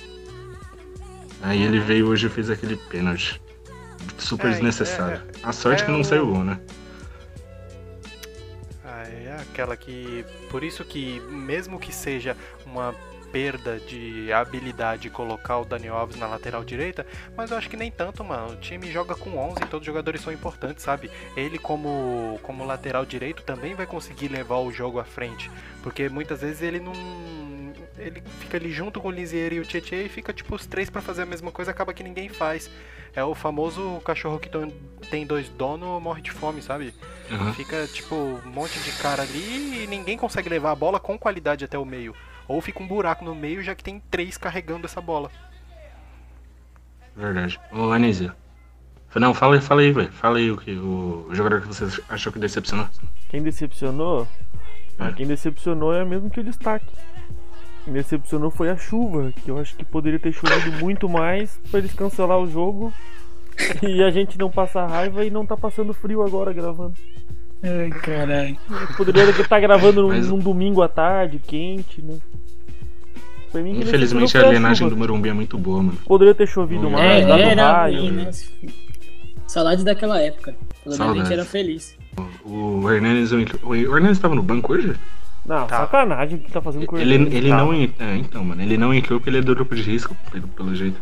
Aí 1.43 1.61
ele 1.61 1.79
veio 1.79 2.07
hoje 2.07 2.25
e 2.25 2.29
fez 2.29 2.49
aquele 2.49 2.75
pênalti. 2.75 3.39
Super 4.17 4.47
É, 4.47 4.49
desnecessário. 4.51 5.17
é, 5.17 5.47
A 5.47 5.51
sorte 5.51 5.83
é 5.83 5.85
que 5.85 5.91
não 5.91 6.01
o- 6.01 6.05
saiu 6.05 6.25
gol, 6.27 6.43
né? 6.43 6.59
Ah, 8.83 9.03
é 9.07 9.37
aquela 9.41 9.75
que. 9.77 10.25
Por 10.49 10.63
isso 10.63 10.83
que, 10.83 11.21
mesmo 11.29 11.79
que 11.79 11.93
seja 11.93 12.35
uma 12.65 12.95
perda 13.33 13.79
de 13.79 14.31
habilidade 14.31 15.09
colocar 15.09 15.57
o 15.57 15.65
Daniel 15.65 15.95
Alves 15.95 16.17
na 16.17 16.27
lateral 16.27 16.63
direita, 16.63 17.03
mas 17.35 17.49
eu 17.49 17.57
acho 17.57 17.67
que 17.67 17.75
nem 17.75 17.89
tanto, 17.89 18.23
mano. 18.23 18.53
O 18.53 18.55
time 18.57 18.91
joga 18.91 19.15
com 19.15 19.35
11 19.35 19.63
e 19.63 19.65
todos 19.65 19.79
os 19.79 19.85
jogadores 19.85 20.21
são 20.21 20.31
importantes, 20.31 20.83
sabe? 20.83 21.09
Ele, 21.35 21.57
como, 21.57 22.39
como 22.43 22.63
lateral 22.63 23.03
direito, 23.07 23.41
também 23.41 23.73
vai 23.73 23.87
conseguir 23.87 24.27
levar 24.27 24.57
o 24.57 24.71
jogo 24.71 24.99
à 24.99 25.03
frente, 25.03 25.49
porque 25.81 26.07
muitas 26.07 26.41
vezes 26.41 26.61
ele 26.61 26.79
não. 26.79 26.93
Ele 27.97 28.21
fica 28.39 28.57
ali 28.57 28.71
junto 28.71 29.01
com 29.01 29.07
o 29.07 29.11
Lisier 29.11 29.53
e 29.53 29.59
o 29.59 29.65
Tietchan 29.65 30.03
e 30.03 30.09
fica 30.09 30.31
tipo 30.31 30.53
os 30.55 30.67
três 30.67 30.89
pra 30.89 31.01
fazer 31.01 31.23
a 31.23 31.25
mesma 31.25 31.51
coisa, 31.51 31.71
acaba 31.71 31.93
que 31.93 32.03
ninguém 32.03 32.29
faz. 32.29 32.69
É 33.15 33.23
o 33.23 33.33
famoso 33.33 33.99
cachorro 34.03 34.39
que 34.39 34.49
tem 35.09 35.25
dois 35.25 35.49
donos 35.49 36.01
morre 36.01 36.21
de 36.21 36.31
fome, 36.31 36.61
sabe? 36.61 36.93
Aham. 37.31 37.53
Fica, 37.53 37.87
tipo, 37.87 38.15
um 38.15 38.49
monte 38.49 38.79
de 38.79 38.91
cara 38.93 39.23
ali 39.23 39.83
e 39.83 39.87
ninguém 39.87 40.17
consegue 40.17 40.49
levar 40.49 40.71
a 40.71 40.75
bola 40.75 40.99
com 40.99 41.17
qualidade 41.17 41.65
até 41.65 41.77
o 41.77 41.85
meio. 41.85 42.15
Ou 42.47 42.59
fica 42.61 42.81
um 42.83 42.87
buraco 42.87 43.23
no 43.23 43.33
meio, 43.35 43.63
já 43.63 43.73
que 43.73 43.83
tem 43.83 44.01
três 44.11 44.37
carregando 44.37 44.85
essa 44.85 44.99
bola. 45.01 45.29
Verdade. 47.15 47.59
Ô, 47.71 47.91
Anísio. 47.91 48.31
Não, 49.15 49.33
fala 49.33 49.55
aí, 49.55 49.61
fala 49.61 49.81
aí, 49.81 49.91
velho. 49.91 50.11
Fala 50.11 50.37
aí 50.39 50.49
o, 50.49 50.57
que, 50.57 50.71
o 50.71 51.27
jogador 51.33 51.61
que 51.61 51.67
você 51.67 51.85
achou 52.09 52.33
que 52.33 52.39
decepcionou. 52.39 52.87
Quem 53.29 53.43
decepcionou? 53.43 54.27
Ah, 54.97 55.09
É. 55.09 55.13
quem 55.13 55.27
decepcionou 55.27 55.93
é 55.93 56.03
mesmo 56.03 56.29
que 56.31 56.39
o 56.39 56.43
destaque. 56.43 56.87
Quem 57.85 57.93
decepcionou 57.93 58.49
foi 58.49 58.69
a 58.71 58.77
chuva, 58.77 59.31
que 59.31 59.51
eu 59.51 59.59
acho 59.59 59.75
que 59.75 59.85
poderia 59.85 60.17
ter 60.19 60.31
chovido 60.33 60.71
muito 60.83 61.07
mais 61.07 61.59
pra 61.69 61.79
eles 61.79 61.93
cancelar 61.93 62.39
o 62.39 62.49
jogo 62.49 62.91
e 63.83 64.01
a 64.03 64.09
gente 64.09 64.37
não 64.39 64.49
passar 64.49 64.87
raiva 64.87 65.23
e 65.23 65.29
não 65.29 65.45
tá 65.45 65.55
passando 65.55 65.93
frio 65.93 66.23
agora 66.23 66.51
gravando. 66.51 66.95
Ai, 67.61 67.89
caralho. 67.91 68.57
Poderia 68.97 69.29
estar 69.29 69.59
gravando 69.59 70.01
num, 70.01 70.07
Mas- 70.07 70.27
num 70.27 70.39
domingo 70.39 70.81
à 70.81 70.87
tarde, 70.87 71.37
quente, 71.37 72.01
né? 72.01 72.17
Pra 73.53 73.61
mim, 73.61 73.79
Infelizmente 73.79 74.37
a 74.37 74.41
alienagem 74.47 74.89
do. 74.89 74.97
Morumbi 74.97 75.29
é 75.29 75.33
muito 75.33 75.57
boa, 75.57 75.77
mano. 75.83 75.97
Poderia 76.05 76.33
ter 76.35 76.47
chovido 76.47 76.87
É, 76.87 76.89
mais, 76.89 77.23
É, 77.23 77.27
dado 77.27 77.41
era 77.41 77.71
raio. 77.71 77.99
ruim, 78.01 78.11
né? 78.11 78.31
Saudades 79.47 79.83
daquela 79.85 80.19
época. 80.19 80.55
Pelo 80.83 80.97
menos 80.97 81.15
a 81.15 81.19
gente 81.19 81.33
era 81.33 81.45
feliz. 81.45 81.95
O 82.43 82.89
Hernandes, 82.91 83.31
o 83.31 83.75
Hernandes 83.75 84.19
tava 84.19 84.33
no 84.35 84.41
banco 84.43 84.73
hoje? 84.73 84.93
Não, 85.45 85.67
Tá. 85.67 85.77
sacanagem 85.81 86.37
o 86.37 86.41
que 86.41 86.51
tá 86.51 86.61
fazendo 86.61 86.85
com 86.87 86.97
Ele, 86.97 87.13
ele 87.13 87.49
Tá. 87.49 87.57
não. 87.57 87.73
É, 87.73 87.87
então, 88.17 88.43
mano, 88.43 88.61
ele 88.61 88.75
não 88.77 88.93
entrou 88.93 89.19
porque 89.19 89.29
ele 89.29 89.37
é 89.37 89.41
do 89.41 89.53
grupo 89.53 89.75
de 89.75 89.81
risco, 89.83 90.15
pelo, 90.31 90.47
pelo 90.47 90.73
jeito. 90.75 90.99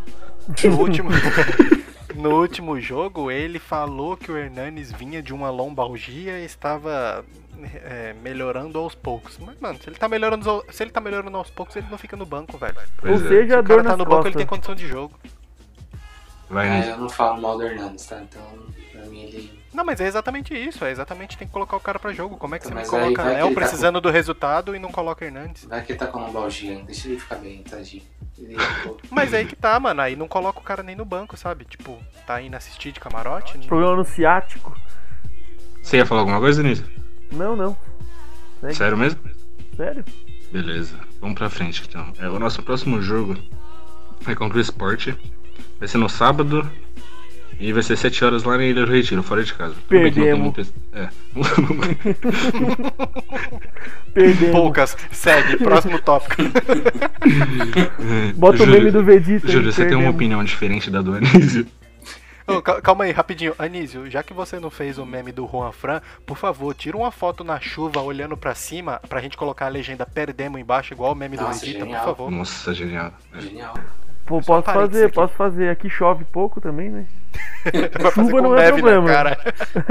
No 0.65 0.77
último, 0.79 1.09
no 2.13 2.39
último 2.39 2.79
jogo, 2.79 3.31
ele 3.31 3.59
falou 3.59 4.15
que 4.17 4.31
o 4.31 4.37
Hernanes 4.37 4.91
vinha 4.91 5.21
de 5.21 5.33
uma 5.33 5.49
lombalgia 5.49 6.39
e 6.39 6.45
estava 6.45 7.25
é, 7.83 8.13
melhorando 8.21 8.79
aos 8.79 8.95
poucos. 8.95 9.37
Mas, 9.37 9.59
mano, 9.59 9.79
se 9.81 9.89
ele, 9.89 9.97
tá 9.97 10.07
melhorando, 10.07 10.65
se 10.69 10.83
ele 10.83 10.91
tá 10.91 10.99
melhorando 10.99 11.37
aos 11.37 11.49
poucos, 11.49 11.75
ele 11.75 11.87
não 11.89 11.97
fica 11.97 12.15
no 12.15 12.25
banco, 12.25 12.57
velho. 12.57 12.75
Ou 13.03 13.13
é. 13.13 13.17
seja, 13.17 13.47
Se 13.47 13.55
a 13.55 13.59
o 13.59 13.63
dor 13.63 13.77
cara 13.77 13.89
tá 13.89 13.97
no 13.97 14.05
banco, 14.05 14.27
ele 14.27 14.35
tem 14.35 14.45
condição 14.45 14.75
de 14.75 14.87
jogo. 14.87 15.19
Vai, 16.49 16.67
É, 16.67 16.91
eu 16.91 16.97
não 16.97 17.09
falo 17.09 17.41
mal 17.41 17.57
do 17.57 17.63
Hernandes, 17.63 18.05
tá? 18.05 18.21
Então, 18.21 18.41
pra 18.91 19.05
mim 19.05 19.21
ele. 19.23 19.61
Não, 19.73 19.85
mas 19.85 20.01
é 20.01 20.07
exatamente 20.07 20.53
isso. 20.53 20.83
É 20.83 20.91
exatamente 20.91 21.37
tem 21.37 21.47
que 21.47 21.53
colocar 21.53 21.77
o 21.77 21.79
cara 21.79 21.97
pra 21.97 22.11
jogo. 22.11 22.35
Como 22.35 22.53
é 22.55 22.59
que 22.59 22.67
você 22.67 22.73
Mas 22.73 22.91
não 22.91 22.99
aí 22.99 23.03
coloca 23.13 23.23
Léo 23.23 23.47
tá 23.47 23.53
precisando 23.55 24.01
do 24.01 24.09
resultado 24.09 24.75
e 24.75 24.79
não 24.79 24.91
coloca 24.91 25.23
Hernandes? 25.23 25.63
Vai 25.63 25.81
que 25.81 25.93
ele 25.93 25.99
tá 25.99 26.07
com 26.07 26.19
lombalgia, 26.19 26.83
deixa 26.83 27.07
ele 27.07 27.19
ficar 27.19 27.35
bem, 27.35 27.63
tadinho. 27.63 28.03
Mas 29.09 29.33
aí 29.33 29.45
que 29.45 29.55
tá, 29.55 29.79
mano. 29.79 30.01
Aí 30.01 30.15
não 30.15 30.27
coloca 30.27 30.59
o 30.59 30.63
cara 30.63 30.81
nem 30.83 30.95
no 30.95 31.05
banco, 31.05 31.35
sabe? 31.37 31.65
Tipo, 31.65 31.97
tá 32.25 32.41
indo 32.41 32.55
assistir 32.55 32.91
de 32.91 32.99
camarote. 32.99 33.57
não- 33.57 33.65
Problema 33.67 33.95
no 33.95 34.05
ciático. 34.05 34.75
Você 35.81 35.97
ia 35.97 36.05
falar 36.05 36.21
alguma 36.21 36.39
coisa, 36.39 36.61
Anísio? 36.61 36.85
Não, 37.31 37.55
não. 37.55 37.77
Segue. 38.61 38.75
Sério 38.75 38.97
mesmo? 38.97 39.19
Sério? 39.75 40.05
Beleza, 40.51 40.95
vamos 41.19 41.35
pra 41.37 41.49
frente 41.49 41.83
então. 41.87 42.13
É, 42.19 42.27
o 42.29 42.37
nosso 42.37 42.61
próximo 42.61 43.01
jogo 43.01 43.37
é 44.27 44.35
contra 44.35 44.57
o 44.57 44.61
Sport. 44.61 45.09
Vai 45.79 45.87
ser 45.87 45.97
no 45.97 46.09
sábado. 46.09 46.69
E 47.63 47.71
vai 47.71 47.83
ser 47.83 47.95
7 47.95 48.25
horas 48.25 48.43
lá 48.43 48.57
na 48.57 48.63
Ilha 48.65 48.83
do 48.85 48.91
Retiro, 48.91 49.21
fora 49.21 49.43
de 49.43 49.53
casa. 49.53 49.75
Perdemos. 49.87 50.39
muita- 50.55 50.63
É. 50.93 51.09
Perdemos. 54.13 54.51
Poucas. 54.51 54.97
Segue. 55.11 55.57
Próximo 55.57 55.99
tópico. 55.99 56.41
Bota 58.35 58.63
o 58.63 58.65
Júlio- 58.65 58.79
meme 58.79 58.91
do 58.91 59.03
Vegeta. 59.03 59.47
Júlio, 59.47 59.71
você 59.71 59.83
tem 59.85 59.93
uma 59.93 59.97
perdemos. 59.99 60.15
opinião 60.15 60.43
diferente 60.43 60.89
da 60.89 61.01
do 61.01 61.13
Anísio? 61.13 61.65
Cal- 62.63 62.81
calma 62.81 63.05
aí, 63.05 63.11
rapidinho. 63.11 63.53
Anísio, 63.57 64.09
já 64.09 64.21
que 64.23 64.33
você 64.33 64.59
não 64.59 64.69
fez 64.69 64.97
o 64.97 65.05
meme 65.05 65.31
do 65.31 65.47
Juan 65.47 65.71
Fran, 65.71 66.01
por 66.25 66.35
favor, 66.37 66.73
tira 66.73 66.97
uma 66.97 67.11
foto 67.11 67.43
na 67.45 67.59
chuva 67.61 68.01
olhando 68.01 68.35
pra 68.35 68.53
cima 68.55 68.99
pra 69.07 69.21
gente 69.21 69.37
colocar 69.37 69.67
a 69.67 69.69
legenda 69.69 70.05
perdemos 70.05 70.59
embaixo, 70.59 70.93
igual 70.93 71.13
o 71.13 71.15
meme 71.15 71.37
do 71.37 71.43
Nossa, 71.43 71.59
Vegeta, 71.61 71.79
por 71.79 71.85
genial. 71.85 72.05
favor. 72.05 72.31
Nossa, 72.31 72.73
genial. 72.73 73.13
É. 73.33 73.39
genial. 73.41 73.73
Pô, 74.39 74.41
posso 74.41 74.63
fazer, 74.63 75.05
aqui. 75.05 75.15
posso 75.15 75.33
fazer. 75.33 75.69
Aqui 75.69 75.89
chove 75.89 76.25
pouco 76.25 76.59
também, 76.61 76.89
né? 76.89 77.05
Chuva 78.13 78.41
não 78.41 78.55
é 78.55 78.65
neve 78.65 78.81
problema. 78.81 79.07
cara. 79.07 79.37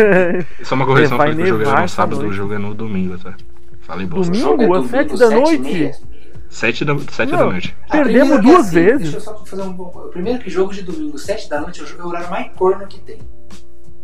Só 0.62 0.74
uma 0.74 0.86
correção, 0.86 1.16
falei 1.16 1.34
que 1.34 1.42
o 1.42 1.46
jogo 1.46 1.62
era 1.62 1.70
nevar 1.70 1.82
no 1.82 1.88
sábado, 1.88 2.18
o 2.18 2.22
noite. 2.22 2.36
jogo 2.36 2.54
é 2.54 2.58
no 2.58 2.74
domingo, 2.74 3.18
tá? 3.18 3.34
Falei 3.80 4.06
bosta. 4.06 4.32
Domingo? 4.32 4.74
É 4.74 4.78
às 4.78 4.86
sete 4.86 5.16
da 5.16 5.28
sete 5.28 5.58
noite? 5.58 6.00
7 6.50 6.84
da, 6.84 6.98
sete 6.98 7.30
da 7.30 7.36
Não. 7.38 7.50
noite. 7.52 7.76
Ah, 7.84 7.92
Perdemos 7.92 8.36
que 8.36 8.42
duas 8.42 8.66
assim, 8.66 8.74
vezes. 8.74 9.02
Deixa 9.12 9.16
eu 9.16 9.20
só 9.20 9.44
fazer 9.44 9.62
um 9.62 9.72
bom. 9.72 9.88
Primeiro 10.10 10.40
que 10.40 10.50
jogo 10.50 10.74
de 10.74 10.82
domingo, 10.82 11.16
7 11.16 11.48
da 11.48 11.60
noite, 11.60 11.80
é 11.80 11.84
o 11.84 12.00
é 12.00 12.04
horário 12.04 12.28
mais 12.28 12.52
corno 12.56 12.86
que 12.88 12.98
tem. 13.00 13.18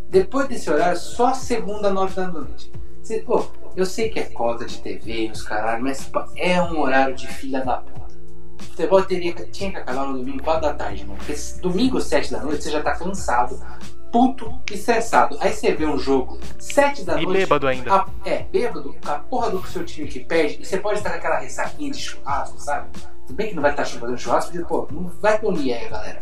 Depois 0.08 0.46
desse 0.46 0.70
horário, 0.70 0.96
só 0.96 1.34
segunda, 1.34 1.90
9 1.90 2.14
da 2.14 2.28
noite. 2.28 2.70
Você, 3.02 3.18
pô, 3.18 3.44
eu 3.76 3.84
sei 3.84 4.08
que 4.08 4.20
é 4.20 4.22
cota 4.24 4.64
de 4.64 4.78
TV, 4.80 5.30
os 5.32 5.42
caralho, 5.42 5.82
mas 5.82 6.04
pô, 6.04 6.22
é 6.36 6.62
um 6.62 6.78
horário 6.80 7.16
de 7.16 7.26
filha 7.26 7.64
da 7.64 7.78
puta. 7.78 8.05
Futebol 8.58 9.02
teria, 9.02 9.32
tinha 9.34 9.70
que 9.70 9.76
acabar 9.76 10.06
no 10.06 10.18
domingo 10.18 10.42
4 10.42 10.62
da 10.62 10.74
tarde, 10.74 11.04
mano. 11.06 11.18
Porque 11.18 11.34
domingo 11.60 12.00
7 12.00 12.30
da 12.32 12.40
noite 12.40 12.62
você 12.64 12.70
já 12.70 12.82
tá 12.82 12.94
cansado, 12.96 13.60
puto 14.12 14.52
e 14.70 14.74
estressado. 14.74 15.36
Aí 15.40 15.52
você 15.52 15.72
vê 15.74 15.84
um 15.86 15.98
jogo 15.98 16.38
7 16.58 17.04
da 17.04 17.20
E 17.20 17.24
noite. 17.24 17.38
bêbado 17.38 17.66
ainda. 17.66 17.92
a- 17.94 18.06
é, 18.24 18.44
bêbado, 18.50 18.94
a 19.04 19.14
porra 19.14 19.50
do 19.50 19.66
seu 19.66 19.84
time 19.84 20.08
que 20.08 20.20
perde, 20.20 20.58
e 20.60 20.64
você 20.64 20.78
pode 20.78 20.98
estar 20.98 21.10
com 21.10 21.16
aquela 21.16 21.38
ressaquinha 21.38 21.90
de 21.90 21.98
churrasco, 21.98 22.58
sabe? 22.60 22.88
Tudo 23.26 23.36
bem 23.36 23.48
que 23.48 23.54
não 23.54 23.62
vai 23.62 23.72
estar 23.72 23.84
fazendo 23.84 24.16
churrasco, 24.18 24.52
porque, 24.52 24.64
pô, 24.66 24.86
não 24.90 25.10
vai 25.20 25.38
punir 25.38 25.74
aí, 25.74 25.88
galera. 25.88 26.20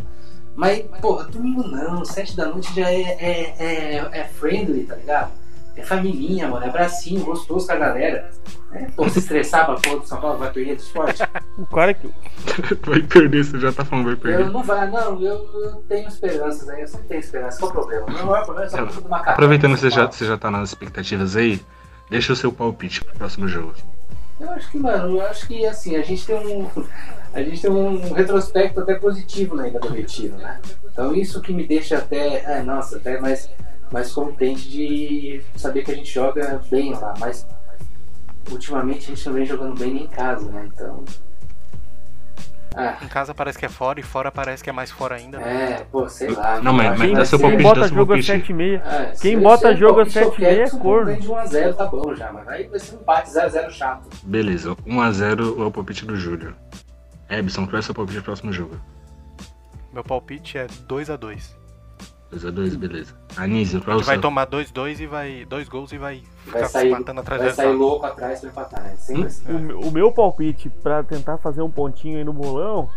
Mas, 0.57 0.81
porra, 1.01 1.25
domingo 1.25 1.63
não, 1.67 2.05
7 2.05 2.37
da 2.37 2.47
noite 2.47 2.73
já 2.75 2.89
é, 2.91 3.01
é, 3.03 3.55
é, 3.59 4.09
é 4.21 4.25
friendly, 4.25 4.85
tá 4.85 4.95
ligado? 4.95 5.33
É 5.77 5.83
família, 5.83 6.47
mano, 6.49 6.65
é 6.65 6.71
bracinho, 6.71 7.25
gostoso 7.25 7.67
com 7.67 7.73
a 7.73 7.77
galera. 7.77 8.31
É, 8.75 8.87
pô, 8.97 9.09
se 9.09 9.21
estressar 9.21 9.67
pra 9.67 9.77
porra 9.77 10.01
do 10.01 10.07
São 10.07 10.21
Paulo, 10.21 10.39
vai 10.39 10.51
perder 10.53 10.77
do 10.77 10.81
esporte. 10.81 11.23
O 11.57 11.67
cara 11.67 11.95
que. 11.95 12.09
Vai 12.85 13.01
perder, 13.01 13.45
você 13.45 13.61
já 13.61 13.73
tá 13.73 13.85
falando 13.85 14.07
vai 14.07 14.15
Eu 14.15 14.19
perder. 14.19 14.51
não 14.51 14.63
vai, 14.65 14.91
não, 14.91 15.23
eu, 15.23 15.49
eu 15.63 15.85
tenho 15.89 16.09
esperanças 16.09 16.69
aí, 16.69 16.81
eu 16.81 16.89
sempre 16.89 17.07
tenho 17.07 17.21
esperança. 17.21 17.61
Qual 17.61 17.71
o 17.71 17.75
problema? 17.75 18.07
O 18.07 18.13
meu 18.13 18.27
maior 18.27 18.45
problema 18.45 18.67
é 18.67 18.71
só 18.71 18.85
tudo 18.87 19.09
macaco. 19.09 19.31
Aproveitando 19.31 19.75
que 19.75 19.81
você 19.81 19.91
já, 19.91 20.07
você 20.07 20.27
já 20.27 20.37
tá 20.37 20.51
nas 20.51 20.71
expectativas 20.71 21.37
aí, 21.37 21.61
deixa 22.11 22.33
o 22.33 22.37
seu 22.37 22.51
palpite 22.51 23.05
pro 23.05 23.15
próximo 23.15 23.47
jogo. 23.47 23.73
Eu 24.41 24.51
acho 24.51 24.69
que, 24.69 24.79
mano, 24.81 25.17
eu 25.17 25.27
acho 25.27 25.47
que 25.47 25.65
assim, 25.65 25.95
a 25.95 26.03
gente 26.03 26.27
tem 26.27 26.37
um. 26.37 26.69
A 27.33 27.41
gente 27.41 27.63
tem 27.63 27.71
um 27.71 28.13
retrospecto 28.13 28.81
até 28.81 28.95
positivo 28.97 29.55
na 29.55 29.69
Ilha 29.69 29.79
do 29.79 29.89
Retiro, 29.89 30.37
né? 30.37 30.61
Então 30.93 31.15
isso 31.15 31.41
que 31.41 31.53
me 31.53 31.65
deixa 31.67 31.99
até. 31.99 32.59
É, 32.59 32.63
nossa, 32.65 32.97
até 32.97 33.21
mais, 33.21 33.49
mais 33.93 34.13
contente 34.13 34.69
de 34.69 35.41
saber 35.57 35.85
que 35.85 35.93
a 35.93 35.95
gente 35.95 36.13
joga 36.13 36.61
bem 36.69 36.93
lá, 36.93 37.15
mas 37.21 37.47
ultimamente 38.51 39.05
a 39.11 39.15
gente 39.15 39.27
não 39.27 39.33
vem 39.35 39.45
jogando 39.47 39.79
bem 39.79 39.95
nem 39.95 40.05
em 40.05 40.09
casa, 40.09 40.51
né? 40.51 40.69
Então. 40.73 41.05
Ah, 42.77 42.99
Em 43.03 43.07
casa 43.07 43.33
parece 43.33 43.57
que 43.57 43.65
é 43.65 43.69
fora 43.69 44.01
e 44.01 44.03
fora 44.03 44.33
parece 44.33 44.65
que 44.65 44.69
é 44.69 44.73
mais 44.73 44.91
fora 44.91 45.15
ainda. 45.15 45.39
né? 45.39 45.73
é, 45.81 45.85
pô, 45.93 46.09
sei 46.09 46.31
lá. 46.31 46.61
Não, 46.61 46.73
mas- 46.73 46.99
dá 47.13 47.25
seu 47.25 47.39
Quem 47.39 47.49
palpite, 47.51 47.63
bota 47.63 47.81
dá 47.81 47.87
seu 47.87 47.97
jogo 47.97 48.13
a. 48.15 48.17
7,5. 48.19 48.83
É, 48.85 49.05
Quem 49.21 49.37
se- 49.37 49.43
bota 49.43 49.69
se 49.73 49.77
jogo 49.79 50.01
a 50.01 50.03
eu 50.03 50.07
quero 50.11 50.31
7,5 50.33 50.35
que 50.37 50.45
é 50.45 50.65
o 50.65 50.79
corno. 50.81 51.07
ganhe 51.07 51.21
de 51.21 51.29
1x0 51.29 51.75
tá 51.77 51.87
bom 51.87 52.15
já, 52.17 52.33
mas 52.33 52.49
aí 52.49 52.67
vai 52.67 52.81
ser 52.81 52.97
um 52.97 53.01
empate 53.01 53.31
0x0 53.31 53.71
chato. 53.71 54.09
Beleza, 54.25 54.75
1x0 54.85 55.61
é 55.63 55.65
o 55.65 55.71
palpite 55.71 56.05
do 56.05 56.17
Júlio. 56.17 56.53
Ebson, 57.31 57.65
qual 57.65 57.77
é 57.77 57.79
o 57.79 57.83
seu 57.83 57.95
palpite 57.95 58.17
pro 58.17 58.25
próximo 58.25 58.53
jogo? 58.53 58.77
Meu 59.93 60.03
palpite 60.03 60.59
é 60.59 60.67
2x2. 60.67 61.55
2x2, 62.35 62.77
beleza. 62.77 63.15
Anísio, 63.37 63.81
qual 63.83 63.93
A 63.93 63.93
é 63.93 63.97
o 63.97 63.99
gente 64.01 64.07
vai 64.07 64.19
tomar 64.19 64.47
2-2 64.47 65.01
e 65.01 65.07
vai. 65.07 65.45
dois 65.45 65.69
gols 65.69 65.93
e 65.93 65.99
vai 65.99 66.23
Vai 66.47 66.55
ficar 66.63 66.69
sair, 66.69 66.91
matando 66.91 67.21
atrás 67.21 67.41
vai 67.43 67.51
sair 67.53 67.73
louco 67.73 68.05
atrás 68.07 68.41
pra 68.41 68.51
empatar, 68.51 68.83
né? 68.83 68.95
Sempre 68.97 69.27
assim. 69.27 69.53
O, 69.53 69.59
meu- 69.59 69.81
o 69.81 69.91
meu 69.93 70.13
palpite 70.13 70.69
pra 70.83 71.03
tentar 71.03 71.39
fazer 71.39 71.63
um 71.63 71.71
pontinho 71.71 72.19
aí 72.19 72.25
no 72.25 72.33
bolão 72.33 72.89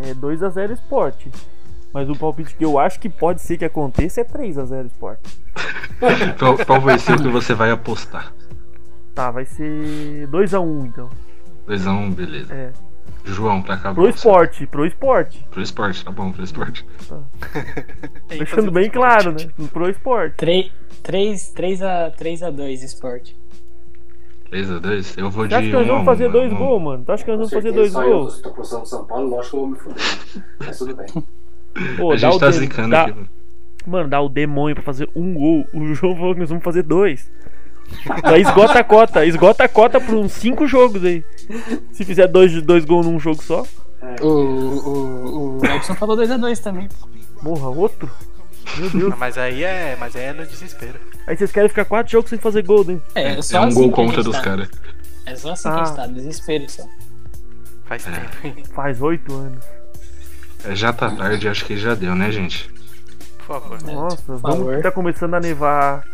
é 0.00 0.14
2x0 0.14 0.72
Sport. 0.72 1.26
Mas 1.92 2.08
o 2.08 2.16
palpite 2.16 2.54
que 2.56 2.64
eu 2.64 2.78
acho 2.78 2.98
que 2.98 3.08
pode 3.08 3.40
ser 3.40 3.56
que 3.56 3.64
aconteça 3.64 4.20
é 4.20 4.24
3x0 4.24 4.86
Sport. 4.86 5.20
Qual, 6.38 6.58
qual 6.66 6.80
vai 6.80 6.98
ser 6.98 7.12
o 7.14 7.22
que 7.22 7.28
você 7.28 7.54
vai 7.54 7.70
apostar? 7.70 8.32
Tá, 9.14 9.30
vai 9.30 9.44
ser 9.44 10.26
2x1 10.28 10.86
então. 10.86 11.08
2x1, 11.68 12.12
beleza. 12.14 12.52
É. 12.52 12.72
João, 13.24 13.62
pra 13.62 13.74
acabar. 13.74 13.94
Pro 13.94 14.08
esporte, 14.08 14.66
pro 14.66 14.84
esporte. 14.86 15.46
Pro 15.50 15.62
esporte, 15.62 16.04
tá 16.04 16.10
bom, 16.10 16.30
pro 16.30 16.44
esporte. 16.44 16.84
Aí, 18.30 18.38
Deixando 18.38 18.70
bem 18.70 18.90
claro, 18.90 19.32
né? 19.32 19.48
Pro 19.72 19.88
esporte. 19.88 20.34
3, 20.36 20.70
3, 21.02 21.48
3 21.50 21.82
a 21.82 22.10
3 22.10 22.42
a 22.42 22.50
2 22.50 22.82
esporte. 22.82 23.36
3x2? 24.52 25.14
Eu 25.18 25.30
vou 25.30 25.46
de. 25.46 25.50
Você 25.54 25.56
acha 25.56 25.66
que 25.66 25.72
nós 25.72 25.86
1 25.86 25.90
a 25.90 25.92
1, 25.92 25.96
vamos 25.96 26.04
fazer 26.04 26.28
dois 26.30 26.52
um 26.52 26.54
um. 26.54 26.58
gols, 26.58 26.82
mano? 26.82 27.04
Tu 27.04 27.12
acha 27.12 27.24
que 27.24 27.30
nós 27.30 27.38
vamos 27.38 27.52
fazer 27.52 27.72
dois 27.72 27.92
só 27.92 28.02
eu 28.04 28.10
gols? 28.18 28.40
tô 28.40 28.50
postando 28.52 28.86
São 28.86 29.04
Paulo, 29.04 29.28
lógico 29.30 29.50
que 29.50 29.56
eu 29.56 29.60
vou 29.60 29.68
me 29.70 29.76
fuder. 29.78 30.44
Mas 30.60 30.78
tudo 30.78 30.94
bem. 30.96 31.06
Pô, 31.96 32.12
A 32.12 32.16
gente 32.16 32.38
tá 32.38 32.50
de- 32.50 32.56
zicando 32.58 32.90
dá- 32.90 33.02
aqui. 33.02 33.12
mano. 33.14 33.28
Mano, 33.86 34.08
dá 34.08 34.20
o 34.20 34.28
demônio 34.28 34.74
pra 34.76 34.84
fazer 34.84 35.08
um 35.14 35.34
gol. 35.34 35.66
O 35.74 35.92
João 35.94 36.14
falou 36.16 36.34
que 36.34 36.40
nós 36.40 36.48
vamos 36.48 36.62
fazer 36.64 36.82
dois. 36.82 37.30
Daí 38.22 38.42
esgota 38.42 38.78
a 38.78 38.84
cota. 38.84 39.24
Esgota 39.24 39.64
a 39.64 39.68
cota 39.68 40.00
por 40.00 40.14
uns 40.14 40.32
cinco 40.32 40.66
jogos 40.66 41.04
aí. 41.04 41.24
Se 41.92 42.04
fizer 42.04 42.26
dois, 42.26 42.60
dois 42.62 42.84
gols 42.84 43.06
num 43.06 43.18
jogo 43.20 43.42
só. 43.42 43.64
O, 44.20 44.26
o, 44.28 45.58
o 45.60 45.66
Edson 45.66 45.94
falou 45.94 46.16
2x2 46.16 46.58
também. 46.60 46.88
Morra, 47.42 47.68
outro. 47.68 48.10
Meu 48.76 48.90
Deus. 48.90 49.12
Ah, 49.12 49.16
Mas 49.18 49.38
aí 49.38 49.62
é. 49.64 49.96
Mas 49.98 50.14
aí 50.16 50.24
é 50.24 50.32
no 50.32 50.44
desespero. 50.46 50.98
Aí 51.26 51.36
vocês 51.36 51.50
querem 51.52 51.68
ficar 51.68 51.84
quatro 51.84 52.12
jogos 52.12 52.28
sem 52.30 52.38
fazer 52.38 52.62
gol, 52.62 52.84
né? 52.84 52.98
É, 53.14 53.40
só 53.40 53.58
É 53.58 53.60
um 53.60 53.64
assim 53.64 53.74
gol 53.80 53.90
contra 53.92 54.22
dos 54.22 54.36
tá. 54.36 54.42
caras. 54.42 54.68
É 55.26 55.34
só 55.36 55.52
assim 55.52 55.68
que 55.70 55.74
a 55.74 55.80
Ah. 55.80 55.84
gente 55.84 55.96
tá, 55.96 56.06
desespero 56.06 56.70
só. 56.70 56.82
Faz 57.86 58.06
É. 58.06 58.10
tempo. 58.42 58.68
Faz 58.74 59.00
oito 59.00 59.32
anos. 59.34 59.64
É, 60.64 60.74
já 60.74 60.92
tá 60.92 61.10
tarde, 61.10 61.48
acho 61.48 61.64
que 61.64 61.76
já 61.76 61.94
deu, 61.94 62.14
né, 62.14 62.30
gente? 62.32 62.70
Por 63.38 63.60
favor. 63.60 63.82
Nossa, 63.82 64.22
vamos 64.28 64.42
favor. 64.58 64.82
tá 64.82 64.90
começando 64.90 65.34
a 65.34 65.40
nevar. 65.40 66.04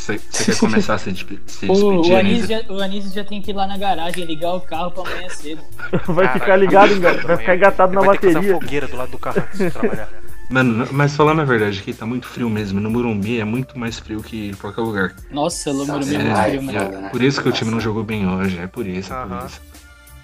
Você 0.00 0.18
quer 0.44 0.56
começar 0.58 0.94
a 0.94 0.98
se, 0.98 1.12
despe- 1.12 1.38
se 1.46 1.66
O, 1.66 1.72
o, 1.72 2.00
despedir, 2.00 2.16
Anísio 2.18 2.18
Anísio? 2.56 2.66
já, 2.68 2.74
o 2.74 2.80
Anísio 2.80 3.12
já 3.12 3.24
tem 3.24 3.42
que 3.42 3.50
ir 3.50 3.54
lá 3.54 3.66
na 3.66 3.76
garagem 3.76 4.24
ligar 4.24 4.54
o 4.54 4.60
carro 4.60 4.90
pra 4.90 5.02
amanhã 5.12 5.28
cedo. 5.28 5.62
Vai 6.06 6.24
Caralho, 6.26 6.40
ficar 6.40 6.56
ligado, 6.56 6.92
enga- 6.94 7.14
vai 7.26 7.36
ficar 7.36 7.56
engatado 7.56 7.92
na 7.92 8.00
Vai 8.00 8.18
ter 8.18 8.28
que 8.28 8.32
fazer 8.32 8.34
bateria. 8.36 8.54
uma 8.56 8.60
fogueira 8.62 8.88
do 8.88 8.96
lado 8.96 9.10
do 9.10 9.18
carro 9.18 9.42
antes 9.42 9.58
de 9.58 9.70
trabalhar. 9.70 10.08
Mano, 10.50 10.88
mas 10.90 11.14
falando 11.14 11.42
a 11.42 11.44
verdade 11.44 11.78
aqui, 11.78 11.92
tá 11.92 12.04
muito 12.04 12.26
frio 12.26 12.50
mesmo. 12.50 12.80
No 12.80 12.90
Morumbi 12.90 13.38
é 13.38 13.44
muito 13.44 13.78
mais 13.78 14.00
frio 14.00 14.20
que 14.20 14.48
em 14.48 14.54
qualquer 14.54 14.80
lugar. 14.80 15.14
Nossa, 15.30 15.70
o 15.70 15.86
Morumbi 15.86 16.14
é 16.16 16.18
Nossa, 16.18 16.18
muito 16.24 16.38
é, 16.40 16.44
frio, 16.44 16.60
é. 16.60 16.62
mano. 16.88 17.00
né? 17.02 17.08
Por 17.10 17.22
isso 17.22 17.40
que 17.40 17.48
o 17.48 17.52
time 17.52 17.70
não 17.70 17.78
jogou 17.80 18.02
bem 18.02 18.26
hoje, 18.28 18.58
é 18.58 18.66
por 18.66 18.84
isso, 18.84 19.12
é 19.14 19.16
por 19.26 19.46
isso. 19.46 19.60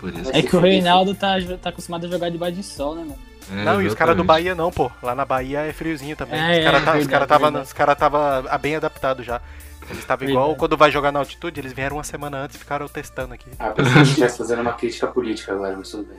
Por 0.01 0.12
isso. 0.14 0.31
É 0.35 0.43
que 0.43 0.57
o 0.57 0.59
Reinaldo 0.61 1.14
tá, 1.14 1.37
tá 1.62 1.68
acostumado 1.68 2.07
a 2.07 2.09
jogar 2.09 2.29
debaixo 2.31 2.57
de 2.57 2.62
sol, 2.64 2.97
né, 2.97 3.03
mano? 3.03 3.18
É, 3.53 3.64
Não, 3.64 3.81
e 3.81 3.87
os 3.87 3.95
caras 3.95 4.16
do. 4.16 4.24
Bahia 4.24 4.57
não, 4.57 4.72
pô. 4.72 4.91
Lá 5.01 5.14
na 5.14 5.24
Bahia 5.24 5.61
é 5.61 5.72
friozinho 5.72 6.16
também. 6.16 6.41
É, 6.41 6.59
os 6.59 6.64
caras 6.64 6.83
é, 6.83 6.85
tá, 6.85 6.99
os 6.99 7.07
cara 7.07 7.27
tava, 7.29 7.61
os 7.62 7.72
cara 7.72 7.95
tava 7.95 8.59
bem 8.59 8.74
adaptados 8.74 9.24
já. 9.24 9.41
Eles 9.85 9.99
estavam 9.99 10.29
igual 10.29 10.57
quando 10.57 10.77
vai 10.77 10.91
jogar 10.91 11.12
na 11.12 11.20
altitude, 11.20 11.61
eles 11.61 11.72
vieram 11.72 11.97
uma 11.97 12.05
semana 12.05 12.39
antes 12.39 12.57
e 12.57 12.59
ficaram 12.59 12.89
testando 12.89 13.35
aqui. 13.35 13.51
Ah, 13.59 13.70
pensei 13.70 13.93
que 13.93 13.99
a 13.99 14.03
gente 14.03 14.09
estivesse 14.09 14.39
fazendo 14.39 14.62
uma 14.62 14.72
crítica 14.72 15.07
política 15.07 15.53
agora, 15.53 15.77
mas 15.77 15.91
tudo 15.91 16.09
bem. 16.09 16.18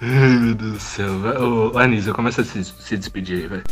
Ai, 0.00 0.38
meu 0.38 0.54
Deus 0.54 0.72
do 0.72 0.80
céu. 0.80 1.10
Ô, 1.72 1.78
Anísio, 1.78 2.14
começa 2.14 2.42
a 2.42 2.44
se, 2.44 2.64
se 2.64 2.96
despedir 2.96 3.38
aí, 3.38 3.46
velho. 3.46 3.64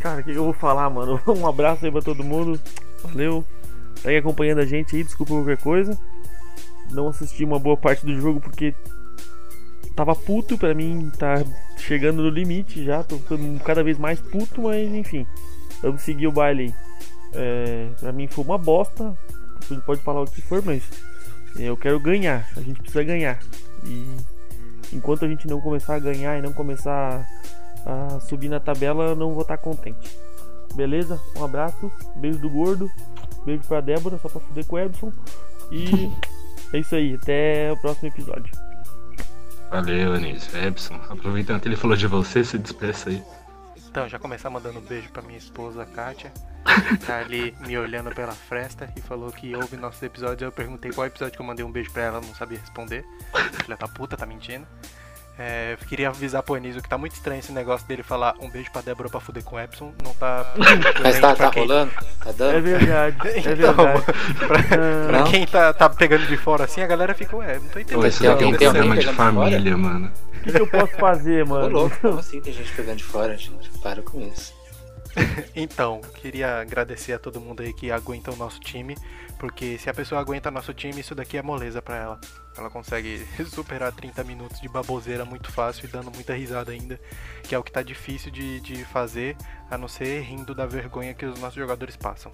Cara, 0.00 0.20
o 0.20 0.24
que, 0.24 0.30
eu 0.30 0.44
vou 0.44 0.52
falar, 0.52 0.88
mano? 0.90 1.20
Um 1.28 1.46
abraço 1.46 1.84
aí 1.84 1.92
pra 1.92 2.02
todo 2.02 2.24
mundo. 2.24 2.60
Valeu. 3.04 3.44
Aí 4.04 4.16
acompanhando 4.16 4.60
a 4.60 4.66
gente 4.66 4.96
aí, 4.96 5.04
desculpa 5.04 5.32
qualquer 5.34 5.58
coisa. 5.58 5.98
Não 6.90 7.08
assisti 7.08 7.44
uma 7.44 7.58
boa 7.58 7.76
parte 7.76 8.04
do 8.04 8.18
jogo 8.20 8.40
porque 8.40 8.74
tava 9.94 10.14
puto 10.14 10.58
pra 10.58 10.74
mim, 10.74 11.10
tá 11.18 11.42
chegando 11.76 12.22
no 12.22 12.30
limite 12.30 12.84
já. 12.84 13.02
Tô 13.02 13.16
ficando 13.18 13.60
cada 13.62 13.82
vez 13.82 13.98
mais 13.98 14.20
puto, 14.20 14.62
mas 14.62 14.92
enfim. 14.92 15.26
Vamos 15.82 16.02
seguir 16.02 16.26
o 16.26 16.32
baile. 16.32 16.74
É, 17.34 17.88
pra 18.00 18.12
mim 18.12 18.26
foi 18.26 18.44
uma 18.44 18.58
bosta. 18.58 19.16
Você 19.60 19.76
pode 19.82 20.00
falar 20.02 20.22
o 20.22 20.26
que 20.26 20.42
for, 20.42 20.62
mas 20.64 20.82
eu 21.56 21.76
quero 21.76 21.98
ganhar. 22.00 22.48
A 22.56 22.60
gente 22.60 22.80
precisa 22.80 23.02
ganhar. 23.04 23.38
E 23.84 24.16
enquanto 24.92 25.24
a 25.24 25.28
gente 25.28 25.46
não 25.46 25.60
começar 25.60 25.94
a 25.96 25.98
ganhar 25.98 26.38
e 26.38 26.42
não 26.42 26.52
começar 26.52 27.26
a 27.86 28.20
subir 28.20 28.48
na 28.48 28.60
tabela, 28.60 29.06
eu 29.06 29.16
não 29.16 29.32
vou 29.32 29.42
estar 29.42 29.56
contente. 29.56 30.16
Beleza? 30.74 31.20
Um 31.36 31.44
abraço, 31.44 31.90
beijo 32.16 32.38
do 32.38 32.48
gordo, 32.48 32.90
beijo 33.44 33.62
pra 33.64 33.80
Débora, 33.80 34.18
só 34.18 34.28
pra 34.28 34.40
fuder 34.40 34.64
com 34.66 34.76
o 34.76 34.78
Edson. 34.78 35.12
E 35.70 36.10
é 36.72 36.78
isso 36.78 36.94
aí, 36.94 37.14
até 37.14 37.72
o 37.72 37.76
próximo 37.76 38.08
episódio. 38.08 38.61
Valeu, 39.72 40.12
Anísio. 40.12 40.54
Epson, 40.62 41.00
aproveitando 41.08 41.58
que 41.62 41.66
ele 41.66 41.76
falou 41.76 41.96
de 41.96 42.06
você, 42.06 42.44
se 42.44 42.58
despeça 42.58 43.08
aí. 43.08 43.24
Então, 43.88 44.06
já 44.06 44.18
começar 44.18 44.50
mandando 44.50 44.78
um 44.78 44.82
beijo 44.82 45.08
pra 45.08 45.22
minha 45.22 45.38
esposa, 45.38 45.86
Kátia. 45.86 46.30
Tá 47.06 47.20
ali 47.20 47.56
me 47.66 47.76
olhando 47.78 48.14
pela 48.14 48.32
fresta 48.32 48.92
e 48.94 49.00
falou 49.00 49.32
que 49.32 49.56
ouve 49.56 49.78
nossos 49.78 50.02
episódios. 50.02 50.42
Eu 50.42 50.52
perguntei 50.52 50.92
qual 50.92 51.06
episódio 51.06 51.34
que 51.34 51.40
eu 51.40 51.46
mandei 51.46 51.64
um 51.64 51.72
beijo 51.72 51.90
pra 51.90 52.02
ela, 52.02 52.18
ela 52.18 52.26
não 52.26 52.34
sabia 52.34 52.58
responder. 52.58 53.02
Filha 53.64 53.76
da 53.78 53.88
puta, 53.88 54.14
tá 54.14 54.26
mentindo. 54.26 54.66
É, 55.38 55.72
eu 55.80 55.86
queria 55.86 56.08
avisar 56.10 56.42
pro 56.42 56.54
Anísio 56.54 56.82
que 56.82 56.88
tá 56.88 56.98
muito 56.98 57.14
estranho 57.14 57.38
esse 57.40 57.52
negócio 57.52 57.86
dele 57.88 58.02
falar 58.02 58.34
um 58.38 58.50
beijo 58.50 58.70
pra 58.70 58.82
Débora 58.82 59.08
pra 59.08 59.18
fuder 59.18 59.42
com 59.42 59.56
o 59.56 59.60
Epson. 59.60 59.92
Não 60.04 60.12
tá. 60.14 60.52
Mas 61.02 61.18
tá, 61.18 61.34
tá 61.34 61.50
quem- 61.50 61.62
rolando? 61.62 61.90
Tá 62.22 62.30
É 62.30 62.32
dando? 62.34 62.62
verdade, 62.62 63.16
é 63.28 63.38
Então, 63.38 63.54
verdade. 63.54 64.02
pra, 64.46 64.58
pra 65.08 65.22
quem 65.24 65.46
tá, 65.46 65.72
tá 65.72 65.88
pegando 65.88 66.26
de 66.26 66.36
fora 66.36 66.64
assim, 66.64 66.82
a 66.82 66.86
galera 66.86 67.14
fica, 67.14 67.34
ué, 67.36 67.58
não 67.58 67.68
tô 67.68 67.78
entendendo. 67.78 68.02
Daqui 68.02 68.26
é 68.44 68.46
um 68.46 68.52
programa 68.56 68.96
de 68.96 69.02
fora? 69.06 69.16
família, 69.16 69.76
mano. 69.76 70.12
O 70.34 70.40
que, 70.44 70.52
que 70.52 70.60
eu 70.60 70.66
posso 70.66 70.92
fazer, 70.96 71.44
Ô, 71.44 71.48
mano? 71.48 71.68
louco, 71.68 71.96
como 72.00 72.18
assim 72.18 72.40
tem 72.40 72.52
gente 72.52 72.70
pegando 72.72 72.96
de 72.98 73.04
fora, 73.04 73.36
gente? 73.36 73.70
Para 73.82 74.02
com 74.02 74.20
isso. 74.20 74.52
Então, 75.54 76.00
queria 76.20 76.60
agradecer 76.60 77.12
a 77.12 77.18
todo 77.18 77.40
mundo 77.40 77.62
aí 77.62 77.72
que 77.72 77.90
aguenta 77.90 78.32
o 78.32 78.36
nosso 78.36 78.58
time, 78.60 78.96
porque 79.38 79.78
se 79.78 79.90
a 79.90 79.94
pessoa 79.94 80.20
aguenta 80.20 80.50
nosso 80.50 80.72
time, 80.72 81.00
isso 81.00 81.14
daqui 81.14 81.36
é 81.36 81.42
moleza 81.42 81.82
pra 81.82 81.96
ela. 81.96 82.20
Ela 82.56 82.70
consegue 82.70 83.26
superar 83.48 83.92
30 83.92 84.24
minutos 84.24 84.60
de 84.60 84.68
baboseira 84.68 85.24
muito 85.24 85.50
fácil 85.50 85.86
e 85.86 85.88
dando 85.88 86.10
muita 86.10 86.34
risada 86.34 86.72
ainda, 86.72 87.00
que 87.42 87.54
é 87.54 87.58
o 87.58 87.62
que 87.62 87.72
tá 87.72 87.82
difícil 87.82 88.30
de, 88.30 88.60
de 88.60 88.84
fazer, 88.84 89.36
a 89.70 89.76
não 89.76 89.88
ser 89.88 90.22
rindo 90.22 90.54
da 90.54 90.66
vergonha 90.66 91.14
que 91.14 91.26
os 91.26 91.38
nossos 91.38 91.56
jogadores 91.56 91.96
passam. 91.96 92.32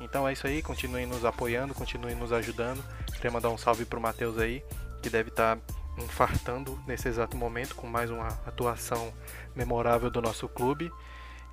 Então 0.00 0.26
é 0.28 0.32
isso 0.32 0.46
aí, 0.46 0.62
continuem 0.62 1.06
nos 1.06 1.24
apoiando, 1.24 1.74
continuem 1.74 2.14
nos 2.14 2.32
ajudando. 2.32 2.82
Queria 3.14 3.30
mandar 3.30 3.50
um 3.50 3.58
salve 3.58 3.84
pro 3.84 4.00
Matheus 4.00 4.38
aí, 4.38 4.62
que 5.02 5.10
deve 5.10 5.30
estar 5.30 5.58
infartando 5.98 6.78
nesse 6.86 7.08
exato 7.08 7.36
momento 7.36 7.74
com 7.74 7.86
mais 7.86 8.10
uma 8.10 8.28
atuação 8.46 9.12
memorável 9.54 10.10
do 10.10 10.22
nosso 10.22 10.48
clube. 10.48 10.90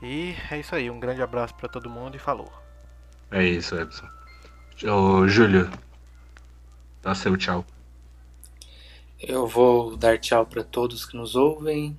E 0.02 0.36
é 0.52 0.60
isso 0.60 0.76
aí, 0.76 0.90
um 0.90 1.00
grande 1.00 1.22
abraço 1.22 1.56
pra 1.56 1.70
todo 1.70 1.90
mundo 1.90 2.16
e 2.16 2.20
falou. 2.20 2.52
É 3.32 3.44
isso, 3.44 3.76
Edson. 3.76 4.08
Ô, 4.84 5.28
Júlio. 5.28 5.70
Dá 7.02 7.16
seu 7.16 7.38
tchau. 7.38 7.66
Eu 9.20 9.48
vou 9.48 9.96
dar 9.96 10.20
tchau 10.20 10.46
para 10.46 10.64
todos 10.64 11.06
que 11.06 11.16
nos 11.16 11.36
ouvem. 11.36 11.98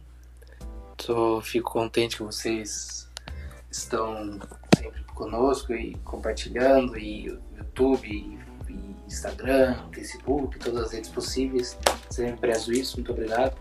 Tô, 0.97 1.40
fico 1.40 1.70
contente 1.70 2.16
que 2.16 2.22
vocês 2.22 3.11
estão 3.70 4.38
sempre 4.76 5.03
conosco 5.05 5.72
e 5.72 5.94
compartilhando, 5.99 6.99
e 6.99 7.30
o 7.30 7.40
YouTube, 7.57 8.09
e 8.09 8.45
Instagram, 9.07 9.76
Facebook, 9.92 10.59
todas 10.59 10.84
as 10.84 10.92
redes 10.92 11.11
possíveis. 11.11 11.78
Sempre 12.11 12.36
prezo 12.36 12.72
isso, 12.72 12.96
muito 12.96 13.12
obrigado. 13.12 13.57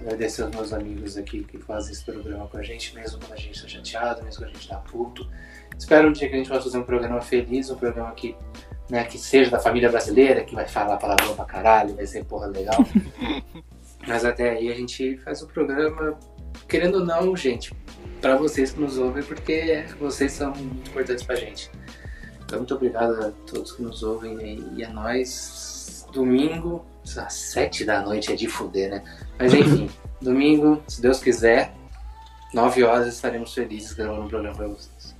Agradecer 0.00 0.42
aos 0.42 0.54
meus 0.54 0.72
amigos 0.72 1.16
aqui 1.16 1.44
que 1.44 1.58
fazem 1.58 1.92
esse 1.92 2.04
programa 2.04 2.46
com 2.46 2.58
a 2.58 2.62
gente, 2.62 2.94
mesmo 2.94 3.18
quando 3.18 3.32
a 3.32 3.36
gente 3.36 3.56
está 3.56 3.68
chateado, 3.68 4.22
mesmo 4.22 4.42
quando 4.42 4.50
a 4.50 4.52
gente 4.52 4.68
tá 4.68 4.76
puto. 4.76 5.28
Espero 5.78 6.08
um 6.08 6.12
dia 6.12 6.28
que 6.28 6.34
a 6.34 6.38
gente 6.38 6.48
possa 6.48 6.62
fazer 6.62 6.78
um 6.78 6.82
programa 6.82 7.20
feliz, 7.20 7.70
um 7.70 7.76
programa 7.76 8.12
que, 8.12 8.36
né, 8.88 9.04
que 9.04 9.18
seja 9.18 9.50
da 9.50 9.58
família 9.58 9.88
brasileira, 9.88 10.44
que 10.44 10.54
vai 10.54 10.68
falar 10.68 10.96
palavrão 10.96 11.34
pra 11.34 11.44
caralho, 11.44 11.94
vai 11.94 12.06
ser 12.06 12.24
porra 12.24 12.46
legal. 12.46 12.84
Mas 14.06 14.24
até 14.24 14.50
aí 14.50 14.70
a 14.70 14.74
gente 14.74 15.16
faz 15.18 15.42
o 15.42 15.46
programa, 15.46 16.18
querendo 16.68 16.96
ou 16.98 17.04
não, 17.04 17.36
gente, 17.36 17.74
pra 18.20 18.36
vocês 18.36 18.72
que 18.72 18.80
nos 18.80 18.98
ouvem, 18.98 19.22
porque 19.22 19.84
vocês 19.98 20.32
são 20.32 20.54
muito 20.54 20.90
importantes 20.90 21.24
pra 21.24 21.34
gente. 21.34 21.70
Então, 22.50 22.58
muito 22.58 22.74
obrigado 22.74 23.12
a 23.24 23.30
todos 23.46 23.70
que 23.70 23.80
nos 23.80 24.02
ouvem 24.02 24.36
aí, 24.38 24.72
e 24.74 24.82
a 24.84 24.90
nós. 24.90 26.04
Domingo, 26.12 26.84
às 27.16 27.32
sete 27.32 27.84
da 27.84 28.02
noite 28.02 28.32
é 28.32 28.34
de 28.34 28.48
fuder, 28.48 28.90
né? 28.90 29.04
Mas 29.38 29.54
enfim, 29.54 29.88
domingo, 30.20 30.82
se 30.88 31.00
Deus 31.00 31.20
quiser, 31.20 31.72
nove 32.52 32.82
horas 32.82 33.06
estaremos 33.06 33.54
felizes 33.54 33.92
gravando 33.92 34.22
um 34.22 34.28
programa 34.28 34.56
pra 34.56 34.66
vocês. 34.66 35.14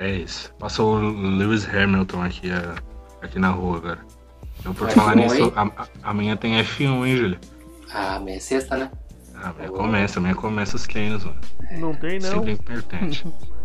É 0.00 0.10
isso. 0.10 0.52
Passou 0.58 0.96
o 0.96 1.08
Lewis 1.36 1.64
Hamilton 1.72 2.20
aqui, 2.20 2.50
a- 2.50 2.74
aqui 3.22 3.38
na 3.38 3.50
rua 3.50 3.76
agora. 3.76 3.98
Eu 4.64 4.74
por 4.74 4.88
F1, 4.88 4.92
falar 4.94 5.14
nisso, 5.14 5.52
amanhã 6.02 6.36
tem 6.36 6.58
F1, 6.64 7.06
hein, 7.06 7.16
Júlio? 7.16 7.38
Ah, 7.92 8.16
amanhã 8.16 8.36
é 8.38 8.40
sexta, 8.40 8.76
né? 8.76 8.90
Ah, 9.36 9.50
amanhã 9.50 9.68
começa, 9.70 10.18
amanhã 10.18 10.34
começa 10.34 10.74
os 10.74 10.82
treinos, 10.82 11.22
mano. 11.24 11.40
Não 11.78 11.94
tem, 11.94 12.18
não. 12.18 12.28
Sempre 12.32 12.50
importante. 12.50 13.24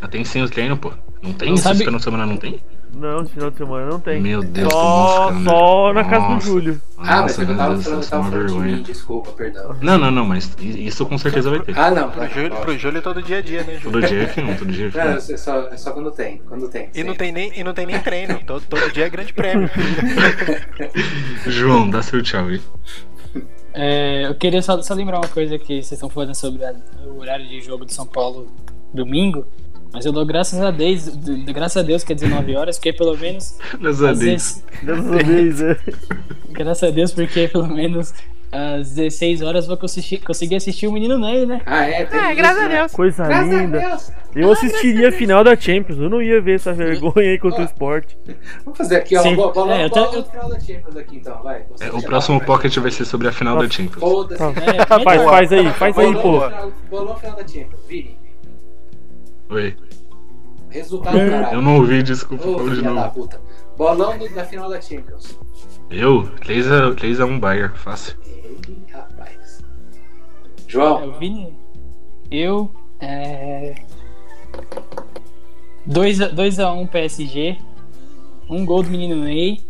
Ah, 0.00 0.08
tem 0.08 0.24
sim 0.24 0.40
os 0.42 0.50
treinos, 0.50 0.78
pô. 0.78 0.92
Não 1.22 1.32
tem? 1.34 1.50
Não 1.50 1.56
sabe- 1.56 1.78
final 1.84 1.98
de 1.98 2.04
semana 2.04 2.26
não 2.26 2.36
tem? 2.36 2.60
Não, 2.92 3.22
esse 3.22 3.32
final 3.32 3.50
de 3.52 3.56
semana 3.56 3.86
não 3.86 4.00
tem. 4.00 4.20
Meu 4.20 4.42
Deus, 4.42 4.72
só, 4.72 5.28
que 5.28 5.32
música, 5.34 5.50
só 5.50 5.92
né? 5.92 6.02
na 6.02 6.08
casa 6.08 6.34
do. 6.34 6.40
Júlio. 6.40 6.82
Ah, 6.98 7.02
mas 7.04 7.20
Nossa, 7.22 7.42
eu 7.42 7.46
meu 7.46 7.56
tava 7.56 7.72
Deus, 7.74 7.84
falando, 7.84 8.00
isso 8.02 8.08
é 8.08 8.10
tava 8.10 8.22
uma 8.22 8.30
falando 8.32 8.46
de 8.48 8.52
vergonha. 8.54 8.76
mim, 8.78 8.82
desculpa, 8.82 9.30
perdão. 9.32 9.76
Não, 9.80 9.98
não, 9.98 10.10
não, 10.10 10.24
mas 10.24 10.56
isso 10.60 11.06
com 11.06 11.16
certeza 11.16 11.50
vai 11.50 11.60
ter. 11.60 11.78
Ah, 11.78 11.90
não, 11.92 12.10
Pro 12.10 12.26
Júlio, 12.28 12.56
pro 12.56 12.78
Júlio 12.78 12.98
é 12.98 13.00
todo 13.00 13.22
dia 13.22 13.38
a 13.38 13.42
dia, 13.42 13.62
né, 13.62 13.78
Júlio? 13.78 14.00
Todo 14.00 14.08
dia 14.08 14.26
que 14.26 14.40
não, 14.42 14.56
todo 14.56 14.72
dia 14.72 14.90
que 14.90 14.98
Não, 14.98 15.04
não. 15.04 15.12
é 15.12 15.20
só, 15.20 15.68
é 15.68 15.76
só 15.76 15.92
quando 15.92 16.10
tem, 16.10 16.38
quando 16.48 16.68
tem. 16.68 16.88
E 16.92 17.04
não 17.04 17.14
tem 17.14 17.30
nem, 17.30 17.52
e 17.60 17.62
não 17.62 17.72
tem 17.72 17.86
nem 17.86 18.00
treino. 18.00 18.40
Todo, 18.44 18.64
todo 18.68 18.90
dia 18.92 19.06
é 19.06 19.08
grande 19.08 19.32
prêmio. 19.32 19.70
João, 21.46 21.88
dá 21.88 22.02
seu 22.02 22.20
tchau 22.22 22.46
aí. 22.46 22.60
É, 23.72 24.26
eu 24.26 24.34
queria 24.34 24.60
só, 24.62 24.80
só 24.82 24.94
lembrar 24.94 25.18
uma 25.18 25.28
coisa 25.28 25.56
que 25.58 25.74
vocês 25.74 25.92
estão 25.92 26.10
falando 26.10 26.34
sobre 26.34 26.64
a- 26.64 26.74
o 27.06 27.20
horário 27.20 27.46
de 27.46 27.60
jogo 27.60 27.84
de 27.86 27.94
São 27.94 28.04
Paulo 28.06 28.48
domingo. 28.92 29.46
Mas 29.92 30.06
eu 30.06 30.12
dou 30.12 30.24
graças 30.24 30.60
a 30.60 30.70
Deus, 30.70 31.08
graças 31.52 31.76
a 31.76 31.82
Deus 31.82 32.04
que 32.04 32.12
é 32.12 32.14
19 32.14 32.54
horas, 32.56 32.78
porque 32.78 32.92
pelo 32.92 33.16
menos 33.16 33.58
Graças 33.80 34.02
a 34.02 34.06
Deus. 34.06 34.18
vezes, 34.20 34.64
Dessa 34.82 35.24
vez, 35.24 35.60
é. 35.62 35.76
graças 36.50 36.88
a 36.88 36.92
Deus, 36.92 37.12
porque 37.12 37.48
pelo 37.48 37.66
menos 37.66 38.14
às 38.52 38.90
16 38.94 39.42
horas 39.42 39.64
eu 39.64 39.68
vou 39.68 39.76
conseguir, 39.76 40.18
conseguir 40.18 40.56
assistir 40.56 40.86
o 40.86 40.92
menino 40.92 41.16
Ney, 41.18 41.44
né? 41.46 41.60
Ah, 41.66 41.84
é? 41.84 42.04
Tem 42.04 42.20
isso, 42.28 42.36
graças 42.36 42.62
a? 42.62 42.68
Deus. 42.68 42.92
Coisa 42.92 43.26
Graças 43.26 43.52
a 43.54 43.56
linda. 43.62 43.78
Deus. 43.78 44.12
Eu 44.34 44.52
assistiria 44.52 45.08
a 45.08 45.12
final 45.12 45.42
da 45.42 45.56
Champions. 45.56 45.98
Eu 45.98 46.08
não 46.08 46.22
ia 46.22 46.40
ver 46.40 46.54
essa 46.56 46.72
vergonha 46.72 47.30
aí 47.30 47.38
contra 47.38 47.62
o 47.62 47.64
esporte. 47.64 48.16
Vamos 48.64 48.78
fazer 48.78 48.96
aqui, 48.96 49.16
ó. 49.16 49.22
Sim. 49.22 49.34
Bola, 49.36 49.74
É, 49.74 49.88
bola 49.88 50.06
tô- 50.12 50.24
final 50.24 50.48
da 50.48 50.58
Champions 50.60 50.96
aqui, 50.96 51.16
então, 51.16 51.42
vai. 51.42 51.64
É, 51.80 51.90
o 51.90 52.00
próximo 52.02 52.40
pocket 52.40 52.76
vai 52.78 52.90
ser 52.92 53.04
sobre 53.04 53.26
a 53.28 53.32
final 53.32 53.56
da 53.58 53.68
Champions. 53.68 53.98
Foda-se. 54.00 54.42
É, 54.42 54.86
Faz, 54.86 55.22
faz 55.24 55.52
aí, 55.52 55.70
faz 55.72 55.98
aí, 55.98 56.12
pô. 56.14 56.32
no 56.32 56.40
final- 56.48 56.72
Bolão 56.90 57.16
final 57.16 57.36
da 57.36 57.42
Champions, 57.48 57.80
Vini. 57.88 58.19
Oi. 59.50 59.76
Resultado, 60.70 61.16
caralho. 61.18 61.54
Eu 61.56 61.62
não 61.62 61.76
ouvi, 61.78 62.02
desculpa, 62.02 62.46
Ô, 62.46 62.68
de 62.70 62.82
da 62.82 62.90
novo. 62.90 63.10
puta. 63.12 63.40
Bolão 63.76 64.16
do- 64.18 64.28
da 64.34 64.44
final 64.44 64.68
da 64.70 64.80
Champions. 64.80 65.38
Eu? 65.90 66.22
3x1 66.40 66.94
3 66.96 67.20
a 67.20 67.24
1 67.26 67.40
Bayern, 67.40 67.76
fácil. 67.76 68.14
Ei, 68.26 68.56
rapaz. 68.92 69.58
É, 69.62 70.62
João, 70.68 71.08
o 71.08 71.12
Vini, 71.18 71.52
eu. 72.30 72.70
É... 73.00 73.74
2x1 75.88 76.86
PSG, 76.88 77.56
um 78.48 78.64
gol 78.64 78.82
do 78.82 78.90
menino 78.90 79.16
Ney 79.24 79.60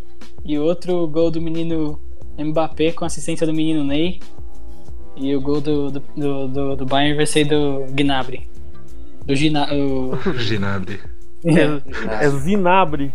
e 0.44 0.58
outro 0.58 1.06
gol 1.06 1.30
do 1.30 1.40
menino 1.40 1.98
Mbappé 2.38 2.92
com 2.92 3.04
assistência 3.04 3.46
do 3.46 3.54
menino 3.54 3.84
Ney. 3.84 4.20
E 5.16 5.34
o 5.34 5.40
gol 5.40 5.60
do, 5.60 5.90
do, 5.90 6.00
do, 6.16 6.48
do- 6.48 6.76
do 6.76 6.86
Bayern 6.86 7.16
vai 7.16 7.26
ser 7.26 7.44
do 7.44 7.84
Gnabry. 7.92 8.48
Do 9.24 9.34
Gina, 9.36 9.68
o- 9.72 10.16
Ginabri. 10.38 11.00
É, 11.44 12.24
é 12.24 12.28
Zinabre. 12.30 13.12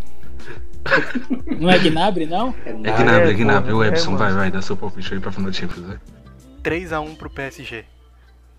Não 1.59 1.69
é 1.69 1.79
Gnabry, 1.79 2.25
não? 2.27 2.53
é 2.65 2.69
É 2.69 2.73
nada. 2.73 3.03
Gnabry, 3.03 3.29
é, 3.29 3.33
Gnabry. 3.33 3.71
pô, 3.71 3.77
O 3.77 3.83
é, 3.83 3.87
Epson, 3.87 4.15
vai, 4.17 4.31
vai, 4.33 4.51
dá 4.51 4.61
seu 4.61 4.77
palpite 4.77 5.13
aí 5.13 5.19
pra 5.19 5.31
final 5.31 5.49
da 5.49 5.53
Champions, 5.57 5.85
vai. 5.85 5.97
3x1 6.63 7.15
pro 7.15 7.29
PSG. 7.29 7.85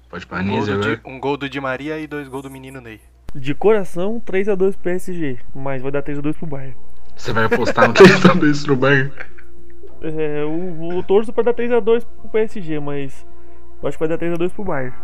Pode 0.08 0.26
pra 0.26 0.40
Um 0.40 0.44
gol, 0.46 0.56
Anísio. 0.56 0.80
Di, 0.80 1.00
um 1.04 1.20
gol 1.20 1.36
do 1.36 1.48
Di 1.48 1.60
Maria 1.60 1.98
e 1.98 2.06
dois 2.06 2.28
gols 2.28 2.42
do 2.44 2.50
menino 2.50 2.80
Ney. 2.80 3.00
De 3.34 3.54
coração, 3.54 4.20
3x2 4.24 4.74
PSG. 4.76 5.38
Mas 5.54 5.82
vai 5.82 5.90
dar 5.92 6.02
3x2 6.02 6.34
pro 6.36 6.46
Bayern. 6.46 6.76
Você 7.16 7.32
vai 7.32 7.44
apostar 7.44 7.86
no 7.88 7.94
3x2 7.94 8.64
pro 8.64 8.76
Bayern? 8.76 9.12
É, 10.02 10.44
o, 10.44 10.98
o 10.98 11.02
torço 11.02 11.32
pra 11.32 11.42
dar 11.44 11.54
3x2 11.54 12.04
pro 12.20 12.28
PSG, 12.30 12.78
mas 12.80 13.26
eu 13.82 13.88
acho 13.88 13.98
que 13.98 14.06
vai 14.06 14.16
dar 14.16 14.24
3x2 14.24 14.50
pro 14.50 14.64
Bayern. 14.64 14.94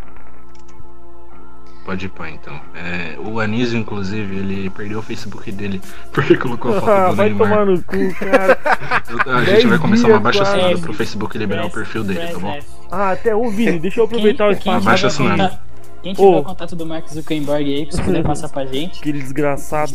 Pode 1.85 2.07
ir 2.07 2.09
pá, 2.11 2.31
então. 2.31 2.55
É, 2.75 3.17
o 3.19 3.41
Anísio, 3.41 3.77
inclusive, 3.79 4.37
ele 4.37 4.71
perdeu 4.71 5.01
o 5.01 5.03
Facebook 5.03 5.51
dele 5.51 5.81
porque 6.13 6.37
colocou 6.37 6.77
a 6.77 6.81
foto 6.81 6.91
Ah, 6.91 7.09
do 7.11 7.17
vai 7.17 7.29
Neymar. 7.29 7.49
tomar 7.51 7.67
no 7.67 7.83
cu, 7.83 8.15
cara. 8.21 8.59
Eu- 9.27 9.37
A 9.37 9.45
gente 9.45 9.67
vai 9.67 9.79
começar 9.79 10.09
uma 10.09 10.21
baixa 10.21 10.43
assinada 10.43 10.79
pro 10.79 10.93
Facebook 10.95 11.37
liberar 11.37 11.67
o 11.67 11.71
perfil 11.71 12.05
dele, 12.05 12.33
tá 12.33 12.39
bom? 12.39 12.59
Ah, 12.91 13.11
até 13.11 13.35
ô 13.35 13.51
Vini, 13.51 13.79
deixa 13.81 14.01
eu 14.01 14.05
aproveitar 14.05 14.45
o 14.45 14.49
Quem- 14.51 14.59
espaço. 14.59 14.89
Abaixa 14.89 15.09
tiver 15.09 15.25
assinado. 15.33 15.51
contato- 15.51 15.73
Quem 16.03 16.15
tiver 16.15 16.27
Ô. 16.27 16.39
o 16.39 16.43
contato 16.45 16.77
do 16.77 16.87
Mark 16.87 17.09
Zuckerberg 17.09 17.75
aí, 17.75 17.89
se 17.91 18.01
quiser 18.03 18.23
passar 18.23 18.49
pra 18.49 18.65
gente. 18.67 18.99
Aquele 19.03 19.21
desgraçado. 19.21 19.93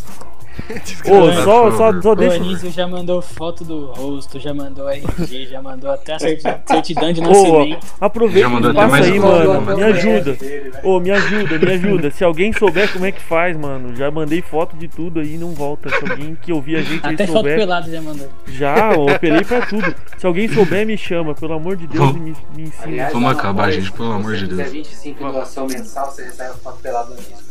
Ô, 1.06 1.32
só, 1.42 1.70
só, 1.72 2.00
só 2.02 2.12
O 2.12 2.14
deixa. 2.16 2.36
Anísio 2.36 2.70
já 2.70 2.86
mandou 2.86 3.22
foto 3.22 3.64
do 3.64 3.86
rosto, 3.92 4.38
já 4.38 4.52
mandou 4.52 4.88
RG, 4.88 5.46
já 5.46 5.62
mandou 5.62 5.90
até 5.90 6.14
a 6.14 6.18
certi- 6.18 6.42
certidão 6.66 7.12
de 7.12 7.20
Ô, 7.20 7.24
nascimento. 7.24 7.86
aproveita 8.00 8.48
o 8.48 8.58
espaço 8.68 8.90
mais 8.90 9.06
aí, 9.06 9.18
mano. 9.18 9.76
Me 9.76 9.82
ajuda. 9.84 10.36
Ô, 10.82 11.00
me 11.00 11.10
ajuda, 11.10 11.58
me 11.58 11.72
ajuda. 11.72 12.10
Se 12.10 12.24
alguém 12.24 12.52
souber 12.52 12.92
como 12.92 13.06
é 13.06 13.12
que 13.12 13.22
faz, 13.22 13.56
mano. 13.56 13.94
Já 13.96 14.10
mandei 14.10 14.42
foto 14.42 14.76
de 14.76 14.88
tudo 14.88 15.20
aí, 15.20 15.36
não 15.38 15.52
volta. 15.54 15.88
Se 15.88 16.10
alguém 16.10 16.36
que 16.40 16.52
ouvir 16.52 16.76
a 16.76 16.82
gente 16.82 17.04
Até 17.06 17.26
foto 17.26 17.36
souber. 17.38 17.56
pelada 17.58 17.90
já 17.90 18.00
mandou. 18.02 18.28
Já, 18.48 18.92
eu 18.94 19.02
operei 19.06 19.44
pra 19.44 19.64
tudo. 19.66 19.94
Se 20.16 20.26
alguém 20.26 20.48
souber, 20.48 20.86
me 20.86 20.96
chama, 20.98 21.34
pelo 21.34 21.54
amor 21.54 21.76
de 21.76 21.86
Deus, 21.86 22.10
e 22.10 22.18
me, 22.18 22.36
me 22.56 22.62
ensina. 22.64 22.82
Aliás, 22.84 23.12
Vamos 23.12 23.30
acabar, 23.32 23.64
coisa, 23.64 23.80
gente, 23.80 23.92
pelo 23.92 24.08
se 24.08 24.14
amor 24.14 24.36
de 24.36 24.46
Deus. 24.46 24.70
25 24.72 25.24
em 25.24 25.32
doação 25.32 25.66
mensal, 25.66 26.10
você 26.10 26.24
recebe 26.24 26.50
a 26.50 26.54
foto 26.54 26.78
pelada 26.82 27.14
nisso. 27.14 27.47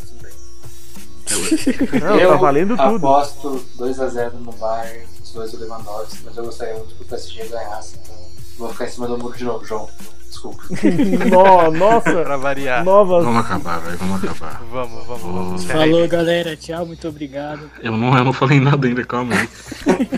Não, 2.01 2.15
eu 2.19 2.29
tá 2.31 2.35
valendo 2.37 2.75
tudo. 2.77 2.95
aposto 3.07 3.65
2x0 3.77 4.33
no 4.33 4.51
Bayern, 4.53 5.03
os 5.23 5.31
dois 5.31 5.51
do 5.51 5.59
Lewandowski, 5.59 6.17
mas 6.25 6.37
eu 6.37 6.45
gostaria 6.45 6.73
muito 6.75 6.95
que 6.95 7.03
o 7.03 7.05
PSG 7.05 7.47
ganhasse. 7.47 7.95
Então 8.03 8.15
vou 8.57 8.69
ficar 8.71 8.85
em 8.85 8.89
cima 8.89 9.07
do 9.07 9.17
muro 9.17 9.37
de 9.37 9.43
novo, 9.43 9.65
João. 9.65 9.87
Desculpa. 10.27 10.61
No- 11.31 11.71
nossa, 11.71 12.11
Pra 12.23 12.37
variar. 12.37 12.83
novas. 12.83 13.23
Vamos 13.23 13.45
acabar, 13.45 13.79
vai, 13.79 13.95
vamos 13.95 14.23
acabar. 14.23 14.61
Vamos, 14.71 15.05
vamos, 15.07 15.21
vamos. 15.23 15.63
Falou, 15.65 16.07
galera. 16.07 16.55
Tchau, 16.55 16.85
muito 16.85 17.07
obrigado. 17.07 17.69
Eu 17.81 17.93
não, 17.97 18.15
eu 18.17 18.23
não 18.25 18.33
falei 18.33 18.59
nada 18.59 18.85
ainda, 18.87 19.03
calma 19.03 19.33
aí. 19.35 19.49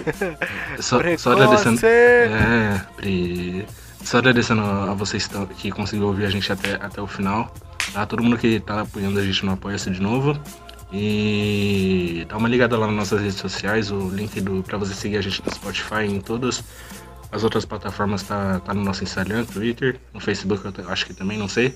Só, 0.82 1.00
só 1.18 1.32
agradecendo. 1.34 1.80
É, 1.86 2.82
Pri. 2.98 3.66
Só 4.04 4.18
agradecendo 4.18 4.62
a 4.62 4.94
vocês 4.94 5.30
que 5.58 5.72
conseguiram 5.72 6.08
ouvir 6.08 6.26
a 6.26 6.30
gente 6.30 6.52
até, 6.52 6.74
até 6.76 7.02
o 7.02 7.08
final. 7.08 7.54
Tá? 7.94 8.06
Todo 8.06 8.24
mundo 8.24 8.38
que 8.38 8.60
tá 8.60 8.82
apoiando 8.82 9.20
a 9.20 9.24
gente 9.24 9.46
no 9.46 9.52
Apoia-se 9.54 9.90
de 9.92 10.02
novo. 10.02 10.38
E 10.92 12.26
dá 12.28 12.38
uma 12.38 12.50
ligada 12.50 12.78
lá 12.78 12.88
nas 12.88 12.96
nossas 12.96 13.22
redes 13.22 13.38
sociais, 13.38 13.92
o 13.92 14.10
link 14.10 14.42
do, 14.42 14.64
pra 14.64 14.78
você 14.78 14.94
seguir 14.94 15.18
a 15.18 15.22
gente 15.22 15.44
no 15.46 15.54
Spotify 15.54 16.06
em 16.06 16.20
todas 16.20 16.64
as 17.32 17.44
outras 17.44 17.64
plataformas 17.64 18.24
tá, 18.24 18.60
tá 18.60 18.74
no 18.74 18.84
nosso 18.84 19.04
Instagram, 19.04 19.46
Twitter, 19.46 20.00
no 20.14 20.20
Facebook 20.20 20.64
eu 20.80 20.90
acho 20.90 21.06
que 21.06 21.14
também, 21.14 21.38
não 21.38 21.48
sei. 21.48 21.76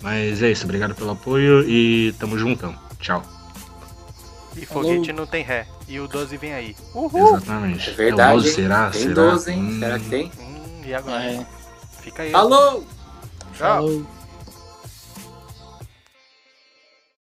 Mas 0.00 0.42
é 0.42 0.50
isso, 0.50 0.64
obrigado 0.64 0.94
pelo 0.94 1.10
apoio 1.10 1.62
e 1.68 2.12
tamo 2.18 2.38
juntão. 2.38 2.74
Tchau. 2.98 3.22
E 4.56 4.66
foguete 4.66 5.12
não 5.12 5.26
tem 5.26 5.44
ré. 5.44 5.66
E 5.86 6.00
o 6.00 6.08
12 6.08 6.36
vem 6.36 6.52
aí. 6.52 6.76
Exatamente. 7.14 7.90
É 7.90 7.92
verdade. 7.92 8.30
É 8.30 8.34
o 8.34 8.36
12, 8.36 8.48
hein? 8.48 8.54
será? 8.54 8.90
Tem 8.90 9.02
será? 9.02 9.14
12, 9.14 9.50
hein? 9.52 9.62
Hum. 9.62 9.78
Será 9.78 9.98
que 9.98 10.08
tem? 10.08 10.32
Hum, 10.40 10.82
e 10.84 10.94
agora? 10.94 11.24
É. 11.24 11.46
Fica 12.02 12.22
aí. 12.22 12.34
Alô! 12.34 12.82
Tchau. 13.52 13.76
Falou. 13.76 14.06